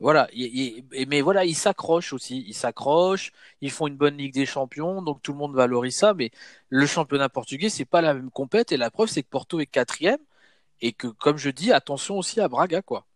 [0.00, 0.28] voilà.
[0.32, 2.44] et- mais voilà, ils s'accrochent aussi.
[2.46, 3.32] Ils s'accrochent.
[3.60, 6.14] Ils font une bonne Ligue des Champions, donc tout le monde valorise ça.
[6.14, 6.30] Mais
[6.68, 8.72] le championnat portugais, c'est pas la même compète.
[8.72, 10.18] Et la preuve, c'est que Porto est quatrième
[10.80, 13.06] et que, comme je dis, attention aussi à Braga, quoi.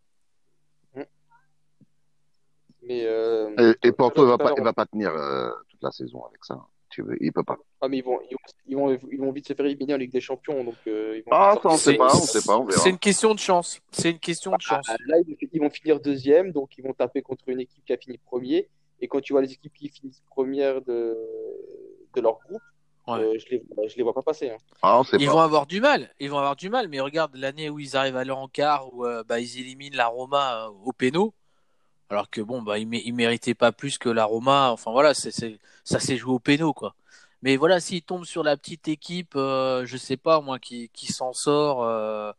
[2.82, 5.10] Mais, euh, Et, et Porto, il va tout à pas, l'heure, il va pas tenir
[5.10, 6.60] euh, toute la saison avec ça.
[6.94, 7.58] Tu veux, il peut pas.
[7.80, 8.38] Ah, mais ils vont, ils, vont,
[8.68, 10.62] ils, vont, ils vont vite se faire éliminer en Ligue des Champions.
[10.62, 12.64] Donc, euh, ils vont Ah, sortir- ça, on sait C'est- pas, on sait pas, on
[12.66, 12.80] verra.
[12.80, 13.80] C'est une question de chance.
[13.90, 14.86] C'est une question de chance.
[14.88, 15.16] Ah, Là,
[15.52, 18.68] ils vont finir deuxième, donc ils vont taper contre une équipe qui a fini premier.
[19.00, 21.18] Et quand tu vois les équipes qui finissent première de,
[22.14, 22.62] de leur groupe,
[23.08, 23.18] Ouais.
[23.18, 24.50] euh, je les, je les vois pas passer.
[24.50, 24.56] hein.
[24.80, 25.32] Ah, Ils pas.
[25.32, 28.16] vont avoir du mal, ils vont avoir du mal, mais regarde l'année où ils arrivent
[28.16, 31.34] à aller en quart, où euh, bah, ils éliminent la Roma euh, au péno,
[32.10, 35.14] alors que bon, bah, ils, mé- ils méritaient pas plus que la Roma, enfin voilà,
[35.14, 36.94] c'est, c'est, ça s'est joué au péno, quoi.
[37.42, 41.12] Mais voilà, s'ils tombent sur la petite équipe, euh, je sais pas, moi, qui, qui
[41.12, 42.32] s'en sort, euh,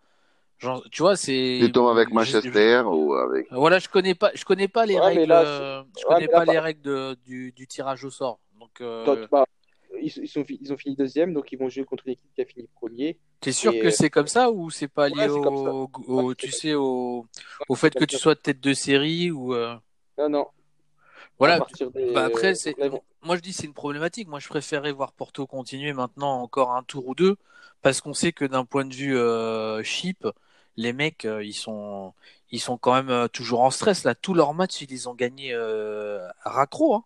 [0.60, 1.34] genre, tu vois, c'est.
[1.60, 3.48] Tu tombes avec je- Manchester ou avec.
[3.52, 6.46] Voilà, je connais pas, je connais pas les Ouais, règles, là, euh, je connais pas
[6.46, 8.40] les règles de- du, du tirage au sort.
[8.60, 9.28] Donc, euh,
[10.06, 12.34] ils, ils, sont, fi- ils ont fini deuxième, donc ils vont jouer contre une équipe
[12.36, 13.20] qui a fini premier.
[13.42, 16.24] T'es sûr Et, que euh, c'est comme ça ou c'est pas lié Ouais, au, au-
[16.28, 17.28] Ouais, tu sais, au,
[17.70, 19.76] au fait que tu sois tête de série ou euh,
[20.18, 20.46] Non, non.
[21.38, 21.60] Voilà.
[21.94, 22.76] des- Bah après, c'est,
[23.24, 24.28] moi je dis c'est une problématique.
[24.28, 27.38] Moi je préférais voir Porto continuer maintenant encore un tour ou deux
[27.82, 30.28] parce qu'on sait que d'un point de vue euh, chip,
[30.78, 32.14] les mecs euh, ils sont,
[32.52, 34.16] ils sont quand même toujours en stress là.
[34.16, 36.96] Tous leurs matchs ils les ont gagnés euh, à raccro.
[36.96, 37.04] Hein.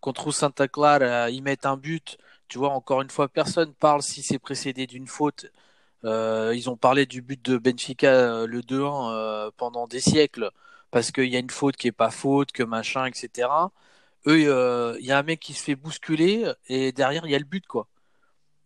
[0.00, 2.18] Contre Santa Clara, ils mettent un but.
[2.48, 5.46] Tu vois, encore une fois, personne parle si c'est précédé d'une faute.
[6.04, 10.50] Euh, ils ont parlé du but de Benfica, euh, le 2-1, euh, pendant des siècles,
[10.90, 13.48] parce qu'il y a une faute qui est pas faute, que machin, etc.
[14.26, 14.40] Eux,
[15.00, 17.44] il y a un mec qui se fait bousculer, et derrière, il y a le
[17.44, 17.88] but, quoi.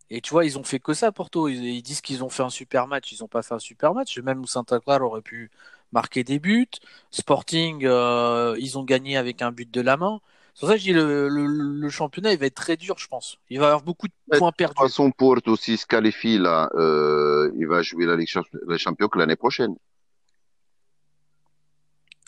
[0.09, 1.47] Et tu vois, ils ont fait que ça, Porto.
[1.49, 3.11] Ils, disent qu'ils ont fait un super match.
[3.13, 4.17] Ils ont pas fait un super match.
[4.19, 5.51] Même Santa Clara aurait pu
[5.93, 6.67] marquer des buts.
[7.11, 10.21] Sporting, ils ont gagné avec un but de la main.
[10.61, 12.95] C'est pour ça que je dis le, le, le championnat, il va être très dur,
[12.99, 13.39] je pense.
[13.49, 14.77] Il va y avoir beaucoup de points De toute perdus.
[14.77, 18.29] façon, Porto, s'il se qualifie là, euh, il va jouer la Ligue
[18.67, 19.75] des Champions que l'année prochaine.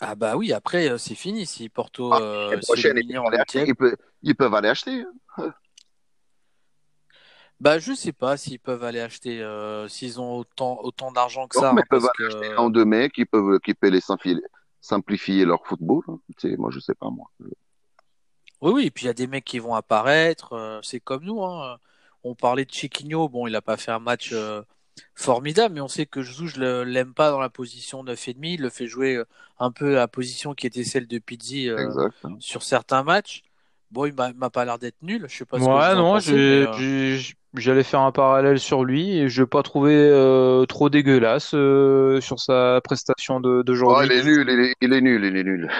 [0.00, 1.46] Ah bah oui, après, euh, c'est fini.
[1.46, 5.04] Si Porto Ah, euh, prochaine, en peuvent aller acheter, ils, peuvent, ils peuvent aller acheter.
[5.38, 5.52] hein.
[7.60, 11.56] bah je sais pas s'ils peuvent aller acheter, euh, s'ils ont autant, autant d'argent que
[11.56, 12.24] Non, ça, mais hein, ils peuvent aller que...
[12.28, 14.00] acheter ou deux mecs peuvent, qui peuvent les
[14.80, 16.02] simplifier, leur football.
[16.08, 16.18] hein.
[16.38, 17.30] Tu sais, moi, je sais pas, moi.
[18.64, 21.24] Oui, oui, et puis il y a des mecs qui vont apparaître, euh, c'est comme
[21.24, 21.78] nous, hein.
[22.24, 24.62] On parlait de Chiquinho, bon, il a pas fait un match euh,
[25.14, 28.62] formidable, mais on sait que Jesus, je le- l'aime pas dans la position 9,5, il
[28.62, 29.26] le fait jouer euh,
[29.58, 32.08] un peu à la position qui était celle de Pizzi euh,
[32.40, 33.42] sur certains matchs.
[33.90, 36.16] Bon, il m'a m'a pas l'air d'être nul, je sais pas ce que Ouais, non,
[36.16, 37.18] euh,
[37.54, 42.20] j'allais faire un parallèle sur lui et je l'ai pas trouvé euh, trop dégueulasse euh,
[42.20, 44.06] sur sa prestation de- Oh, d'aujourd'hui.
[44.06, 45.70] il est nul, il est, il est nul, il est nul.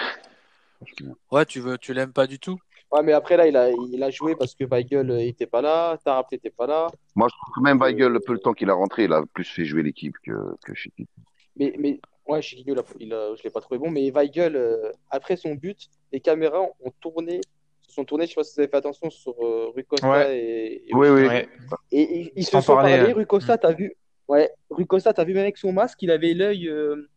[1.31, 2.59] ouais, tu veux, tu l'aimes pas du tout?
[2.95, 5.61] Ouais, mais après, là, il a, il a joué parce que Weigel euh, était pas
[5.61, 6.87] là, Tarap n'était pas là.
[7.17, 9.25] Moi, je trouve que même Weigel, le peu le temps qu'il a rentré, il a
[9.33, 10.31] plus fait jouer l'équipe que,
[10.65, 11.09] que Chiquinho.
[11.57, 13.91] Mais, mais ouais, Chiquinho, il a- il a- je l'ai pas trouvé bon.
[13.91, 17.41] Mais Weigel, euh, après son but, les caméras ont tourné,
[17.83, 20.09] se sont tournées, je sais pas si vous avez fait attention, sur euh, Rui Costa
[20.09, 20.39] Ouais.
[20.39, 21.27] et, et Oui, oui.
[21.27, 21.49] Ouais.
[21.91, 22.93] Et ils, ils se sont parlé.
[22.93, 23.13] euh.
[23.13, 23.93] Rui Costa, t'as vu?
[24.29, 27.09] Ouais, Rui Costa, t'as vu même avec son masque, il avait l'œil, euh,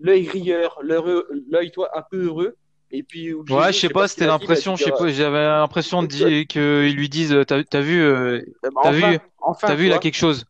[0.00, 2.56] l'œil rieur, l'œil, toi, un peu heureux.
[2.90, 7.08] Et puis, Ouais, je sais pas, c'était l'impression, je sais pas, j'avais l'impression qu'ils lui
[7.08, 9.98] disent, euh, t'as, t'as vu, euh, euh, bah, t'as enfin, vu- enfin, t'as vu là
[9.98, 10.44] quelque chose.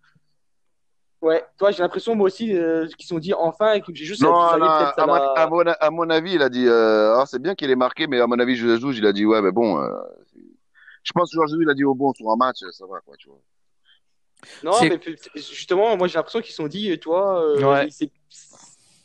[1.20, 4.04] Ouais, toi, j'ai l'impression, moi aussi, euh, qu'ils se sont dit enfin, et que j'ai
[4.04, 7.24] juste Non, non, à, mon, l'a- à, mon, à mon avis, il a dit, euh,
[7.26, 9.50] c'est bien qu'il ait marqué, mais à mon avis, Jesus, il a dit, ouais, mais
[9.50, 9.88] bon, euh,
[11.02, 13.16] je pense que Georges il a dit, oh bon, sur un match, ça va, quoi,
[13.16, 13.40] tu vois.
[14.62, 15.00] Non, mais
[15.34, 17.86] justement, moi, j'ai l'impression qu'ils se sont dit, toi, euh, Ouais.
[17.88, 18.12] il s'est-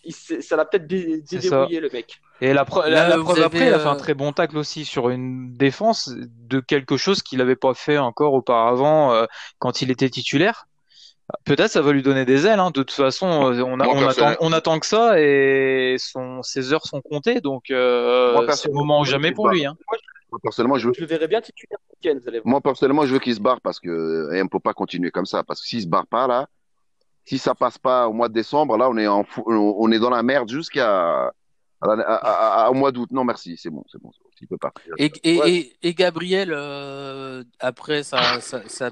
[0.06, 2.22] il s'est- ça l'a peut-être dé- déverrouillé, le mec.
[2.44, 4.34] Et la, pre- Là, la, preuve avez, après, il a fait un euh, très bon
[4.34, 9.26] tacle aussi sur une défense de quelque chose qu'il n'avait pas fait encore auparavant euh,
[9.60, 10.66] quand il était titulaire.
[11.46, 12.60] Peut-être ça va lui donner des ailes.
[12.60, 12.68] Hein.
[12.72, 16.41] De toute façon, euh, on, a, on, attend, personnellement- on attend que ça et son,
[16.44, 17.39] ses heures sont comptées.
[17.39, 19.66] Donc, euh, c'est le moment ou jamais pour lui.
[19.66, 19.78] Hein.
[20.32, 22.48] Moi, personnellement, je veux, Je le verrais bien titulaire ce week-end, vous allez voir.
[22.52, 25.26] moi, personnellement, je veux qu'il se barre parce que, et on peut pas continuer comme
[25.28, 25.44] ça.
[25.44, 26.48] Parce que s'il se barre pas, là,
[27.24, 30.00] si ça passe pas au mois de décembre, là, on est en, fou- on est
[30.00, 31.32] dans la merde jusqu'à,
[32.70, 33.10] au mois d'août.
[33.12, 34.12] Non, merci, c'est bon, c'est bon.
[34.42, 34.94] Il peut partir.
[34.98, 35.52] Et, et, Ouais.
[35.52, 38.90] et, et Gabriel, euh, après sa, sa, sa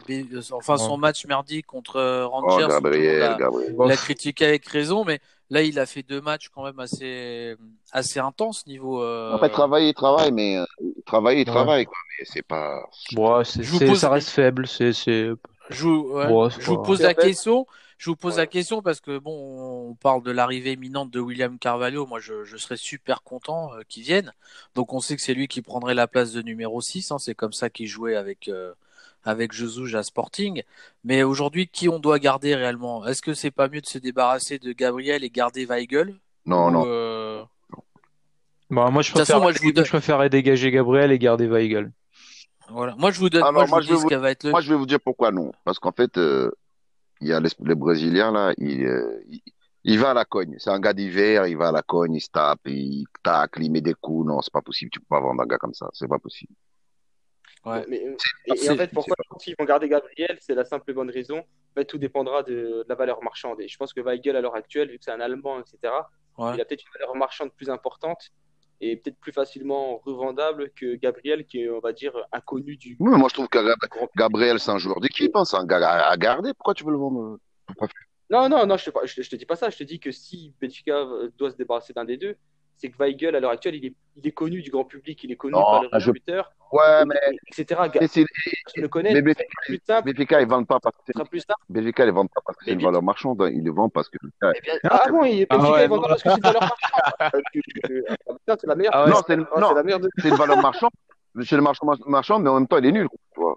[0.54, 3.76] enfin, son match merdique contre euh, Oh, Rangers, monde Gabriel, l'a- Gabriel.
[3.78, 5.20] l'a critiqué avec raison, mais
[5.50, 7.58] là, il a fait deux matchs quand même assez,
[7.92, 9.04] assez intenses niveau.
[9.04, 10.66] euh, En fait, travailler, il travaille, mais euh,
[11.06, 11.54] travailler, il Ouais.
[11.54, 11.98] travaille, quoi.
[12.18, 12.82] Mais c'est pas.
[13.12, 13.64] Bon, c'est,
[13.96, 14.68] ça reste faible.
[14.68, 15.32] C'est, c'est...
[15.72, 16.28] Je vous, ouais.
[16.28, 17.66] Bon, c'est je vous pas- pose la question.
[17.98, 18.40] Je vous pose Ouais.
[18.42, 22.08] la question parce que bon, on parle de l'arrivée imminente de William Carvalho.
[22.08, 24.34] Moi, je, je serais super content euh, qu'il vienne.
[24.74, 27.12] Donc, on sait que c'est lui qui prendrait la place de numéro 6.
[27.12, 27.20] Hein.
[27.20, 28.74] C'est comme ça qu'il jouait avec euh,
[29.24, 30.64] avec Jesus à Sporting.
[31.04, 33.06] Mais aujourd'hui, qui on doit garder réellement?
[33.06, 36.16] Est-ce que c'est pas mieux de se débarrasser de Gabriel et garder Weigel?
[36.48, 36.84] Non, Ou, non.
[36.88, 37.44] euh,
[38.72, 41.20] Bon, moi, je De toute façon, préfère, moi, je vous je préférerais dégager Gabriel et
[41.20, 41.92] garder Weigel.
[42.72, 42.96] Voilà.
[42.98, 43.42] Moi, je vous donne.
[43.42, 44.52] Non, moi, je moi, vous je dis vais ce vous- qu'elle va être le.
[44.52, 45.52] Moi, je vais vous dire pourquoi non.
[45.64, 46.52] Parce qu'en fait, euh,
[47.22, 49.42] il y a les, les Brésiliens, là, il, euh, il,
[49.84, 50.56] il va à la cogne.
[50.60, 53.72] C'est un gars d'hiver, il va à la cogne, il se tape, il tacle, il
[53.72, 54.28] met des coups.
[54.28, 54.92] Non, c'est pas possible.
[54.92, 55.90] Tu peux pas vendre un gars comme ça.
[55.94, 56.54] C'est pas possible.
[57.66, 57.86] Ouais.
[57.88, 58.04] Mais,
[58.48, 61.12] et, en fait, pourquoi je pense qu'ils vont garder Gabriel C'est la simple et bonne
[61.12, 61.40] raison.
[61.40, 63.62] En fait, tout dépendra de, de la valeur marchande.
[63.62, 65.94] Et je pense que Weigel, à l'heure actuelle, vu que c'est un Allemand, etc.,
[66.38, 66.56] Ouais.
[66.56, 68.30] il a peut-être une valeur marchande plus importante
[68.84, 73.12] et peut-être plus facilement revendable que Gabriel, qui est, on va dire, inconnu du Oui,
[73.12, 73.60] mais moi, je trouve que
[74.18, 75.36] Gabriel, c'est un joueur d'équipe.
[75.36, 76.54] Hein, c'est un gars à, garder.
[76.56, 77.88] Pourquoi tu veux le vendre Pourquoi
[78.32, 79.70] Non, non, non, je te, je, te- je te dis pas ça.
[79.70, 82.36] Je te dis que si Benfica euh, doit se débarrasser d'un des deux,
[82.76, 85.32] c'est que Weigel, à l'heure actuelle, il est, il est connu du grand public, il
[85.32, 87.82] est connu Non, par le je- buteur, Ouais, mais, etc.
[88.00, 88.26] mais, c'est-
[88.76, 91.26] Je le connais, mais c'est Benfica, plus simple, ils vendent pas parce que ce sera
[91.26, 91.60] plus simple.
[91.70, 93.42] Ils vendent pas parce que c'est une valeur marchande.
[93.42, 93.50] hein.
[93.54, 94.18] Ils le vendent parce que.
[94.42, 94.52] Bien,
[94.90, 96.78] ah bon, il, Ah ouais, ils vendent pas parce que c'est une valeur marchande.
[97.92, 98.94] Euh, ah, putain, c'est la meilleure.
[98.96, 100.92] Ah ouais, non, c'est une- Ah, non, c'est la meilleure de- c'est une valeur marchande.
[101.44, 103.08] C'est le marchand, marchand, mais en même temps, il est nul.
[103.34, 103.56] Tu vois.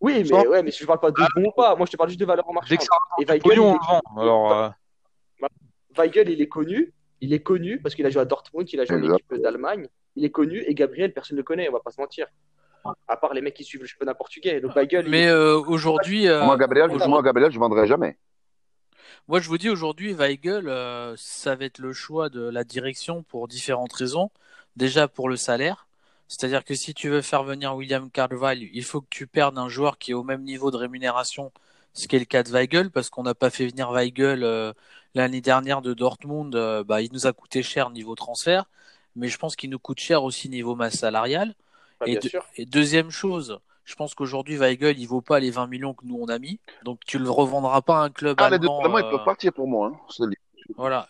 [0.00, 1.74] Oui, mais, Sans- ouais, mais je parle pas de bon ou pas.
[1.76, 2.80] Moi, je te parle juste de valeur marchande.
[2.80, 2.86] Ça
[3.20, 4.00] Et Weigel, il le vend.
[4.18, 4.68] Alors, euh,
[5.96, 6.92] Weigel, il est connu.
[7.20, 9.14] Il est connu parce qu'il a joué à Dortmund, il a joué en Exact.
[9.30, 9.86] équipe d'Allemagne.
[10.16, 12.26] Il est connu et Gabriel, personne ne le connaît, on va pas se mentir.
[13.08, 14.60] À part les mecs qui suivent le championnat portugais.
[14.60, 18.18] Donc Weigel, il- Mais euh, aujourd'hui, euh, moi, Gabriel, aujourd'hui- moi, Gabriel, je vendrai jamais.
[19.26, 23.22] Moi, je vous dis aujourd'hui, Weigel, euh, ça va être le choix de la direction
[23.22, 24.30] pour différentes raisons.
[24.76, 25.86] Déjà pour le salaire,
[26.28, 29.68] c'est-à-dire que si tu veux faire venir William Carvalho, il faut que tu perdes un
[29.68, 31.52] joueur qui est au même niveau de rémunération,
[31.94, 34.72] ce qui est le cas de Weigel, parce qu'on n'a pas fait venir Weigel euh,
[35.14, 36.54] l'année dernière de Dortmund.
[36.54, 38.66] euh, bah, il nous a coûté cher niveau transfert,
[39.16, 41.54] mais je pense qu'il nous coûte cher aussi niveau masse salariale.
[42.00, 45.94] Ah, et, de- deuxième chose, je pense qu'aujourd'hui Weigel, il vaut pas les 20 millions
[45.94, 48.80] que nous on a mis, donc tu le revendras pas à un club Ah, allemand.
[48.80, 49.92] vraiment, ils euh, peuvent partir pour moi.
[50.18, 50.26] Hein.
[50.76, 51.08] Voilà.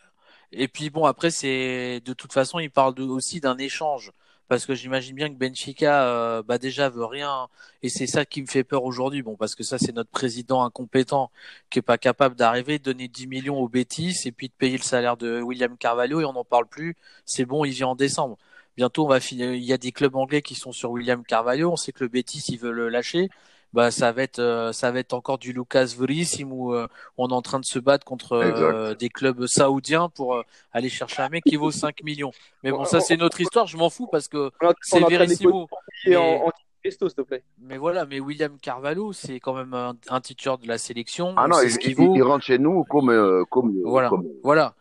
[0.53, 4.13] Et puis bon, après, c'est de toute façon, il parle de- aussi d'un échange.
[4.49, 7.49] Parce que j'imagine bien que Benfica, euh, bah déjà veut rien,
[7.83, 9.23] et c'est ça qui me fait peur aujourd'hui.
[9.23, 11.31] Bon, parce que ça, c'est notre président incompétent
[11.71, 14.77] qui est pas capable d'arriver, de donner 10 millions aux bêtises et puis de payer
[14.77, 16.97] le salaire de William Carvalho et on n'en parle plus.
[17.25, 18.37] C'est bon, il vient en décembre.
[18.77, 19.53] Bientôt, on va finir.
[19.55, 21.71] Il y a des clubs anglais qui sont sur William Carvalho.
[21.73, 23.31] On sait que le Betis, il veut le lâcher.
[23.75, 26.87] Bah, ça va être, euh, ça va être encore du Lucas Verissim où euh,
[27.19, 30.89] on est en train de se battre contre euh, des clubs saoudiens pour euh, aller
[30.89, 32.31] chercher un mec qui vaut 5 millions.
[32.63, 33.67] Mais bon, ça, c'est notre histoire.
[33.67, 35.69] Je m'en fous parce que c'est Verissimo.
[36.07, 36.51] Mais- en
[36.85, 37.43] Pesto, s'il te plaît.
[37.63, 41.33] Mais voilà, mais William Carvalho, c'est quand même un, un titulaire de la sélection.
[41.37, 42.13] Ah on non, il, ce qu'il il- vaut.
[42.15, 44.11] il rentre chez nous comme, euh, comme, Voilà.
[44.11, 44.75] comme- Voilà.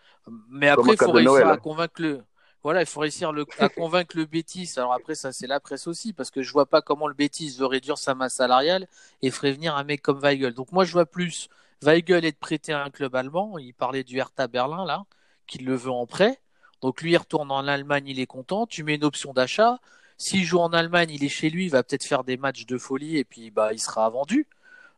[0.51, 1.47] Mais après, il faut réussir Noël.
[1.47, 2.19] à convaincre le.
[2.63, 4.71] Voilà, il faut réussir à convaincre le Bétis.
[4.77, 7.57] Alors après, ça, c'est la presse aussi, parce que je vois pas comment le Bétis
[7.59, 8.87] veut réduire sa masse salariale
[9.21, 10.53] et ferait venir un mec comme Weigel.
[10.53, 11.49] Donc moi, je vois plus
[11.81, 13.57] Weigel être prêté à un club allemand.
[13.57, 15.05] Il parlait du Hertha Berlin, là,
[15.45, 16.39] qui le veut en prêt.
[16.81, 18.65] Donc lui, il retourne en Allemagne, il est content.
[18.65, 19.79] Tu mets une option d'achat.
[20.17, 22.77] S'il joue en Allemagne, il est chez lui, il va peut-être faire des matchs de
[22.77, 24.47] folie et puis bah, il sera vendu.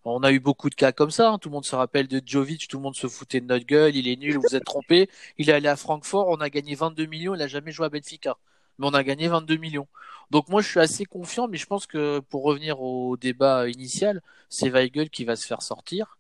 [0.05, 1.31] On a eu beaucoup de cas comme ça.
[1.31, 1.37] hein.
[1.39, 3.95] Tout le monde se rappelle de Jovic, tout le monde se foutait de notre gueule.
[3.95, 5.09] Il est nul, vous êtes trompé.
[5.37, 7.35] Il est allé à Francfort, on a gagné 22 millions.
[7.35, 8.37] Il a jamais joué à Benfica,
[8.77, 9.87] mais on a gagné 22 millions.
[10.31, 14.21] Donc moi, je suis assez confiant, mais je pense que pour revenir au débat initial,
[14.49, 16.17] c'est Weigel qui va se faire sortir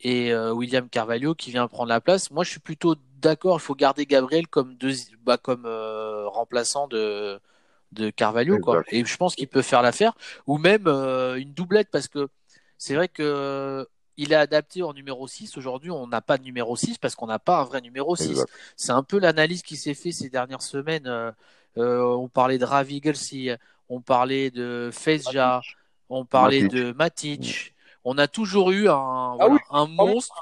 [0.00, 2.30] et euh, William Carvalho qui vient prendre la place.
[2.30, 3.56] Moi, je suis plutôt d'accord.
[3.58, 4.92] Il faut garder Gabriel comme deux,
[5.24, 7.40] bah, comme euh, remplaçant de
[7.92, 8.80] de Carvalho, quoi.
[8.90, 10.14] Et je pense qu'il peut faire l'affaire,
[10.46, 12.28] ou même euh, une doublette, parce que
[12.82, 15.56] c'est vrai que il est adapté en numéro 6.
[15.56, 18.30] Aujourd'hui, on n'a pas de numéro 6 parce qu'on n'a pas un vrai numéro 6.
[18.30, 18.50] Exact.
[18.76, 21.06] C'est un peu l'analyse qui s'est fait ces dernières semaines.
[21.06, 21.30] Euh,
[21.78, 23.50] euh, on parlait de Ravi Gelsi,
[23.88, 25.60] on parlait de Fezja,
[26.08, 26.72] on parlait Matic.
[26.72, 27.71] de Matic.
[28.04, 29.60] On a toujours eu un, Ah voilà, oui.
[29.70, 30.34] un monstre.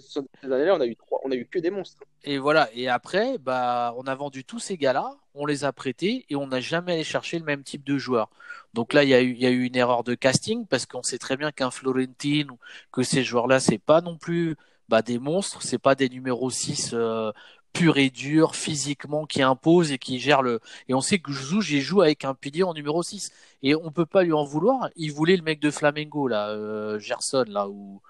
[0.00, 2.02] Sur ces années-là, on a eu trois, on a eu que des monstres.
[2.24, 2.68] Et voilà.
[2.74, 6.46] Et après, bah, on a vendu tous ces gars-là, on les a prêtés et on
[6.48, 8.30] n'a jamais allé chercher le même type de joueur.
[8.74, 10.86] Donc là, il y a eu, il y a eu une erreur de casting parce
[10.86, 12.58] qu'on sait très bien qu'un Florentine ou
[12.92, 14.56] que ces joueurs-là, c'est pas non plus
[14.88, 17.30] bah, des monstres, c'est pas des numéros 6 euh,
[17.72, 20.60] purs et durs physiquement qui imposent et qui gèrent le.
[20.88, 23.30] Et on sait que Zouj il joue avec un pilier en numéro 6
[23.62, 24.90] et on peut pas lui en vouloir.
[24.96, 28.02] Il voulait le mec de Flamengo là, euh, Gerson là où.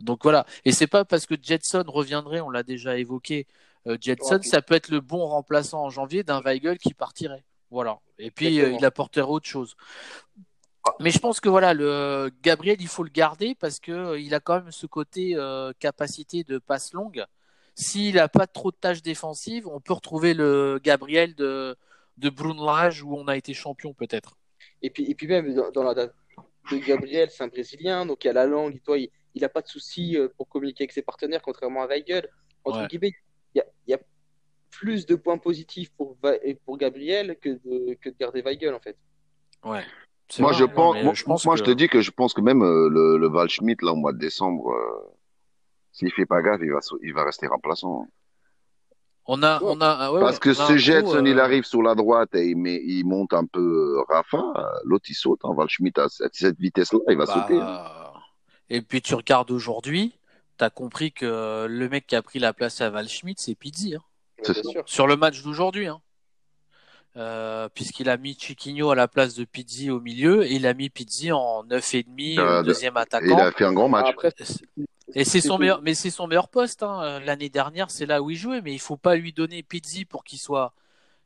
[0.00, 0.46] Donc voilà.
[0.64, 3.46] Et c'est pas parce que Jetson reviendrait, on l'a déjà évoqué.
[3.86, 4.42] Euh, Jetson, Ouais.
[4.42, 7.44] ça peut être le bon remplaçant en janvier d'un Weigel qui partirait.
[7.70, 8.00] Voilà.
[8.18, 9.76] Et puis euh, il apporterait autre chose.
[10.98, 14.34] Mais je pense que voilà, le Gabriel, il faut le garder parce que euh, il
[14.34, 15.36] a quand même ce côté
[15.78, 17.24] capacité de passe longue.
[17.74, 21.76] S'il a pas trop de tâches défensives, on peut retrouver le Gabriel de
[22.18, 24.36] de Brunlage où on a été champion peut-être.
[24.82, 26.14] Et puis, et puis même dans, dans la date
[26.70, 29.62] de Gabriel, c'est un Brésilien, donc il a la langue, toi, il, il a pas
[29.62, 32.28] de souci euh, pour communiquer avec ses partenaires, contrairement à Weigel.
[32.64, 32.86] Entre Ouais.
[32.86, 33.14] guillemets,
[33.54, 33.98] il y a, il y a
[34.70, 38.74] plus de points positifs pour, Va- et pour Gabriel que de, que de garder Weigel,
[38.74, 38.96] en fait.
[39.64, 39.82] Ouais.
[40.28, 41.88] C'est Moi, vrai, je non, pense, mais moi, je pense moi, que- je te dis
[41.88, 44.70] que je pense que même euh, le, le Val Schmidt, là, au mois de décembre,
[44.70, 45.14] euh,
[45.92, 48.06] s'il fait pas gaffe, il va, il va rester remplaçant.
[49.26, 51.82] on a on a ah ouais, Parce que on a Jetson, il euh, arrive sur
[51.82, 54.42] la droite et il, met, il monte un peu euh, Rafa,
[54.84, 55.40] l'autre il saute.
[55.44, 57.60] Hein, Val Schmidt à cette, vitesse-là, il va Bah, sauter.
[57.60, 57.84] hein.
[58.70, 60.18] Et puis tu regardes aujourd'hui,
[60.58, 63.54] tu as compris que le mec qui a pris la place à Val Schmidt, c'est
[63.54, 63.94] Pizzi.
[63.94, 64.02] hein.
[64.44, 64.82] Sûr.
[64.86, 65.86] Sur le match d'aujourd'hui.
[65.86, 66.00] Hein.
[67.16, 70.72] Euh, Puisqu'il a mis Chiquinho à la place de Pizzi au milieu et il a
[70.74, 73.36] mis Pizzi en 9,5, Euh, euh, deuxième Et il attaquant.
[73.38, 74.08] a fait un grand match.
[74.08, 74.32] Après,
[75.14, 76.82] Et c'est son meilleur, mais c'est son meilleur poste.
[76.82, 77.20] Hein.
[77.20, 80.24] L'année dernière, c'est là où il jouait, mais il faut pas lui donner Pizzi pour
[80.24, 80.72] qu'il soit,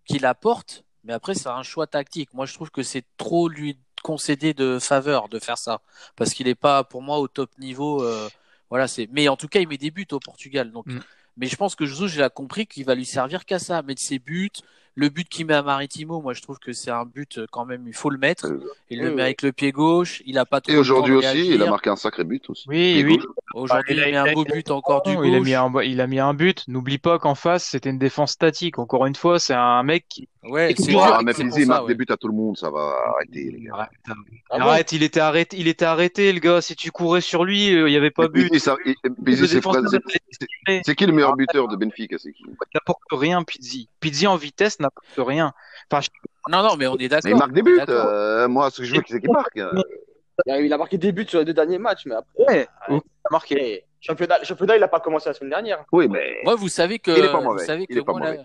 [0.05, 0.84] qu'il apporte.
[1.05, 2.34] Mais après, c'est un choix tactique.
[2.34, 5.80] Moi, je trouve que c'est trop lui concéder de faveur de faire ça,
[6.16, 8.03] parce qu'il est pas, pour moi, au top niveau.
[8.03, 8.28] euh,
[8.70, 9.09] voilà, c'est.
[9.12, 10.72] Mais en tout cas, il met des buts au Portugal.
[10.72, 11.01] Donc, Mm.
[11.37, 14.18] mais je pense que Jesus, j'ai compris qu'il va lui servir qu'à ça, mettre ses
[14.18, 14.51] buts.
[14.99, 17.66] Le but qu'il met à Maritimo, moi, je trouve que c'est un but euh, quand
[17.66, 17.84] même.
[17.86, 18.47] Il faut le mettre.
[18.88, 19.20] Il le Oui, met oui.
[19.22, 20.22] avec le pied gauche.
[20.24, 22.64] Il a pas trop Et aujourd'hui aussi, il a marqué un sacré but aussi.
[22.66, 23.18] Oui, oui.
[23.53, 25.47] Aujourd'hui, Il a- met un beau but encore du il a gauche.
[25.47, 26.64] mis un, il a mis un but.
[26.68, 28.78] N'oublie pas qu'en face, c'était une défense statique.
[28.78, 30.28] Encore une fois, c'est un mec qui.
[30.44, 31.88] Ouais, c'est Ah, mais il marque ouais.
[31.88, 33.72] des buts à tout le monde, ça va arrêter, les gars.
[33.74, 33.90] Arrête,
[34.51, 36.61] Ah bon arrête, il était arrêté, il était arrêté, le gars.
[36.61, 38.49] Si tu courais sur lui, euh, il y avait pas but.
[38.57, 38.76] C'est de
[40.68, 42.44] la- c'est qui le meilleur buteur de Benfica c'est qui?
[42.47, 43.88] Il n'apporte rien, Pizzi.
[44.01, 45.53] Pizzi en vitesse n'apporte rien.
[45.91, 47.30] Enfin, je- Non, non, mais on est d'accord.
[47.30, 47.80] Il marque des buts.
[47.89, 49.59] euh, moi, ce que je veux, c'est qu'il marque.
[50.47, 53.28] Il a- marqué des buts sur les deux derniers matchs, mais après, ouais, il a
[53.30, 53.84] marqué.
[54.01, 55.84] championnat, championnat, il n'a pas commencé la semaine dernière.
[55.93, 58.05] Oui, mais Moi, vous savez que Il est pas vous mauvais, savez il que est
[58.05, 58.45] pas moi, mauvais.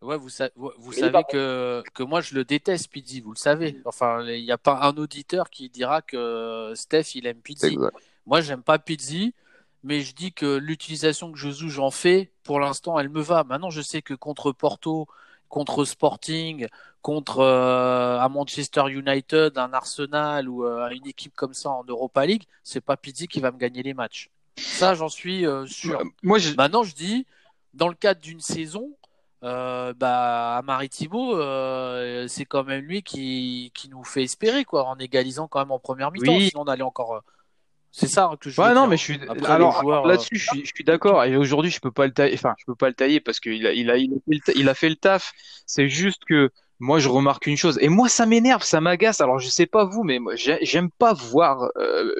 [0.00, 3.36] Ouais, vous, sa- vous vous savez que que moi je le déteste Pizzi, vous le
[3.36, 3.80] savez.
[3.84, 7.66] Enfin, il n'y a pas un auditeur qui dira que Steph il aime Pizzi.
[7.74, 7.96] exact.
[8.26, 9.32] Moi, j'aime pas Pizzi,
[9.84, 13.44] mais je dis que l'utilisation que Josu j'en fais, pour l'instant, elle me va.
[13.44, 15.06] Maintenant, je sais que contre Porto,
[15.52, 16.66] contre Sporting,
[17.02, 22.24] contre euh, à Manchester United, un Arsenal ou euh, une équipe comme ça en Europa
[22.24, 24.30] League, c'est pas Pizzi qui va me gagner les matchs.
[24.56, 26.02] Ça, j'en suis euh, sûr.
[26.22, 26.54] Moi, je...
[26.54, 27.26] Maintenant, je dis,
[27.74, 28.96] dans le cadre d'une saison,
[29.44, 34.86] euh, bah, à Maritimo, euh, c'est quand même lui qui, qui nous fait espérer, quoi,
[34.86, 36.34] en égalisant quand même en première mi-temps.
[36.34, 36.48] Oui.
[36.48, 37.22] Sinon, on allait encore.
[37.98, 38.88] Euh, C'est ça que je veux Ouais, non, dire.
[38.88, 39.20] mais je suis.
[39.28, 41.24] Après, Alors joueurs, là-dessus, je suis, je suis d'accord.
[41.24, 42.34] Et aujourd'hui, je peux pas le tailler.
[42.34, 44.96] Enfin, je peux pas le tailler parce qu'il a, il a, il a fait le
[44.96, 45.32] taf.
[45.66, 46.50] C'est juste que
[46.82, 47.78] moi, je remarque une chose.
[47.80, 49.20] Et moi, ça m'énerve, ça m'agace.
[49.20, 52.12] Alors, je sais pas vous, mais moi, j'ai- j'aime pas voir euh,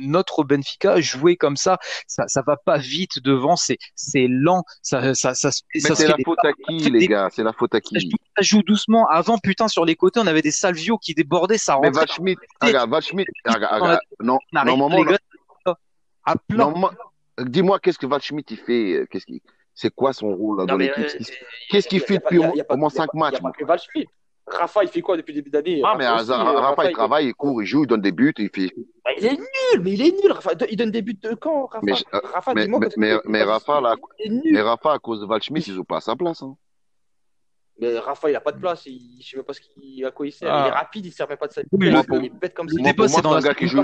[0.00, 1.76] notre Benfica jouer comme ça.
[2.06, 3.56] Ça, ça va pas vite devant.
[3.56, 4.64] C'est, c'est lent.
[4.80, 7.28] Ça, ça, ça, Mais c'est la faute à qui, les gars?
[7.30, 7.94] C'est la faute à qui?
[7.94, 9.06] Ça joue- ça joue doucement.
[9.08, 12.06] Avant, putain, sur les côtés, on avait des Salvio qui débordaient, ça Mais rentrait.
[12.06, 15.12] Val Schmidt, regarde, Val Schmidt, regarde, non, normalement,
[16.24, 16.64] à plat.
[17.44, 19.40] dis-moi, qu'est-ce que Val Schmidt, il fait euh, Qu'est-ce qu'il,
[19.76, 20.98] c'est quoi son rôle là, dans l'équipe?
[20.98, 21.36] euh, Qu'est-ce qu'il-
[21.70, 23.40] Qu'est-ce qu'il fait depuis au, moins y a cinq pas- matchs.
[24.48, 25.82] Rafa, il fait quoi depuis le début d'année?
[25.84, 27.88] Ah, mais Rafa aussi, Rafa, euh, Rafa, il il- travaille, il court, il joue, il
[27.88, 28.72] donne des buts, il fait.
[29.04, 30.30] Bah, il est nul, mais il est nul.
[30.30, 31.80] Rafa, il donne des buts de quand, Rafa?
[31.82, 32.68] Mais, euh, Rafa, mais,
[33.26, 34.62] mais, Rafa, là, il est mais.
[34.62, 36.42] Rafa, à cause de Val Schmidt, il joue pas à sa place.
[36.42, 36.56] Hein.
[37.78, 38.86] Mais Rafa, il a pas de place.
[38.86, 39.18] Il...
[39.20, 40.04] Je sais même pas ce qu'il...
[40.04, 40.52] à quoi il sert.
[40.52, 40.64] Ah.
[40.66, 42.74] Il est rapide, il sert même pas de sa Oui, Il est bête comme ça.
[42.76, 43.82] Le Moi, c'est dans la un gars qui joue-.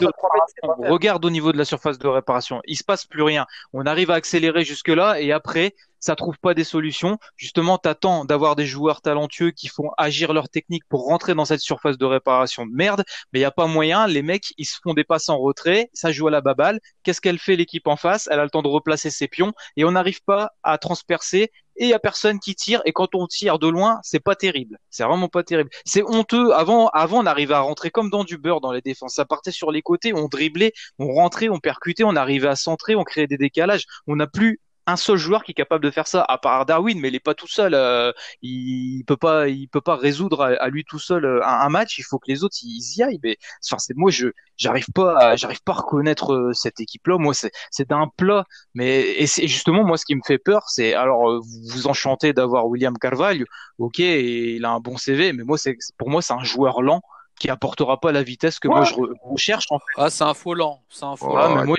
[0.63, 2.61] Regarde au niveau de la surface de réparation.
[2.67, 3.47] Il se passe plus rien.
[3.73, 7.17] On arrive à accélérer jusque-là et après, ça trouve pas des solutions.
[7.37, 11.61] Justement, t'attends d'avoir des joueurs talentueux qui font agir leur technique pour rentrer dans cette
[11.61, 14.07] surface de réparation de merde, mais il y a pas moyen.
[14.07, 16.81] Les mecs, ils se font des passes en retrait, ça joue à la baballe.
[17.05, 18.29] Qu'est-ce qu'elle fait l'équipe en face?
[18.31, 21.85] Elle a le temps de replacer ses pions et on n'arrive pas à transpercer et
[21.85, 22.83] il y a personne qui tire.
[22.85, 24.79] Et quand on tire de loin c'est pas terrible.
[24.91, 25.71] C'est vraiment pas terrible.
[25.85, 26.53] C'est honteux.
[26.53, 29.15] Avant avant on arrivait à rentrer comme dans du beurre dans les défenses.
[29.15, 32.97] Ça partait sur les côtés on driblait on rentrait on percutait on arrivait à centrer
[32.97, 33.87] on créait des décalages.
[34.07, 36.99] On n'a plus un seul joueur qui est capable de faire ça, à part Darwin,
[37.01, 37.75] mais il est pas tout seul.
[37.75, 38.13] Euh,
[38.43, 41.99] il, peut pas, il peut pas résoudre à, lui tout seul euh, un, match.
[41.99, 43.21] Il faut que les autres ils y aillent.
[43.23, 47.19] Mais enfin, c'est moi, je j'arrive pas, j'arrive pas à reconnaître euh, cette équipe-là.
[47.19, 48.45] Moi, c'est c'est un plat.
[48.75, 52.33] Mais et c'est justement moi ce qui me fait peur, c'est alors vous vous enchantez
[52.33, 53.47] d'avoir William Carvalho.
[53.79, 57.03] Ok, il a un bon CV, mais moi c'est pour moi c'est un joueur lent
[57.39, 59.85] qui apportera pas la vitesse que moi je recherche en fait.
[59.97, 61.57] Ah, c'est un faux lent, c'est un faux lent.
[61.57, 61.77] mais moi,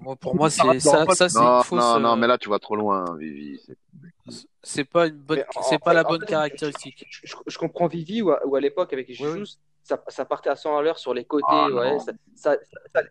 [0.00, 1.78] moi, pour moi, c'est ça, ça c'est non, une fausse.
[1.80, 3.60] Non, non, mais là, tu vas trop loin, Vivi.
[4.62, 7.06] C'est pas une bonne, c'est pas la bonne caractéristique.
[7.22, 10.98] Je, comprends Vivi ou à, l'époque avec Jesus, ça, ça, partait à 100 à l'heure
[10.98, 12.56] sur les côtés, ah, ouais, ça,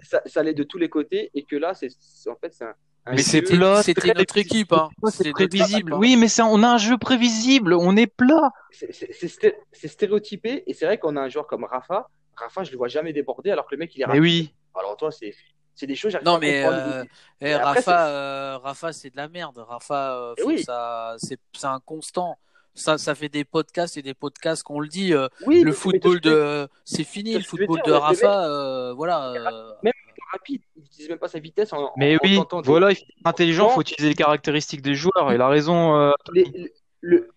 [0.04, 1.90] ça, ça, allait de tous les côtés, et que là, c'est
[2.30, 2.76] en fait, c'est un,
[3.12, 4.90] mais c'est plat, c'était notre équipe, hein.
[5.10, 5.94] C'est prévisible?
[5.94, 5.98] Hein.
[6.00, 8.52] Oui, mais ça, on a un jeu prévisible, on est plat.
[8.72, 12.10] C'est stéréotypé, et c'est vrai qu'on a un joueur comme Rafa.
[12.36, 14.22] Rafa, je le vois jamais déborder, alors que le mec, il est rapide.
[14.22, 14.54] Mais oui.
[14.76, 15.34] Alors toi, c'est
[15.78, 17.04] c'est des choses non mais euh,
[17.40, 19.60] eh, Rafa euh, Rafa c'est de la merde.
[19.60, 22.38] Rafa euh, eh ça c'est un constant.
[22.74, 27.04] Ça ça fait des podcasts et des podcasts qu'on le dit le football de c'est
[27.04, 29.34] fini le football de Rafa voilà
[29.84, 29.94] même
[30.32, 30.62] rapide.
[30.76, 33.82] Il n'utilise même pas sa vitesse en, mais oui voilà il faut être intelligent faut
[33.82, 36.12] utiliser les caractéristiques des joueurs il a raison
[37.02, 37.30] le,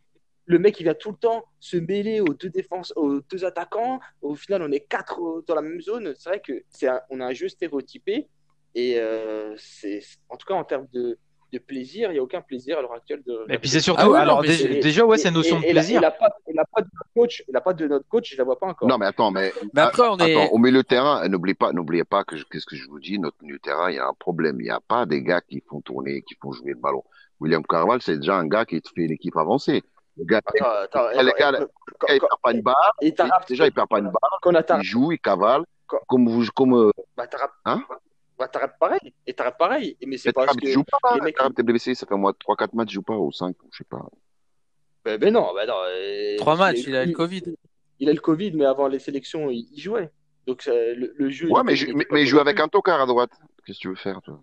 [0.50, 4.00] le mec il va tout le temps se mêler aux deux défenses, aux deux attaquants.
[4.20, 6.12] Au final, on est quatre dans la même zone.
[6.16, 8.26] C'est vrai que c'est on a un jeu stéréotypé
[8.74, 11.18] et euh, c'est en tout cas en termes de,
[11.52, 13.22] de plaisir, il n'y a aucun plaisir à l'heure actuelle.
[13.24, 13.46] De...
[13.48, 16.00] Et puis c'est surtout, ah alors déjà, ouais, c'est notion de plaisir.
[16.00, 18.42] Il n'a pas, pas, de notre coach, il a pas de notre coach, je la
[18.42, 18.88] vois pas encore.
[18.88, 20.34] Non, mais attends, mais, mais après, on est...
[20.34, 23.20] attends, au milieu de terrain, n'oubliez pas, n'oubliez pas que qu'est-ce que je vous dis,
[23.20, 24.56] notre milieu terrain, il y a un problème.
[24.60, 27.04] Il n'y a pas des gars qui font tourner, qui font jouer le ballon.
[27.38, 29.82] William Carvalho, c'est déjà un gars qui fait l'équipe avancer.
[30.20, 31.66] Le gars, attends, attends, le gars,
[32.10, 32.96] il perd pas une barre.
[33.48, 34.78] Déjà, il perd pas une barre.
[34.78, 35.64] Il joue, il cavale.
[36.06, 36.74] Comme vous, comme.
[36.74, 37.26] Euh, bah,
[37.64, 37.82] hein?
[38.38, 39.14] bah, t'arrêtes pareil.
[39.26, 39.96] Et t'arrêtes pareil.
[40.06, 40.60] Mais c'est parce que.
[40.60, 41.36] Tu joues pas, les mecs...
[41.56, 44.06] t'es blessé, ça fait moi 3-4 matchs, je joue pas, ou 5, je sais pas.
[45.04, 46.36] Ben, ben non, ben non.
[46.38, 47.42] 3 matchs, il a le Covid.
[47.98, 50.10] Il a le Covid, mais avant les sélections, il, jouait.
[50.46, 51.48] Donc le, le, jeu.
[51.50, 51.74] Ouais, mais,
[52.10, 53.30] mais, il joue avec un tocard à droite.
[53.64, 54.40] Qu'est-ce que tu veux faire, toi?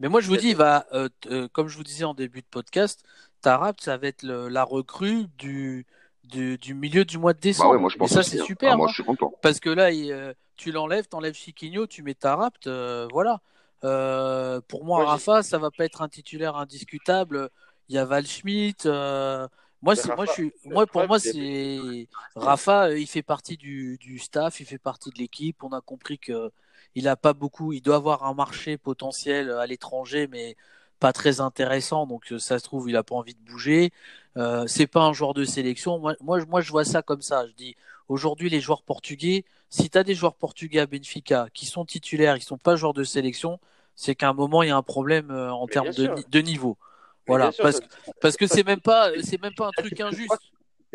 [0.00, 2.40] Mais moi, je vous dis, il va, euh, euh, comme je vous disais en début
[2.40, 3.02] de podcast,
[3.40, 5.86] Tarap, ça va être le, la recrue du,
[6.24, 7.70] du, du, milieu du mois de décembre.
[7.70, 8.44] Bah ouais, moi, je pense Et ça, c'est hein.
[8.44, 8.72] super.
[8.72, 8.88] Ah, moi, hein.
[8.90, 9.32] je suis content.
[9.42, 13.40] Parce que là, il, euh, tu l'enlèves, t'enlèves Chiquinho, tu mets Tarapt, euh, voilà.
[13.84, 17.48] Euh, pour moi, Rafa, ça va pas être un titulaire indiscutable.
[17.88, 18.86] Il y a Val Schmidt.
[18.86, 19.46] Euh,
[19.80, 22.92] moi, c'est, moi, je suis, moi, pour moi, c'est Rafa.
[22.92, 25.62] Il fait partie du, du staff, il fait partie de l'équipe.
[25.62, 26.50] On a compris que
[26.94, 27.72] il a pas beaucoup.
[27.72, 30.56] Il doit avoir un marché potentiel à l'étranger, mais
[30.98, 32.06] pas très intéressant.
[32.06, 33.90] Donc, ça se trouve, il a pas envie de bouger.
[34.36, 35.98] Euh, c'est pas un joueur de sélection.
[35.98, 37.46] Moi, moi, moi, je vois ça comme ça.
[37.46, 37.76] Je dis,
[38.08, 42.36] aujourd'hui, les joueurs portugais, si tu as des joueurs portugais à Benfica qui sont titulaires,
[42.36, 43.58] ils sont pas joueurs de sélection,
[43.94, 46.78] c'est qu'à un moment il y a un problème euh, en termes de, de, niveau.
[47.26, 47.80] voilà, parce,
[48.20, 50.32] parce que c'est même pas c'est même pas un truc injuste.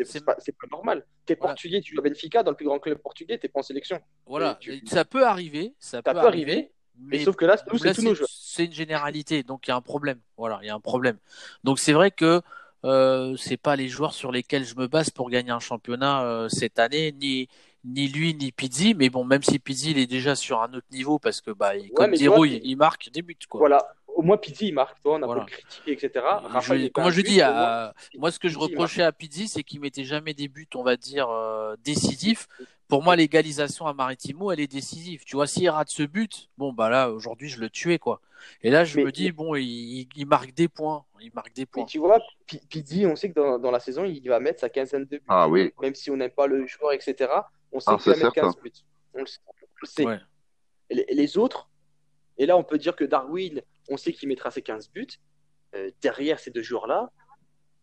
[0.02, 1.06] C'est pas, pas, normal.
[1.24, 3.60] Tu es portugais, tu joues à Benfica, dans le plus grand club portugais, tu pas
[3.60, 4.00] en sélection.
[4.26, 8.28] Voilà, ça peut arriver, ça, peut, arriver, mais, sauf que là, c'est tous nos joueurs.
[8.54, 10.18] C'est une généralité, donc il y a un problème.
[10.36, 11.16] Voilà, il y a un problème.
[11.64, 12.40] Donc c'est vrai que
[12.84, 16.48] euh, c'est pas les joueurs sur lesquels je me base pour gagner un championnat euh,
[16.48, 17.48] cette année, ni
[17.84, 20.86] ni lui ni Pizzi, mais bon, même si Pizzi il est déjà sur un autre
[20.92, 22.28] niveau parce que bah, comme dit
[22.62, 23.58] il, marque des buts quoi.
[23.58, 25.44] Voilà, au moins Pizzi il marque, toi on a voilà.
[25.44, 26.24] critiqué etc.
[26.94, 27.40] comment je dis,
[28.18, 30.96] moi ce que je reprochais à Pizzi c'est qu'il mettait jamais des buts, on va
[30.96, 32.48] dire euh, décisifs.
[32.94, 35.24] Pour moi l'égalisation à Maritimo elle est décisive.
[35.24, 38.20] Tu vois s'il rate ce but, bon bah là aujourd'hui je le tuais quoi.
[38.62, 41.82] Et là je me dis bon il, il, marque des points, il marque des points.
[41.82, 44.68] Mais tu vois Pizzi on sait que dans, dans, la saison il va mettre sa
[44.68, 45.24] quinzaine de buts.
[45.26, 45.72] Ah oui.
[45.82, 47.32] Même si on n'aime pas le joueur etc.
[47.72, 48.70] On sait ah, qu'il va mettre 15 buts.
[49.14, 50.04] On le sait.
[50.88, 51.68] Et les, autres,
[52.38, 55.08] et là on peut dire que Darwin, on sait qu'il mettra ses 15 buts.
[55.74, 57.10] Euh, derrière ces deux joueurs-là,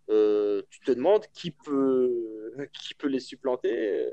[0.09, 3.71] euh, tu te demandes qui peut, qui peut les supplanter.
[3.71, 4.09] Euh,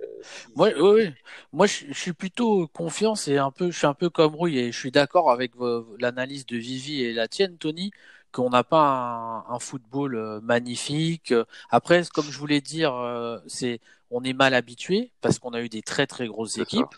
[0.56, 1.10] oui, oui,
[1.52, 3.14] Moi, je, suis plutôt confiant.
[3.14, 5.52] C'est un peu, je suis un peu comme Rui et je suis d'accord avec
[5.98, 7.90] l'analyse de Vivi et la tienne, Tony,
[8.32, 11.34] qu'on n'a pas un, un, football magnifique.
[11.70, 13.80] Après, comme je voulais dire, c'est
[14.10, 16.94] on est mal habitué parce qu'on a eu des très très grosses équipes.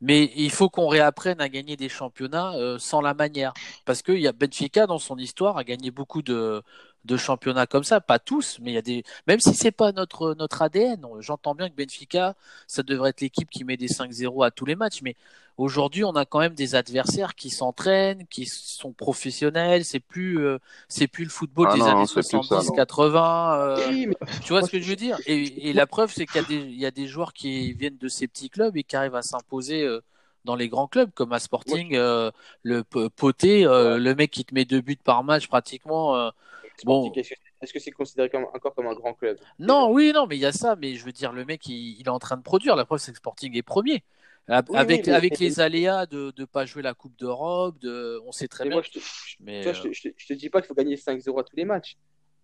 [0.00, 3.54] Mais il faut qu'on réapprenne à gagner des championnats euh, sans la manière.
[3.86, 6.62] Parce qu'il y a Benfica, dans son histoire, a gagné beaucoup de,
[7.04, 8.00] de championnats comme ça.
[8.00, 9.04] Pas tous, mais il y a des.
[9.26, 12.34] Même si c'est pas notre, notre ADN, j'entends bien que Benfica,
[12.66, 15.02] ça devrait être l'équipe qui met des 5-0 à tous les matchs.
[15.02, 15.16] Mais
[15.56, 19.84] aujourd'hui, on a quand même des adversaires qui s'entraînent, qui sont professionnels.
[19.84, 22.62] C'est plus, euh, c'est plus le football Ah des non, années c'est plus ça, 70,
[22.62, 22.82] non.
[22.82, 23.58] 80.
[23.60, 25.20] euh, Oui, mais tu vois ce que je- veux dire?
[25.26, 27.72] Et, et la preuve, c'est qu'il y, a des- il y a des joueurs qui
[27.74, 30.00] viennent de ces petits clubs et qui arrivent à s'imposer euh,
[30.44, 32.30] dans les grands clubs, comme à Sporting, euh,
[32.62, 36.16] le Poté, euh, le mec qui te met deux buts par match pratiquement.
[36.16, 36.30] euh.
[36.76, 37.20] Sporting, Bon.
[37.60, 39.38] est-ce que- c'est considéré comme, encore comme un grand club?
[39.58, 40.76] Non, oui, non, mais il y a ça.
[40.76, 42.76] Mais je veux dire, le mec, il, il est en train de produire.
[42.76, 44.02] La preuve, c'est que Sporting est premier.
[44.48, 48.20] Oui, avec oui, mais- avec les aléas de ne pas jouer la Coupe d'Europe, de,
[48.26, 48.76] on sait très Mais bien.
[48.76, 49.04] moi, je te,
[49.40, 51.64] mais, je, euh, te, je te- dis pas qu'il faut gagner 5-0 à tous les
[51.64, 51.96] matchs,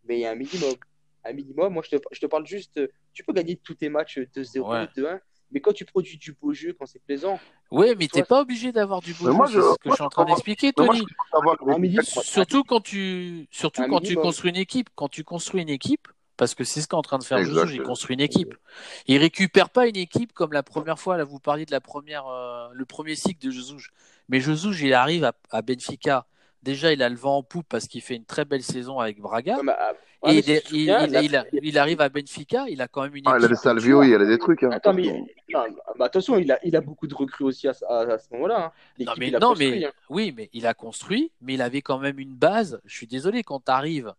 [0.04, 0.74] mais il y a un minimum.
[1.24, 2.80] Un minimum, moi, je te, je te parle juste.
[3.12, 4.86] Tu peux gagner tous tes matchs 2-0, Ouais.
[4.96, 5.20] 2-1,
[5.52, 7.38] mais quand tu produis du beau jeu, quand c'est plaisant,
[7.70, 9.46] Ouais, mais t'es pas obligé d'avoir du beau Mais jeu.
[9.46, 11.06] C'est je- ce que moi, je suis en train d'expliquer, moi, Tony.
[11.78, 12.02] minimum.
[12.02, 16.08] Surtout quand tu, surtout Un quand tu construis une équipe, quand tu construis une équipe,
[16.36, 17.38] parce que c'est ce qu'est en train de faire.
[17.44, 18.54] Jesus, il construit une équipe.
[19.06, 21.16] Il récupère pas une équipe comme la première fois.
[21.16, 23.88] Là, vous parliez de la première, euh, le premier cycle de Jesus.
[24.28, 26.26] Mais Jesus, il arrive à, à Benfica.
[26.62, 29.20] Déjà, il a le vent en poupe parce qu'il fait une très belle saison avec
[29.20, 29.58] Braga.
[29.78, 29.92] Ah,
[30.22, 32.00] ouais, Et il, si est- tu te il, souviens, il- la- il a- il arrive
[32.00, 33.50] à Benfica, il a quand même une Ah, il a équipe.
[33.50, 34.62] des Salvio, il y a des trucs.
[34.62, 34.70] Hein.
[34.72, 35.02] Attends, mais
[35.52, 35.64] non,
[35.98, 38.66] bah, attention, il a, il a beaucoup de recrues aussi à, à- à ce moment-là.
[38.66, 38.72] hein.
[39.04, 39.90] Non mais, non, mais hein.
[40.08, 42.80] oui, mais il a construit, mais il avait quand même une base.
[42.84, 44.12] Je suis désolé quand tu arrives,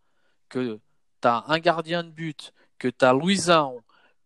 [0.49, 0.80] que
[1.22, 3.78] tu as un gardien de but, que tu as Louisan,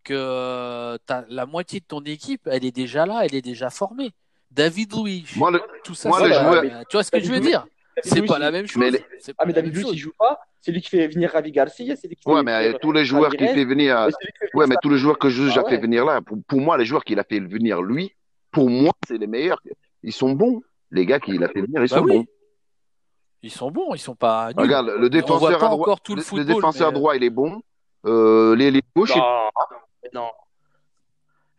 [0.04, 4.12] que t'as la moitié de ton équipe, elle est déjà là, elle est déjà formée.
[4.52, 5.62] David Louis, Moi, le...
[5.84, 7.66] tout ça, moi, c'est le joueur- tu vois ce que je veux dire?
[8.04, 8.80] C'est pas il- la même chose.
[8.80, 9.04] Mais les-
[9.38, 10.40] Ah, mais David Luiz, il joue pas.
[10.62, 11.96] C'est lui qui fait venir Ravi Garcia.
[11.96, 14.08] C'est lui qui fait Ouais, mais venir euh, tous les joueurs qu'il fait venir.
[14.54, 15.82] Ouais, mais tous les joueurs que Jesus Ah fait ouais.
[15.82, 18.14] venir là, pour, pour moi, les joueurs qu'il a fait venir lui,
[18.52, 19.62] pour moi, c'est les meilleurs.
[20.04, 20.62] Ils sont bons.
[20.92, 22.18] Les gars qu'il a fait venir, ils Bah sont oui.
[22.18, 22.26] bons.
[23.44, 24.56] Ils sont bons, ils sont pas nuls.
[24.60, 27.62] Regarde, le défenseur à tout le défenseur mais, euh, droit, il est bon.
[28.06, 29.50] Euh, les, les gauches, il- Non,
[30.04, 30.30] mais non.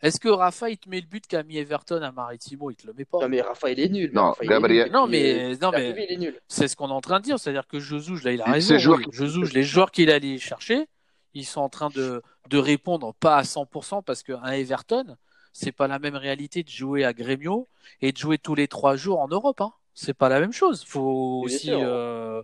[0.07, 2.87] Est-ce que Rafa, il te met le but qu'a mis Everton à Maritimo Il te
[2.87, 3.19] le met pas.
[3.21, 4.11] Non, mais Rafa, il est nul.
[4.15, 4.93] Non, Rafa, il est Gabriel- nul.
[4.93, 5.21] Non, Il mais-
[5.53, 6.41] est- non, mais- il est nul.
[6.49, 8.51] C'est ce qu'on est en train de dire, c'est-à-dire que Jesus, là, il a Ces
[8.75, 8.79] raison.
[8.79, 10.87] joueurs Jesus, les joueurs qu'il allait chercher,
[11.35, 15.17] ils sont en train de, de répondre pas à 100% parce qu'un Everton,
[15.53, 17.67] c'est pas la même réalité de jouer à Grêmio
[18.01, 19.61] et de jouer tous les trois jours en Europe.
[19.61, 19.73] Hein.
[19.95, 20.85] C'est pas la même chose.
[20.87, 21.79] Faut aussi, sûr.
[21.83, 22.43] euh,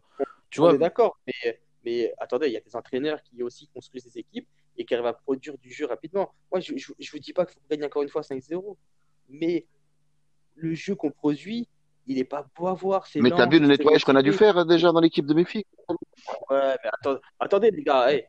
[0.50, 1.18] tu On vois, est d'accord.
[1.26, 4.94] Mais, mais attendez, il y a des entraîneurs qui aussi construisent des équipes et qui
[4.94, 6.32] arrivent à produire du jeu rapidement.
[6.50, 6.78] Moi, je ne
[7.12, 8.76] vous dis pas qu'il faut gagner encore une fois 5-0.
[9.28, 9.66] Mais
[10.54, 11.68] le jeu qu'on produit,
[12.06, 13.06] il n'est pas beau à voir.
[13.06, 15.66] c'est Mais t'as vu le nettoyage qu'on a dû faire déjà dans l'équipe de Méfic
[16.50, 18.26] Ouais, mais attends- attendez, les gars, hey,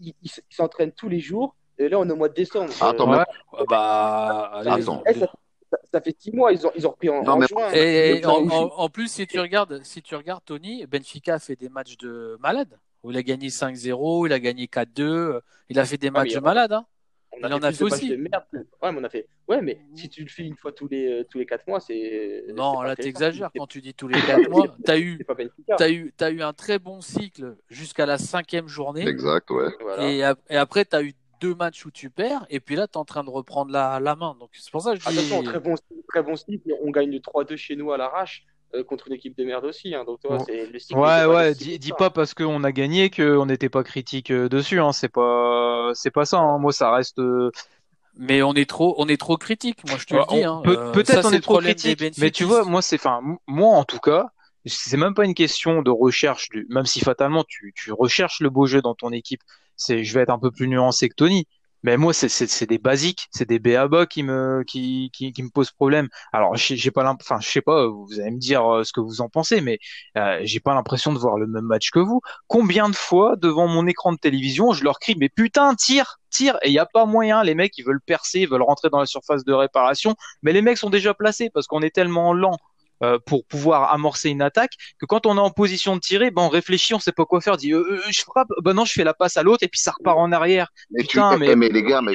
[0.00, 0.14] ils
[0.48, 1.56] s'entraînent tous les jours.
[1.78, 2.70] Et là, on est au mois de décembre.
[2.82, 3.16] Attends, Euh,
[3.52, 5.02] mais- Ouais, bah, allez, Attends.
[5.08, 5.26] eh, ça,
[5.70, 7.70] ça- ça fait six mois, ils ont, ils ont repris en, Non, en mais- juin.
[7.72, 11.56] Et, en, là, en- en plus, si tu regardes, si tu regardes Tony, Benfica fait
[11.56, 12.78] des matchs de malade.
[13.02, 15.40] Où il a gagné 5-0, il a gagné 4-2,
[15.70, 16.72] il a fait des matchs de malade.
[16.72, 16.84] Hein.
[17.32, 18.08] on il en a fait aussi.
[18.10, 18.44] de merde.
[18.82, 19.26] Ouais, mais on a fait.
[19.48, 21.80] Ouais, mais si tu le fais une fois tous les, euh, tous les quatre mois,
[21.80, 22.44] c'est.
[22.54, 23.02] Non, là, intéressant.
[23.02, 24.66] t'exagères quand tu dis tous les 4 mois.
[24.84, 25.24] T'as eu,
[25.78, 29.06] t'as eu, t'as eu un très bon cycle jusqu'à la cinquième journée.
[29.08, 29.68] Exact, ouais.
[29.80, 30.10] Voilà.
[30.10, 32.86] Et, ap- et après, tu as eu deux matchs où tu perds, et puis là,
[32.86, 34.36] tu es en train de reprendre la, la main.
[34.38, 35.18] Donc, c'est pour ça que je dis.
[35.18, 35.74] Attention, très bon,
[36.08, 36.70] très bon cycle.
[36.82, 38.49] On gagne 3-2 chez nous à l'arrache euh,
[38.86, 39.94] contre une équipe de merde aussi.
[39.94, 40.04] Hein.
[40.04, 40.44] Donc, toi, Bon.
[40.46, 40.98] c'est le cycle.
[40.98, 44.92] Ouais, ouais, dis, pas parce qu'on a gagné qu'on n'était pas critique euh, dessus, hein.
[44.92, 46.58] C'est pas, c'est pas ça, hein.
[46.58, 47.18] Moi, ça reste.
[47.18, 47.50] euh,
[48.16, 49.78] Mais on est trop, on est trop critique.
[49.88, 50.44] Moi, je te Ouais, le dis.
[50.44, 50.60] hein.
[50.64, 53.84] peut- Euh, Peut-être on est trop critique, mais tu vois, moi c'est, enfin, moi en
[53.84, 54.26] tout cas,
[54.66, 58.50] c'est même pas une question de recherche, du, même si fatalement tu, tu recherches le
[58.50, 59.40] beau jeu dans ton équipe.
[59.76, 61.46] C'est, je vais être un peu plus nuancé que Tony,
[61.82, 66.08] mais moi c'est, des basiques, c'est des béaba qui me, qui, qui, me posent problème.
[66.32, 69.20] Alors j'ai pas, enfin, je sais pas, vous allez me dire euh, ce que vous
[69.20, 69.78] en pensez, mais
[70.16, 72.20] euh, j'ai pas l'impression de voir le même match que vous.
[72.46, 76.56] Combien de fois devant mon écran de télévision, je leur crie mais putain tire, tire,
[76.62, 77.42] et il y a pas moyen.
[77.42, 80.62] Les mecs ils veulent percer, ils veulent rentrer dans la surface de réparation, mais les
[80.62, 82.56] mecs sont déjà placés parce qu'on est tellement lent
[83.02, 86.42] euh, pour pouvoir amorcer une attaque que quand on est en position de tirer, ben
[86.42, 87.54] on réfléchit, on sait pas quoi faire.
[87.54, 89.68] On dit euh, euh, je frappe, ben non je fais la passe à l'autre et
[89.68, 90.70] puis ça repart en arrière.
[90.90, 91.38] Mais, Putain, tu...
[91.40, 92.14] mais- mais les gars, mais.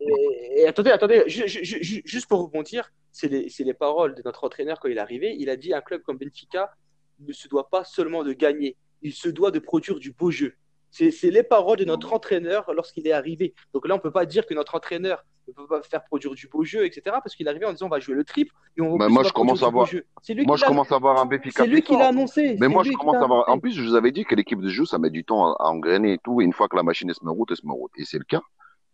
[0.00, 3.74] Et, et attendez, attendez, ju- ju- ju- ju- juste pour rebondir, c'est les, c'est les
[3.74, 5.34] paroles de notre entraîneur quand il est arrivé.
[5.38, 6.70] Il a dit un club comme Benfica
[7.18, 10.54] ne se doit pas seulement de gagner, il se doit de produire du beau jeu.
[10.90, 13.54] C'est c'est les paroles de notre entraîneur lorsqu'il est arrivé.
[13.74, 16.48] Donc là, on peut pas dire que notre entraîneur ne peut pas faire produire du
[16.48, 17.02] beau jeu, etc.
[17.22, 19.10] Parce qu'il est arrivé en disant on va jouer le triple et on, Mais on
[19.10, 20.04] moi, je commence à voir- jeu.
[20.22, 22.56] C'est lui Moi, qui je l'a- commence à avoir un C'est lui qui l'a annoncé.
[22.60, 23.48] Mais moi, je commence à avoir.
[23.48, 25.56] En plus, je vous avais dit que l'équipe de jeu, ça met du temps à,
[25.64, 26.40] à engrainer et tout.
[26.40, 27.92] Et une fois que la machine elle se me route, elle se me route.
[27.96, 28.40] Et c'est le cas.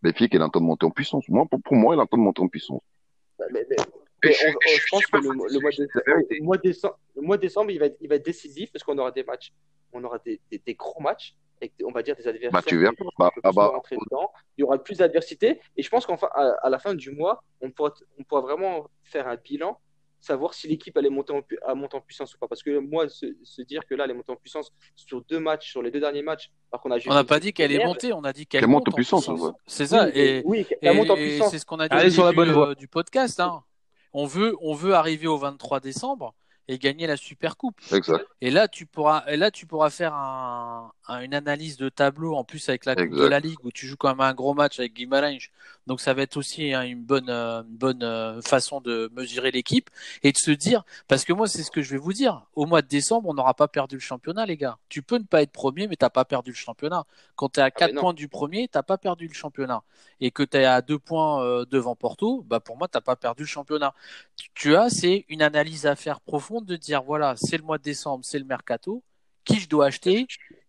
[0.01, 1.27] Béfica, il est en train de monter en puissance.
[1.29, 2.81] Moi, pour, pour moi, il est en train de monter en puissance.
[3.39, 3.75] Mais, mais-
[4.23, 7.21] mais on- on- je pense que le, le mois de- le mois de décembre, le
[7.23, 9.51] mois de décembre, il va être, il va être décisif parce qu'on aura des matchs,
[9.93, 12.51] on aura des, des, des gros matchs avec, on va dire, des adversaires.
[12.51, 12.93] Bah, tu verras.
[12.93, 14.31] qui- Bah, ah bah, rentrer dedans.
[14.57, 17.43] Il y aura plus d'adversité et je pense qu'enfin, à, à la fin du mois,
[17.61, 19.79] on pourra, on pourra vraiment faire un bilan,
[20.19, 22.47] savoir si l'équipe elle est montée en, à monter en puissance ou pas.
[22.47, 25.39] Parce que moi, se, se dire que là, elle est montée en puissance sur deux
[25.39, 27.71] matchs, sur les deux derniers matchs, alors qu'on a juste On n'a pas dit qu'elle
[27.71, 29.29] est montée, on a dit qu'elle monte monte en puissance.
[29.67, 30.05] C'est ça.
[30.05, 31.51] Oui, Et, oui, et- elle monte en et puissance.
[31.51, 32.69] c'est ce qu'on a dit au sur la bonne voie.
[32.69, 33.39] euh, du podcast.
[33.39, 33.63] Hein.
[34.13, 36.33] On veut, on veut arriver au 23 décembre
[36.67, 37.79] et gagner la Super Coupe.
[37.93, 38.25] exact.
[38.41, 42.43] Et là, tu pourras, et là, tu pourras faire un- une analyse de tableau en
[42.43, 44.79] plus avec la Coupe de la Ligue où tu joues quand même un gros match
[44.79, 45.49] avec Guimarães.
[45.87, 49.51] Donc ça va être aussi hein, une bonne, euh, une bonne euh, façon de mesurer
[49.51, 49.89] l'équipe
[50.23, 52.65] et de se dire, parce que moi c'est ce que je vais vous dire, au
[52.65, 54.77] mois de décembre on n'aura pas perdu le championnat les gars.
[54.89, 57.05] Tu peux ne pas être premier mais t'as pas perdu le championnat.
[57.35, 58.01] Quand tu es à 4 mais non.
[58.01, 59.83] points du premier, t'as pas perdu le championnat.
[60.19, 63.15] Et que tu es à 2 points euh, devant Porto, bah pour moi t'as pas
[63.15, 63.93] perdu le championnat.
[64.35, 67.77] Tu- Tu as c'est une analyse à faire profonde de dire voilà c'est le mois
[67.77, 69.03] de décembre, c'est le mercato,
[69.45, 70.27] qui je dois acheter,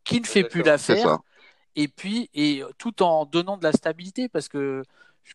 [0.09, 1.21] qui ne fait plus l'affaire
[1.77, 4.83] et puis et tout en donnant de la stabilité parce que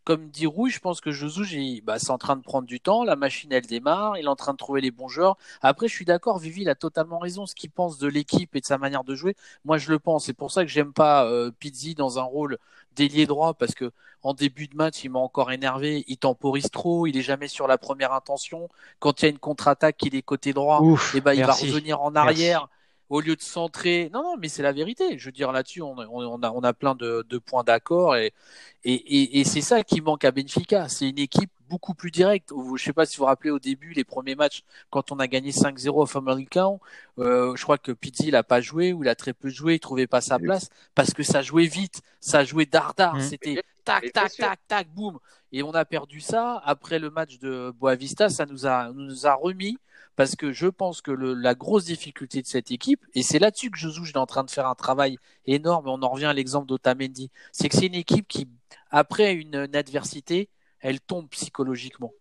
[0.06, 2.80] comme dit Rouille, je pense que Josu, j'ai- bah, c'est en train de prendre du
[2.80, 5.38] temps, la machine elle démarre, il est en train de trouver les bons joueurs.
[5.62, 8.62] Après, je suis d'accord, Vivi, il a totalement raison, ce qu'il pense de l'équipe et
[8.62, 9.36] de sa manière de jouer.
[9.66, 10.26] Moi, je le pense.
[10.26, 12.58] C'est pour ça que j'aime pas euh, Pizzi dans un rôle
[12.96, 13.92] d'ailier droit parce que
[14.24, 16.04] en début de match, il m'a encore énervé.
[16.08, 18.70] Il temporise trop, il est jamais sur la première intention.
[19.00, 21.16] Quand il y a une contre-attaque, il est côté droit Ouf.
[21.16, 22.68] et ben il va revenir en arrière
[23.10, 24.10] au lieu de centrer.
[24.14, 25.18] Non, non, mais c'est la vérité.
[25.20, 28.16] Je veux dire, là-dessus, on, on- on a, on a plein de, de points d'accord
[28.16, 28.34] et,
[28.84, 30.88] et, et, et c'est ça qui manque à Benfica.
[30.90, 32.52] C'est une équipe beaucoup plus directe.
[32.52, 35.20] Vous- Je sais pas si vous vous rappelez au début, les premiers matchs, quand on
[35.20, 36.80] a gagné 5-0 au Famalicão,
[37.20, 39.76] euh, je crois que Pizzi il a pas joué ou il a très peu joué,
[39.76, 43.16] il trouvait pas sa place parce que ça jouait vite, ça jouait dardard.
[43.16, 43.22] Mhm.
[43.22, 45.20] C'était tac, tac, tac, tac, boum.
[45.52, 46.62] Et on a perdu ça.
[46.66, 49.78] Après le match de Boavista, ça nous a, nous a remis
[50.16, 53.72] parce que je pense que le, la grosse difficulté de cette équipe, et c'est là-dessus
[53.72, 56.68] que Josu est en train de faire un travail énorme, on en revient à l'exemple
[56.68, 58.48] d'Otamendi, c'est que c'est une équipe qui,
[58.92, 60.50] après une, une adversité,
[60.80, 62.14] elle tombe psychologiquement.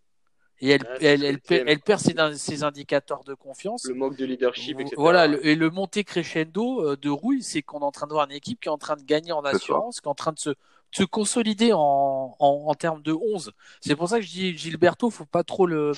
[0.59, 1.21] Et elle, perd-
[1.57, 1.67] j'aime.
[1.67, 3.85] elle perd ses, ses indicateurs de confiance.
[3.85, 4.95] Le manque de leadership, etc.
[5.01, 8.13] Voilà, le- et le monté crescendo euh, de Rouille, c'est qu'on est en train de
[8.13, 10.31] voir une équipe qui est en train de gagner en assurance, qui est en train
[10.31, 10.55] de se, de
[10.91, 13.51] se consolider en, en, en termes de 11.
[13.81, 15.91] C'est pour ça que je dis Gilberto, faut pas trop le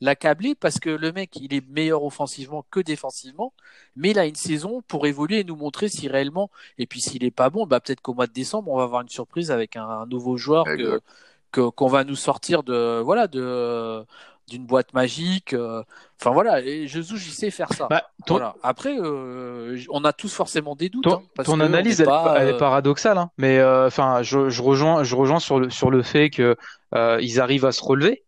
[0.00, 3.52] l'accabler parce que le mec, il est meilleur offensivement que défensivement,
[3.96, 7.24] mais il a une saison pour évoluer et nous montrer si réellement, et puis s'il
[7.24, 9.76] est pas bon, bah peut-être qu'au mois de décembre, on va avoir une surprise avec
[9.76, 10.64] un, un nouveau joueur
[11.50, 14.04] que, qu'on va nous sortir de voilà de
[14.48, 15.52] d'une boîte magique.
[15.52, 15.82] euh,
[16.20, 17.86] Enfin voilà, et Jesus, il sait faire ça.
[17.90, 18.54] Bah, ton, Voilà.
[18.62, 21.04] Après, euh, on a tous forcément des doutes.
[21.04, 23.30] ton, hein, parce ton que on analyse, est elle, pas, elle est paradoxale, hein.
[23.36, 26.56] mais euh, enfin, je, je rejoins, je rejoins sur le sur le fait que
[26.94, 28.24] euh, ils arrivent à se relever.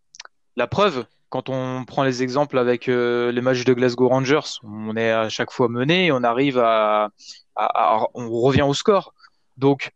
[0.56, 4.96] La preuve, quand on prend les exemples avec euh, les matchs de Glasgow Rangers, on
[4.96, 7.10] est à chaque fois mené, on arrive à,
[7.56, 9.14] à- à- on revient au score.
[9.56, 9.90] Donc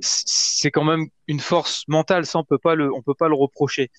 [0.00, 3.34] c'est quand même une force mentale, ça on peut pas le, on peut pas le
[3.34, 3.90] reprocher.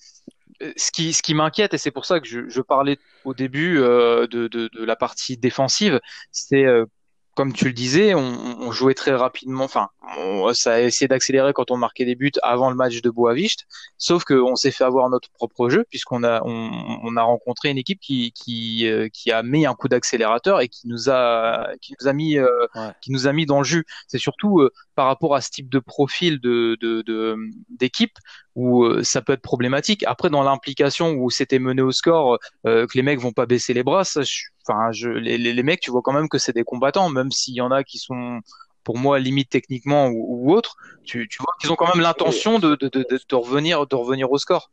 [0.62, 3.34] Euh, Ce qui, ce qui m'inquiète, et c'est pour ça que je, je parlais au
[3.34, 6.00] début euh, de, de, de la partie défensive,
[6.32, 6.86] c'est euh,
[7.34, 8.20] comme tu le disais, on,
[8.60, 9.64] on jouait très rapidement.
[9.64, 13.08] Enfin, on- ça a essayé d'accélérer quand on marquait des buts avant le match de
[13.10, 13.66] Boavist.
[13.98, 16.70] Sauf qu'on s'est fait avoir notre propre jeu puisqu'on a on,
[17.02, 20.68] on a rencontré une équipe qui qui euh, qui a mis un coup d'accélérateur et
[20.68, 22.90] qui nous a qui nous a mis euh, Ouais.
[23.00, 23.84] qui nous a mis dans le jus.
[24.08, 27.36] C'est surtout euh, par rapport à ce type de profil de de de-
[27.70, 28.16] d'équipe
[28.56, 30.02] où euh, ça peut être problématique.
[30.06, 33.72] Après, dans l'implication où c'était mené au score, euh, que les mecs vont pas baisser
[33.74, 36.38] les bras, ça, je- enfin, je, les, les, les mecs, tu vois quand même que
[36.38, 38.40] c'est des combattants, même s'il y en a qui sont,
[38.84, 42.58] pour moi, limite techniquement ou, ou autre, tu, tu vois qu'ils ont quand même l'intention
[42.58, 44.70] de, de, de, de, de revenir, de revenir au score.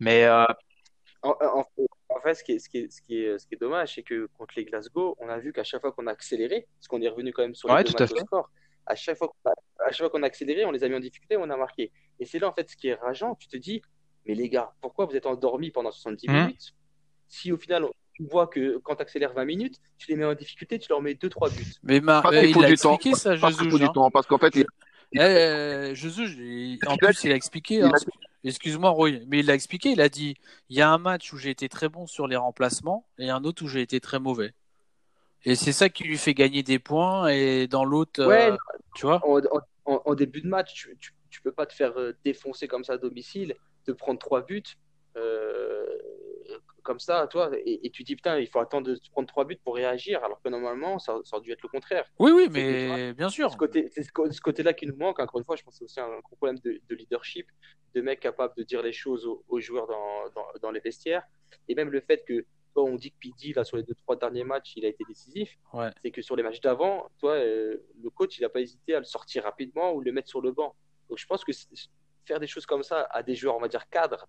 [0.00, 0.44] Mais euh,
[1.22, 1.66] En, en-
[2.08, 3.94] en fait, ce qui est, ce qui est, ce qui est, ce qui est dommage,
[3.94, 6.88] c'est que contre les Glasgow, on a vu qu'à chaque fois qu'on a accéléré, parce
[6.88, 8.50] qu'on est revenu quand même sur les Ouais, deux tout à au score,
[8.86, 9.54] à chaque fois qu'on a,
[9.86, 11.92] à chaque fois qu'on a accéléré, on les a mis en difficulté, on a marqué.
[12.18, 13.34] Et c'est là, en fait, ce qui est rageant.
[13.36, 13.82] Tu te dis,
[14.26, 16.50] mais les gars, pourquoi vous êtes endormis pendant 70 Mhm.
[16.50, 16.74] minutes?
[17.28, 17.86] Si au final,
[18.24, 21.00] tu vois que quand tu accélères 20 minutes, tu les mets en difficulté, tu leur
[21.00, 21.64] mets 2-3 buts.
[21.82, 22.92] Mais euh, il faut l'a du temps.
[22.94, 23.70] expliqué ça, Parce qu'il Jesus.
[23.70, 23.92] faut du hein.
[23.94, 24.10] temps.
[24.10, 24.66] Parce qu'en fait, il-
[25.12, 27.82] Eh, euh, Jesus, j'ai- en a- plus, il a expliqué.
[27.82, 27.98] hein, a-
[28.44, 29.90] Excuse-moi, Roy, mais il l'a expliqué.
[29.90, 30.34] Il a dit
[30.70, 33.44] il y a un match où j'ai été très bon sur les remplacements et un
[33.44, 34.52] autre où j'ai été très mauvais.
[35.44, 37.28] Et c'est ça qui lui fait gagner des points.
[37.28, 38.56] Et dans l'autre, Ouais, euh,
[38.94, 39.20] tu vois.
[39.26, 39.60] en, en-
[39.94, 41.92] en- en début de match, tu, tu, tu peux pas te faire
[42.24, 44.62] défoncer comme ça à domicile, te prendre trois buts.
[45.16, 45.79] Euh,
[46.82, 49.58] comme ça, toi, et, et tu dis putain, il faut attendre de prendre trois buts
[49.62, 52.04] pour réagir, alors que normalement, ça, ça aurait dû être le contraire.
[52.18, 53.50] Oui, oui, mais bien sûr.
[53.50, 55.20] ce côté, c'est ce côté-là qui nous manque.
[55.20, 57.46] Encore une fois, je pense que c'est aussi un gros problème de, de leadership,
[57.94, 61.24] de mecs capables de dire les choses aux, aux joueurs dans, dans, dans les vestiaires.
[61.68, 64.14] Et même le fait que, toi, on dit que Pidi, là, sur les deux, trois
[64.16, 65.58] derniers matchs, il a été décisif.
[65.72, 65.90] Ouais.
[66.02, 69.00] C'est que sur les matchs d'avant, toi, euh, le coach, il n'a pas hésité à
[69.00, 70.76] le sortir rapidement ou le mettre sur le banc.
[71.08, 71.50] Donc, je pense que
[72.26, 74.28] faire des choses comme ça à des joueurs, on va dire, cadres,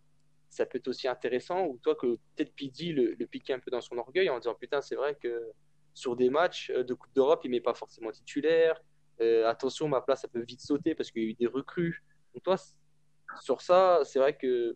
[0.51, 1.65] ça peut être aussi intéressant.
[1.65, 4.53] Ou toi, que peut-être Pidi le, le piquer un peu dans son orgueil en disant,
[4.53, 5.41] putain, c'est vrai que
[5.95, 8.79] sur des matchs euh, de Coupe d'Europe, il met pas forcément titulaire.
[9.21, 12.03] Euh, attention, ma place, ça peut vite sauter parce qu'il y a eu des recrues.
[12.33, 12.55] Donc, toi,
[13.41, 14.75] sur ça, c'est vrai que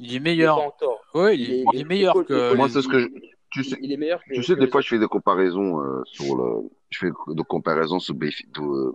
[0.00, 0.72] Il est il est meilleur.
[1.14, 3.08] Oui, il, Il est- il est meilleur que Moi, c'est ce que je,
[3.52, 4.88] tu sais, Il est meilleur que, tu sais, que des fois, autres.
[4.88, 8.92] je fais des comparaisons euh, sur le, je fais des comparaisons sur Benfica, de,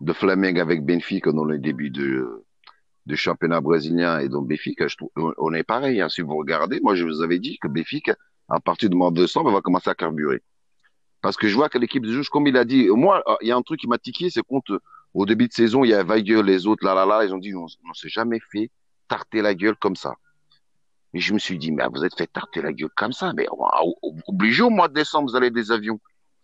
[0.00, 2.44] de Flamengo avec Benfica dans le début de,
[3.08, 6.08] du championnat brésilien et dans Benfica, je trouve, on est pareil, hein.
[6.08, 8.14] Si vous regardez, moi, je vous avais dit que Benfica,
[8.48, 10.42] à partir du mois de décembre, va commencer à carburer.
[11.22, 13.48] Parce que je vois que l'équipe de juge, comme il a dit, moi, euh, il
[13.48, 14.78] y a un truc qui m'a tiqué, c'est euh,
[15.14, 17.38] au début de saison, il y a Weigel, les autres, là, là, là, ils ont
[17.38, 18.70] dit, on, on s'est jamais fait
[19.08, 20.14] tarter la gueule comme ça.
[21.14, 23.46] Et je me suis dit, mais vous êtes fait tarter la gueule comme ça, mais
[24.26, 25.98] obligé au mois de décembre, vous allez des avions.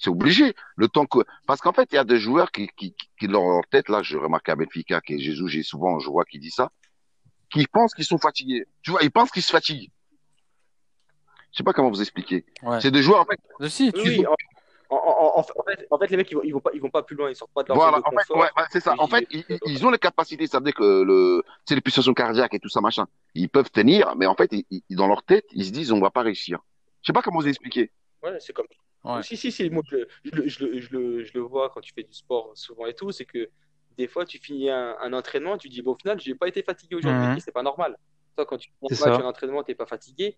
[0.05, 0.55] C'est obligé.
[0.76, 3.48] Le temps que, parce qu'en fait, il y a des joueurs qui, qui, qui, dans
[3.55, 6.51] leur tête, là, je remarque à Benfica, que Jésus, j'ai souvent, je vois qui dit
[6.51, 6.70] ça,
[7.51, 8.66] qui pensent qu'ils sont fatigués.
[8.82, 9.90] Tu vois, ils pensent qu'ils se fatiguent.
[11.52, 12.44] Je sais pas comment vous expliquer.
[12.62, 12.82] Ouais.
[12.82, 14.35] C'est des joueurs, en fait, Si, Oui, tu oui, en,
[14.90, 16.90] en, en, en fait, en fait, les mecs, ils vont, ils vont pas, ils vont
[16.90, 18.36] pas plus loin, ils sortent pas de leur zone Voilà, de en fait, confort.
[18.36, 18.94] ouais, ouais, c'est ça.
[18.98, 22.12] En fait, ils, ils ont les capacités, ça veut dire que le, c'est les pulsations
[22.12, 23.06] cardiaques et tout ça, machin.
[23.35, 26.01] Ils peuvent tenir, mais en fait, ils, ils- dans leur tête, ils se disent, on
[26.01, 26.59] va pas réussir.
[27.01, 27.90] Je sais pas comment vous expliquer.
[28.22, 28.66] Ouais, c'est comme.
[29.05, 29.22] Ouais.
[29.22, 31.70] Si, si, si, moi, je, le- je, le- je, le- je, le, je le vois
[31.70, 33.51] quand tu fais du sport souvent et tout, c'est que
[33.98, 36.62] des fois, tu finis un, un entraînement, tu dis, bon, au final, j'ai pas été
[36.62, 37.39] fatigué aujourd'hui, Mhm.
[37.40, 37.97] c'est pas normal.
[38.36, 40.36] Toi, quand tu fais C'est un match, un entraînement, t'es pas fatigué,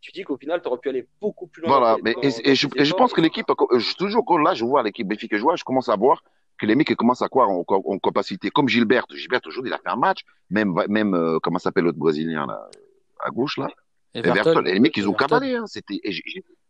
[0.00, 2.28] tu dis qu'au final, tu aurais pu aller beaucoup plus loin Voilà, mais dans- et,
[2.30, 4.82] dans et je, et je pense que l'équipe, euh, je- toujours quand là je vois
[4.82, 6.22] l'équipe Benfica jouer, je commence à voir
[6.58, 8.50] que les mecs ils commencent à croire en, en capacité.
[8.50, 10.20] Comme Gilbert, Gilbert aujourd'hui il a fait un match,
[10.50, 12.68] même même euh, comment s'appelle l'autre brésilien là
[13.24, 13.68] à gauche là,
[14.12, 14.66] Everton, Everton.
[14.66, 15.66] Et les mecs ils ont cavalé, hein.
[15.66, 16.00] C'était,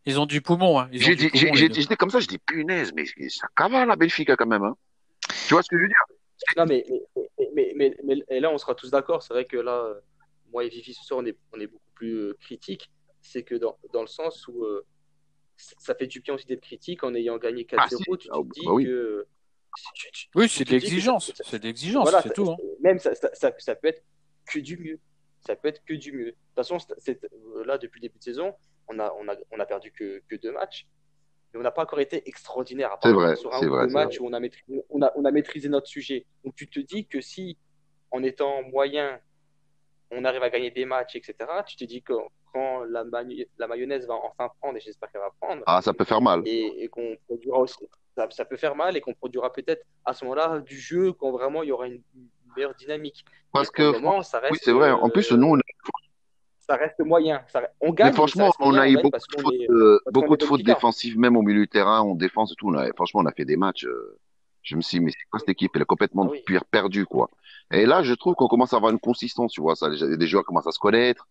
[0.04, 0.80] Ils ont du poumon.
[0.80, 0.88] Hein.
[0.92, 4.62] J'étais comme ça, je dis punaise, mais ça cavale la Benfica quand même.
[4.64, 4.76] Hein.
[5.46, 6.04] Tu vois ce que je veux dire?
[6.56, 6.84] Non, mais,
[7.54, 7.94] mais, mais,
[8.28, 9.22] mais, là, on sera tous d'accord.
[9.22, 9.94] C'est vrai que là,
[10.52, 12.90] moi et Vivi, ce soir, on est, on est beaucoup plus euh, critique.
[13.20, 14.84] C'est que dans, dans le sens où euh,
[15.56, 17.76] ça fait du bien aussi d'être critique en ayant gagné 4-0.
[17.78, 17.96] Ah, si.
[17.96, 18.84] tu te dis bah oui.
[18.86, 19.26] que.
[19.94, 21.32] tu- tu- Oui, c'est de l'exigence.
[21.44, 22.50] C'est de l'exigence, Voilà, c'est ça- tout.
[22.50, 22.56] Hein.
[22.80, 24.02] Même ça, ça, ça, ça peut être
[24.52, 24.98] que du mieux.
[25.46, 26.24] Ça peut être que du mieux.
[26.26, 28.52] De toute façon, c'est- c'est- euh, là, depuis le début de saison,
[28.94, 30.86] on a, on a, on a perdu que, que deux matchs.
[31.52, 32.96] Mais on n'a pas encore été extraordinaire.
[33.02, 35.30] C'est vrai, Sur un ou vrai, deux où on a, maîtrisé, on, a, on a
[35.30, 36.24] maîtrisé notre sujet.
[36.44, 37.58] Donc tu te dis que si,
[38.10, 39.20] en étant moyen,
[40.10, 41.34] on arrive à gagner des matchs, etc.,
[41.66, 42.14] tu te dis que
[42.52, 43.04] quand la,
[43.66, 46.42] mayonnaise va enfin prendre, et j'espère qu'elle va prendre, Ah, ça peut faire mal.
[46.46, 47.88] et, et qu'on produira aussi.
[48.14, 51.30] Ça, ça peut faire mal et qu'on produira peut-être à ce moment-là du jeu quand
[51.30, 53.24] vraiment il y aura une, une meilleure dynamique.
[53.52, 54.90] Parce que moment, ça reste, oui, c'est vrai.
[54.90, 55.62] En plus, euh, nous, on a-
[56.72, 57.42] ça reste moyen.
[57.48, 58.08] Ça, on gagne.
[58.08, 61.36] mais franchement, mais on a eu beaucoup de fautes, est- euh, beaucoup de défensives, même
[61.36, 62.68] au milieu de terrain, on défense et tout.
[62.68, 63.84] On a- franchement, on a fait des matchs.
[63.84, 64.18] euh,
[64.62, 65.72] je me suis dit, mais c'est quoi cette équipe?
[65.74, 66.40] Elle est complètement Ah oui.
[66.46, 67.28] per- perdue, quoi.
[67.72, 69.74] Et là, je trouve qu'on commence à avoir une consistance, tu vois.
[69.74, 71.26] Ça, les, joueurs commencent à se connaître.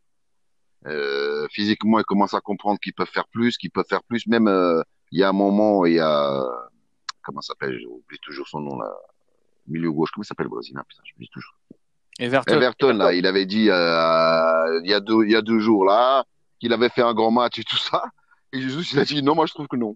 [0.86, 4.28] Euh, physiquement, ils commencent à comprendre qu'ils peuvent faire plus, qu'ils peuvent faire plus.
[4.28, 4.82] Même, euh,
[5.12, 6.44] il y a un moment, il y a,
[7.24, 7.80] comment s'appelle?
[7.80, 8.92] J'oublie toujours son nom, là.
[9.68, 10.12] Milieu gauche.
[10.14, 10.84] Comment s'appelle le Brésilien?
[10.88, 11.54] Putain, j'oublie toujours.
[12.20, 12.56] Everton.
[12.56, 15.86] Everton, là, il avait dit euh, il y a deux il y a deux jours
[15.86, 16.24] là
[16.60, 18.04] qu'il avait fait un grand match et tout ça.
[18.54, 19.96] Et Jésus, il a dit non, moi je trouve que non.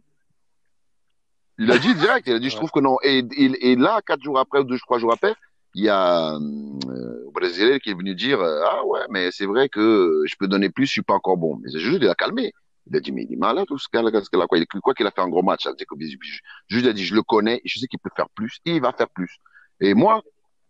[1.58, 2.98] Il a dit direct, il a dit je trouve que non.
[3.04, 5.34] Et, et, et là, quatre jours après ou deux, trois jours après,
[5.74, 9.70] il y a euh, Brésilien qui est venu dire euh, ah ouais, mais c'est vrai
[9.70, 11.60] que je peux donner plus, je suis pas encore bon.
[11.62, 12.54] Mais Jésus, il a calmé.
[12.88, 14.58] Il a dit mais il est malade tout ce qu'il a, ce qu'il a quoi.
[14.58, 15.64] Il quoi qu'il a fait un gros match.
[15.66, 16.20] Que Jésus
[16.70, 18.92] il a dit je le connais, je sais qu'il peut faire plus, et il va
[18.92, 19.38] faire plus.
[19.80, 20.22] Et moi,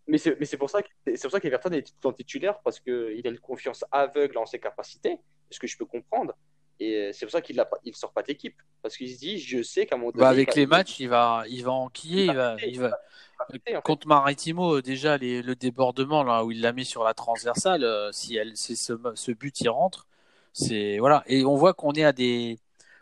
[0.08, 2.60] Mais c'est mais c'est pour ça que c'est pour ça qu'Everton est tout en titulaire
[2.64, 5.18] parce qu'il a une confiance aveugle en ses capacités,
[5.50, 6.34] ce que je peux comprendre.
[6.80, 9.64] Et c'est pour ça qu'il ne il sort pas d'équipe parce qu'il se dit je
[9.64, 12.26] sais qu'à mon Bah, avec les matchs, il va, il va enquiller.
[12.26, 13.00] il Il va, il va...
[13.40, 13.82] en fait.
[13.82, 18.12] Contre Maritimo, déjà, les, le débordement, là, où il l'a mis sur la transversale, euh,
[18.12, 20.06] si elle, c'est ce, ce but, il rentre.
[20.54, 21.24] C'est, voilà.
[21.28, 22.60] Et on voit qu'on est à des,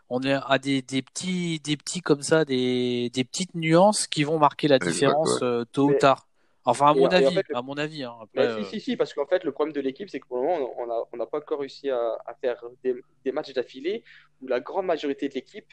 [0.08, 4.22] on est à des, des petits, des petits comme ça, des, des petites nuances qui
[4.24, 6.28] vont marquer la différence euh, tôt ou Mais- tard.
[6.66, 8.04] Enfin, à Et- mon et en avis, fait, à mon avis.
[8.04, 8.14] Hein.
[8.58, 10.70] Si, si, si, parce qu'en fait, le problème de l'équipe, c'est que pour le moment,
[10.78, 14.02] on n'a on pas encore réussi à, à faire des, des matchs d'affilée
[14.40, 15.66] où la grande majorité de l'équipe,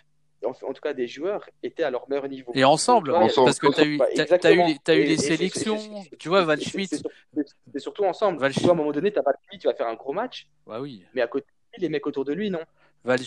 [0.45, 2.51] en, en tout cas des joueurs, étaient à leur meilleur niveau.
[2.55, 3.45] Et ensemble, tu vois, Ensemble.
[3.45, 5.77] parce que t'as eu, Bah, t'as, t'as eu, les, t'as eu Et- les sélections.
[6.19, 6.97] Tu vois, Van c'est- Schmidt.
[7.73, 8.39] C'est surtout ensemble.
[8.39, 10.13] Val Tu vois, à un moment donné, tu as Schmidt, tu vas faire un gros
[10.13, 11.05] match, Bah oui.
[11.13, 11.45] mais à côté,
[11.77, 12.59] les mecs autour de lui, non.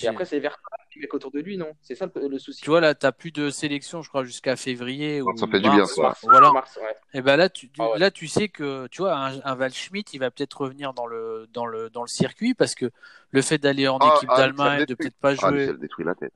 [0.02, 0.60] Et après, c'est Verta,
[0.94, 1.72] les mecs autour de lui, non?
[1.82, 2.62] C'est ça le, le souci.
[2.62, 5.64] tu vois là, t'as plus de sélection, je crois, jusqu'à février ou Ça fait du
[5.64, 5.76] mars.
[5.76, 6.14] bien, ça.
[6.22, 6.52] Voilà.
[6.52, 6.96] Mars, ouais.
[7.14, 7.98] Et ben là, tu, tu- Ah ouais.
[7.98, 11.06] là, tu sais que tu vois un, un Val Schmidt, il va peut-être revenir dans
[11.06, 12.90] le dans le dans le circuit parce que
[13.30, 16.04] le fait d'aller en Ah, équipe ah, ça d'Allemagne, de peut-être pas jouer, ça détruit
[16.04, 16.32] la tête.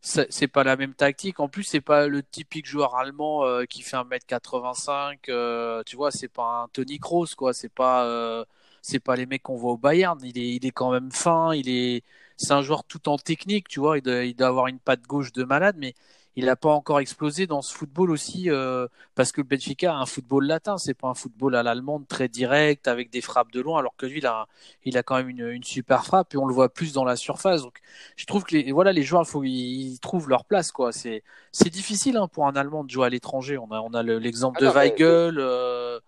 [0.00, 1.40] c'est c'est pas la même tactique.
[1.40, 5.28] En plus, c'est pas le typique joueur allemand euh, qui fait 1m85.
[5.28, 7.52] euh, tu vois, c'est pas un Tony Kroos, quoi.
[7.54, 8.44] C'est pas, euh,
[8.82, 10.18] c'est pas les mecs qu'on voit au Bayern.
[10.24, 11.54] Il est, il est quand même fin.
[11.54, 12.02] Il est,
[12.42, 13.98] c'est un joueur tout en technique, tu vois.
[13.98, 15.94] Il doit, il doit avoir une patte gauche de malade, mais
[16.34, 19.96] il n'a pas encore explosé dans ce football aussi, euh, parce que le Benfica a
[19.98, 20.78] un football latin.
[20.78, 24.06] C'est pas un football à l'allemande très direct avec des frappes de loin, alors que
[24.06, 24.46] lui, il a,
[24.84, 27.16] il a quand même une, une super frappe et on le voit plus dans la
[27.16, 27.60] surface.
[27.62, 27.80] Donc,
[28.16, 30.90] je trouve que les, voilà, les joueurs, il faut qu'ils trouvent leur place, quoi.
[30.90, 33.58] C'est, c'est difficile hein, pour un Allemand de jouer à l'étranger.
[33.58, 35.38] On a, on a le- l'exemple Ah de mais- Weigel.
[35.38, 36.00] euh,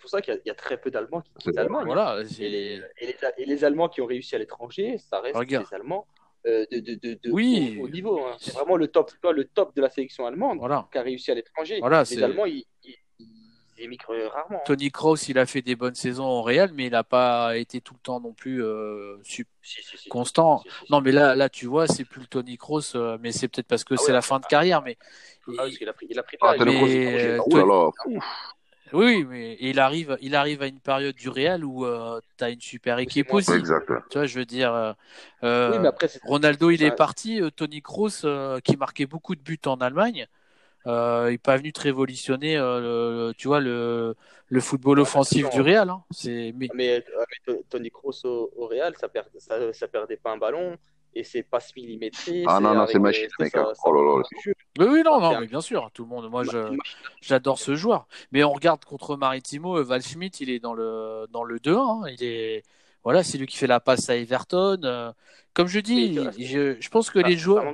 [0.00, 1.84] C'est pour ça qu'il y, a- il y a très peu d'Allemands qui quittent l'Allemagne.
[1.84, 2.20] voilà.
[2.40, 5.66] Et les, et, les, et les Allemands qui ont réussi à l'étranger, ça reste Regarde.
[5.68, 6.06] des Allemands
[6.46, 7.76] euh, de, de, de, de Oui.
[7.78, 8.18] haut, haut niveau.
[8.24, 8.34] hein.
[8.40, 10.88] C'est vraiment le top, le top de la sélection allemande Voilà.
[10.90, 11.80] qui a réussi à l'étranger.
[11.80, 14.56] Voilà, les Allemands, ils, ils, ils émigrent rarement.
[14.56, 14.62] hein.
[14.64, 17.82] Tony Kroos, il a fait des bonnes saisons au Real, mais il n'a pas été
[17.82, 20.08] tout le temps non plus euh, sup- Si, si, si.
[20.08, 20.60] constant.
[20.60, 20.92] Si, si, si.
[20.92, 23.68] Non, mais là, là, tu vois, c'est plus le Tony Kroos, euh, mais c'est peut-être
[23.68, 24.80] parce que Ah c'est ouais, la fin de carrière.
[24.80, 24.96] Mais
[25.58, 27.38] Ah qu'il a pris, il a pris Ah, Mais, Kroos, il
[28.94, 31.84] euh, oui, mais il arrive, il arrive à une période du Real où
[32.38, 33.68] tu as une super équipe aussi.
[33.68, 33.92] Exact.
[34.08, 34.72] Tu vois, je veux dire.
[34.74, 34.92] euh,
[35.44, 37.40] euh, Oui, mais après, Ronaldo, il est parti.
[37.40, 40.26] euh, Tony Kroos, euh, qui marquait beaucoup de buts en Allemagne,
[40.86, 44.16] euh, il n'est pas venu de révolutionner, euh, le- tu vois, le,
[44.48, 45.90] le football Ouais, offensif du Real.
[45.90, 46.04] hein.
[46.12, 49.88] C'est, mais, Mais, euh, mais T- Tony Kroos au, au Real, ça, perd, ça, ça
[49.88, 50.76] perdait pas un ballon
[51.14, 52.44] et c'est passes millimétrées.
[52.46, 53.72] Ah non, non, c'est euh, mec, ça- hein.
[53.84, 54.22] Oh là là.
[54.44, 54.54] jeu.
[54.78, 56.30] mais oui, non, non, C'est un- mais bien sûr, tout le monde.
[56.30, 56.78] Moi, machine.
[57.20, 58.06] j'adore ce joueur.
[58.32, 62.02] Mais on regarde contre Maritimo, Val Schmidt, il est dans le dans le 2-1.
[62.04, 62.08] hein.
[62.18, 62.62] Il est,
[63.04, 64.78] voilà, c'est lui qui fait la passe à Everton.
[64.84, 65.12] euh,
[65.54, 67.64] Comme je dis, je, je pense que les joueurs,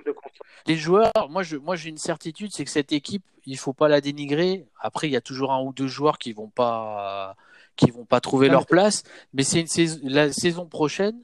[0.66, 3.88] les joueurs, moi, je, moi, j'ai une certitude, c'est que cette équipe, il faut pas
[3.88, 4.66] la dénigrer.
[4.80, 7.36] Après, il y a toujours un ou deux joueurs qui vont pas,
[7.76, 9.02] qui vont pas trouver Non, leur place.
[9.34, 11.20] Mais c'est une saison, la saison prochaine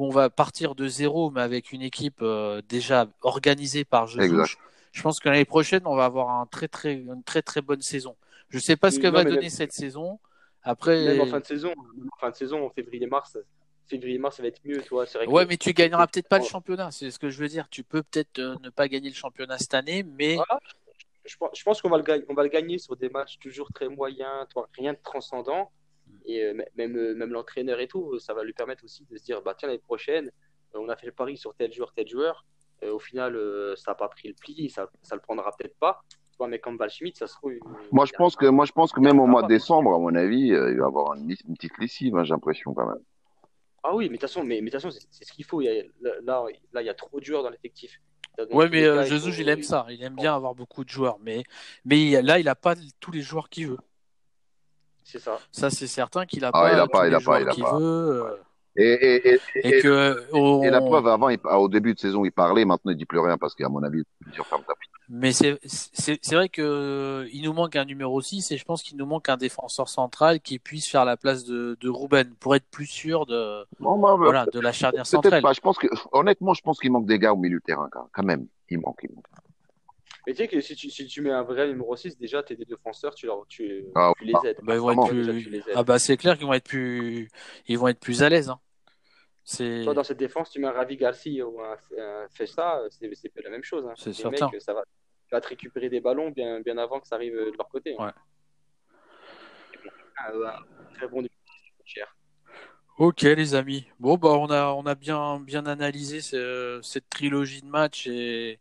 [0.00, 4.56] où on va partir de zéro, mais avec une équipe euh, déjà organisée par Jesus.
[4.92, 7.82] Je pense que l'année prochaine, on va avoir un très, très, une très, très bonne
[7.82, 8.16] saison.
[8.48, 10.18] Je sais pas ce que non, va donner même- cette saison.
[10.62, 13.36] Après, Même en fin de saison, en fin de saison, en février-mars,
[13.88, 14.80] février-mars, ça va être mieux.
[14.80, 16.90] C'est vrai que- ouais, mais tu gagneras peut-être pas le championnat.
[16.92, 17.68] C'est ce que je veux dire.
[17.68, 20.58] Tu peux peut-être euh, ne pas gagner le championnat cette année, mais Voilà.
[21.26, 23.38] Je pense, je pense qu'on va le gagner, on va le gagner sur des matchs
[23.38, 25.70] toujours très moyens, toi, rien de transcendant.
[26.24, 29.22] Et euh, même, euh, même l'entraîneur et tout, ça va lui permettre aussi de se
[29.24, 30.30] dire, bah tiens, l'année prochaine,
[30.74, 32.44] euh, on a fait le pari sur tel joueur, tel joueur.
[32.82, 35.76] Euh, au final, euh, ça n'a pas pris le pli, ça, ça le prendra peut-être
[35.78, 36.00] pas.
[36.48, 37.52] Mais comme Val Schmidt, ça se trouve.
[37.92, 40.14] Moi, je pense que, moi, je pense que même au mois de décembre, à mon
[40.14, 43.02] avis, euh, il va y avoir une, une petite lessive, hein, j'ai l'impression quand même.
[43.82, 45.60] Ah oui, mais de toute façon, mais, mais de toute façon, c'est ce qu'il faut.
[45.60, 45.84] Il y a-
[46.22, 48.00] là, là, il y a trop de joueurs dans l'effectif.
[48.38, 49.86] Tous mais euh, cas, il Jesus, faut- il aime ça.
[49.90, 51.18] Il aime bien avoir beaucoup de joueurs.
[51.20, 51.42] Mais,
[51.84, 53.78] mais là, il a pas tous les joueurs qu'il veut.
[55.12, 55.38] C'est ça.
[55.52, 57.54] Ça, c'est certain qu'il a Ah, pas il a pas, il a pas, il a
[57.54, 57.78] qu'il pas.
[57.78, 58.22] veut.
[58.24, 58.36] euh,
[58.76, 61.98] Et, et, et, Et, et, que on- et la preuve, avant, il- au début de
[61.98, 64.74] saison, il parlait, maintenant, il dit plus rien parce qu'à mon avis, il ferme ta
[64.74, 64.90] pute.
[65.08, 68.64] Mais c'est c'est c'est vrai que euh, il nous manque un numéro 6 et je
[68.64, 72.32] pense qu'il nous manque un défenseur central qui puisse faire la place de, de Ruben
[72.38, 75.42] pour être plus sûr de bah, bah, voilà de la charnière centrale.
[75.42, 75.52] pas.
[75.52, 78.08] Je pense que, honnêtement, je pense qu'il manque des gars au milieu de terrain, quand
[78.12, 78.46] quand même.
[78.68, 79.26] Il manque, il manque.
[80.26, 82.56] Mais tu sais que si tu, si tu mets un vrai numéro 6, déjà, tes
[82.56, 84.58] deux défenseurs, tu, leur, tu, Ah, tu les bah, aides.
[84.62, 85.08] Bah, ils vont être Vraiment.
[85.08, 85.26] plus...
[85.26, 85.64] Déjà, tu les aides.
[85.74, 87.28] Ah bah c'est clair qu'ils vont être plus
[87.68, 88.50] ils vont être plus à l'aise.
[88.50, 88.60] Hein.
[89.44, 93.10] C'est Toi, dans cette défense, tu mets un Ravi Garcia ou un, un Fessa, c'est
[93.14, 93.84] c'est pas la même chose.
[93.86, 93.94] Hein.
[93.96, 94.50] C'est Les certain.
[94.50, 94.82] mecs, ça va,
[95.26, 97.96] tu vas te récupérer des ballons bien, bien avant que ça arrive de leur côté.
[97.98, 98.06] hein.
[98.06, 98.12] Ouais.
[100.18, 102.14] Ah, un très bon numéro 6, cher.
[102.98, 103.86] Ok les amis.
[103.98, 108.60] Bon bah on a on a bien bien analysé ce- cette trilogie de matchs et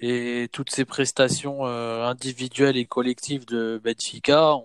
[0.00, 4.54] et toutes ces prestations euh, individuelles et collectives de Benfica.
[4.56, 4.64] On-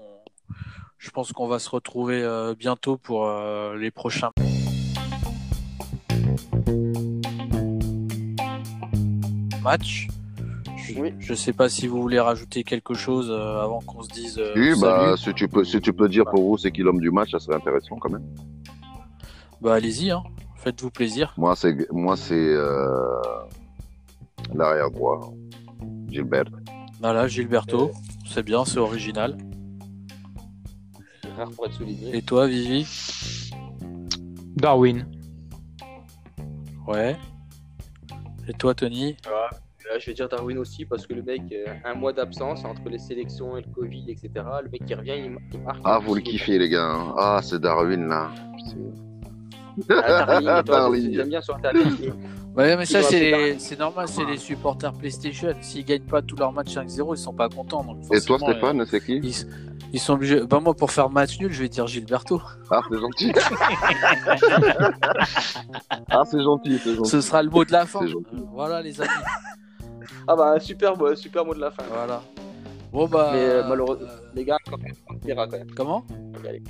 [0.98, 4.32] je pense qu'on va se retrouver euh, bientôt pour euh, les prochains
[9.64, 10.08] matchs.
[10.78, 11.14] Je, Oui.
[11.20, 14.54] je sais pas si vous voulez rajouter quelque chose euh, avant qu'on se dise euh,
[14.56, 15.18] Oui, bah, salut.
[15.18, 17.40] si tu peux, si tu peux dire pour vous, c'est qui l'homme du match, ça
[17.40, 18.26] serait intéressant quand même.
[19.62, 20.24] Bah allez-y hein.
[20.58, 21.34] Faites-vous plaisir.
[21.38, 23.22] Moi, c'est, moi, c'est, euh,
[24.54, 25.34] l'arrière droit.
[26.10, 26.46] Gilbert.
[27.00, 27.92] Voilà, Gilberto,
[28.26, 29.38] c'est bien, c'est original.
[31.22, 32.16] C'est rare pour être souligné.
[32.16, 32.88] Et toi, Vivi?
[34.56, 35.06] Darwin.
[36.88, 37.16] Ouais.
[38.48, 39.18] Et toi, Tony?
[39.26, 42.90] Là, je vais dire Darwin aussi parce que le mec, euh, un mois d'absence entre
[42.90, 44.30] les sélections et le Covid, etc.
[44.64, 45.80] Le mec qui revient, il, marque.
[45.84, 46.90] Ah, vous le kiffez, les gars.
[46.92, 47.14] hein.
[47.18, 48.32] Ah, c'est Darwin, là.
[48.68, 48.76] C'est-
[49.90, 51.14] Ah, Darling.
[51.14, 52.12] J'aime bien sur Darling.
[52.56, 55.54] Ouais, mais ça, c'est normal, c'est les supporters PlayStation.
[55.60, 57.84] S'ils gagnent pas tous leurs matchs 5-0, ils sont pas contents.
[57.84, 59.36] Donc Et toi, Stéphane, c'est qui euh, ils,
[59.92, 60.40] ils sont obligés.
[60.40, 62.42] Bah, moi, pour faire match nul, je vais dire Gilberto.
[62.72, 63.34] Ah, c'est gentil.
[66.10, 67.10] ah, c'est gentil, c'est gentil.
[67.10, 68.06] Ce sera le mot de la fin.
[68.06, 68.14] Euh,
[68.54, 69.10] Voilà, les amis.
[70.26, 71.84] Ah bah, super, mot- super mot de la fin.
[71.94, 72.22] Voilà.
[72.94, 73.32] Bon, bah.
[73.34, 75.72] Mais euh, malheureusement, euh, les gars, quand même, on quand même.
[75.76, 76.06] Comment?
[76.48, 76.64] Allez.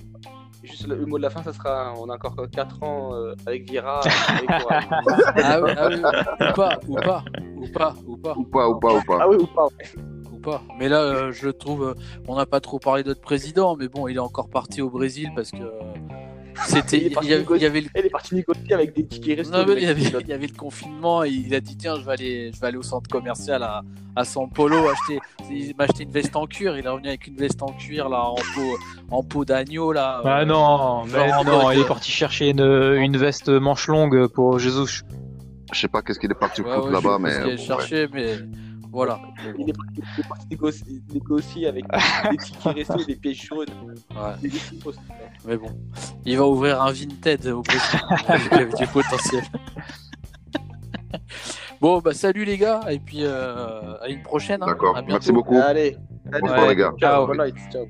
[0.66, 3.36] Juste le, le mot de la fin, ça sera on a encore 4 ans euh,
[3.46, 4.00] avec Vira.
[4.28, 7.24] avec ah, oui, ah oui, ou pas, ou pas,
[7.56, 8.36] ou pas, ou pas.
[8.36, 9.18] Ou pas, ou pas, ou pas.
[9.22, 9.68] ah oui ou pas
[10.36, 10.64] ou pas.
[10.80, 11.94] Mais là, euh, je trouve, euh,
[12.28, 14.90] on n'a pas trop parlé de notre président, mais bon, il est encore parti au
[14.90, 15.80] Brésil parce que euh,
[16.68, 17.34] c'était, Il est il parti y,
[17.66, 19.54] avait, le, Elle est partie négocier avec des tickets resto.
[19.58, 21.60] non, le mais il y avait, il il y avait le confinement et il a
[21.60, 23.82] dit tiens, je vais aller, je vais aller au centre commercial à,
[24.16, 25.20] à San Polo acheter,
[25.50, 26.78] il m'a acheté une veste en cuir.
[26.78, 28.78] Il est revenu avec une veste en cuir là, en peau,
[29.12, 30.22] en peau d'agneau là.
[30.24, 33.88] Ah euh, non, mais en non, mode, il est parti chercher une, une veste manche
[33.88, 35.04] longue pour Jesus.
[35.74, 38.08] Je sais pas qu'est-ce qu'il est parti ouais, foutre ouais, là-bas, ouais.
[38.14, 38.38] mais
[38.96, 39.20] voilà.
[39.60, 39.74] Il est
[40.50, 41.86] négocier, négocier avec
[42.32, 43.68] des tickets resto et des pièces jaunes.
[44.12, 44.50] Ouais.
[45.46, 45.68] Mais bon,
[46.26, 48.00] il va ouvrir un Vinted au Brésil.
[48.30, 49.44] Il y avait du potentiel.
[51.82, 54.64] bon, bah salut les gars, et puis euh, à une prochaine.
[54.64, 54.68] hein.
[54.68, 54.98] D'accord.
[55.08, 55.58] Merci beaucoup.
[55.58, 55.98] Allez,
[56.40, 56.94] Bonsoir, les gars.
[57.00, 57.28] Ciao.
[57.28, 57.56] Bonne night.
[57.72, 57.86] Ciao.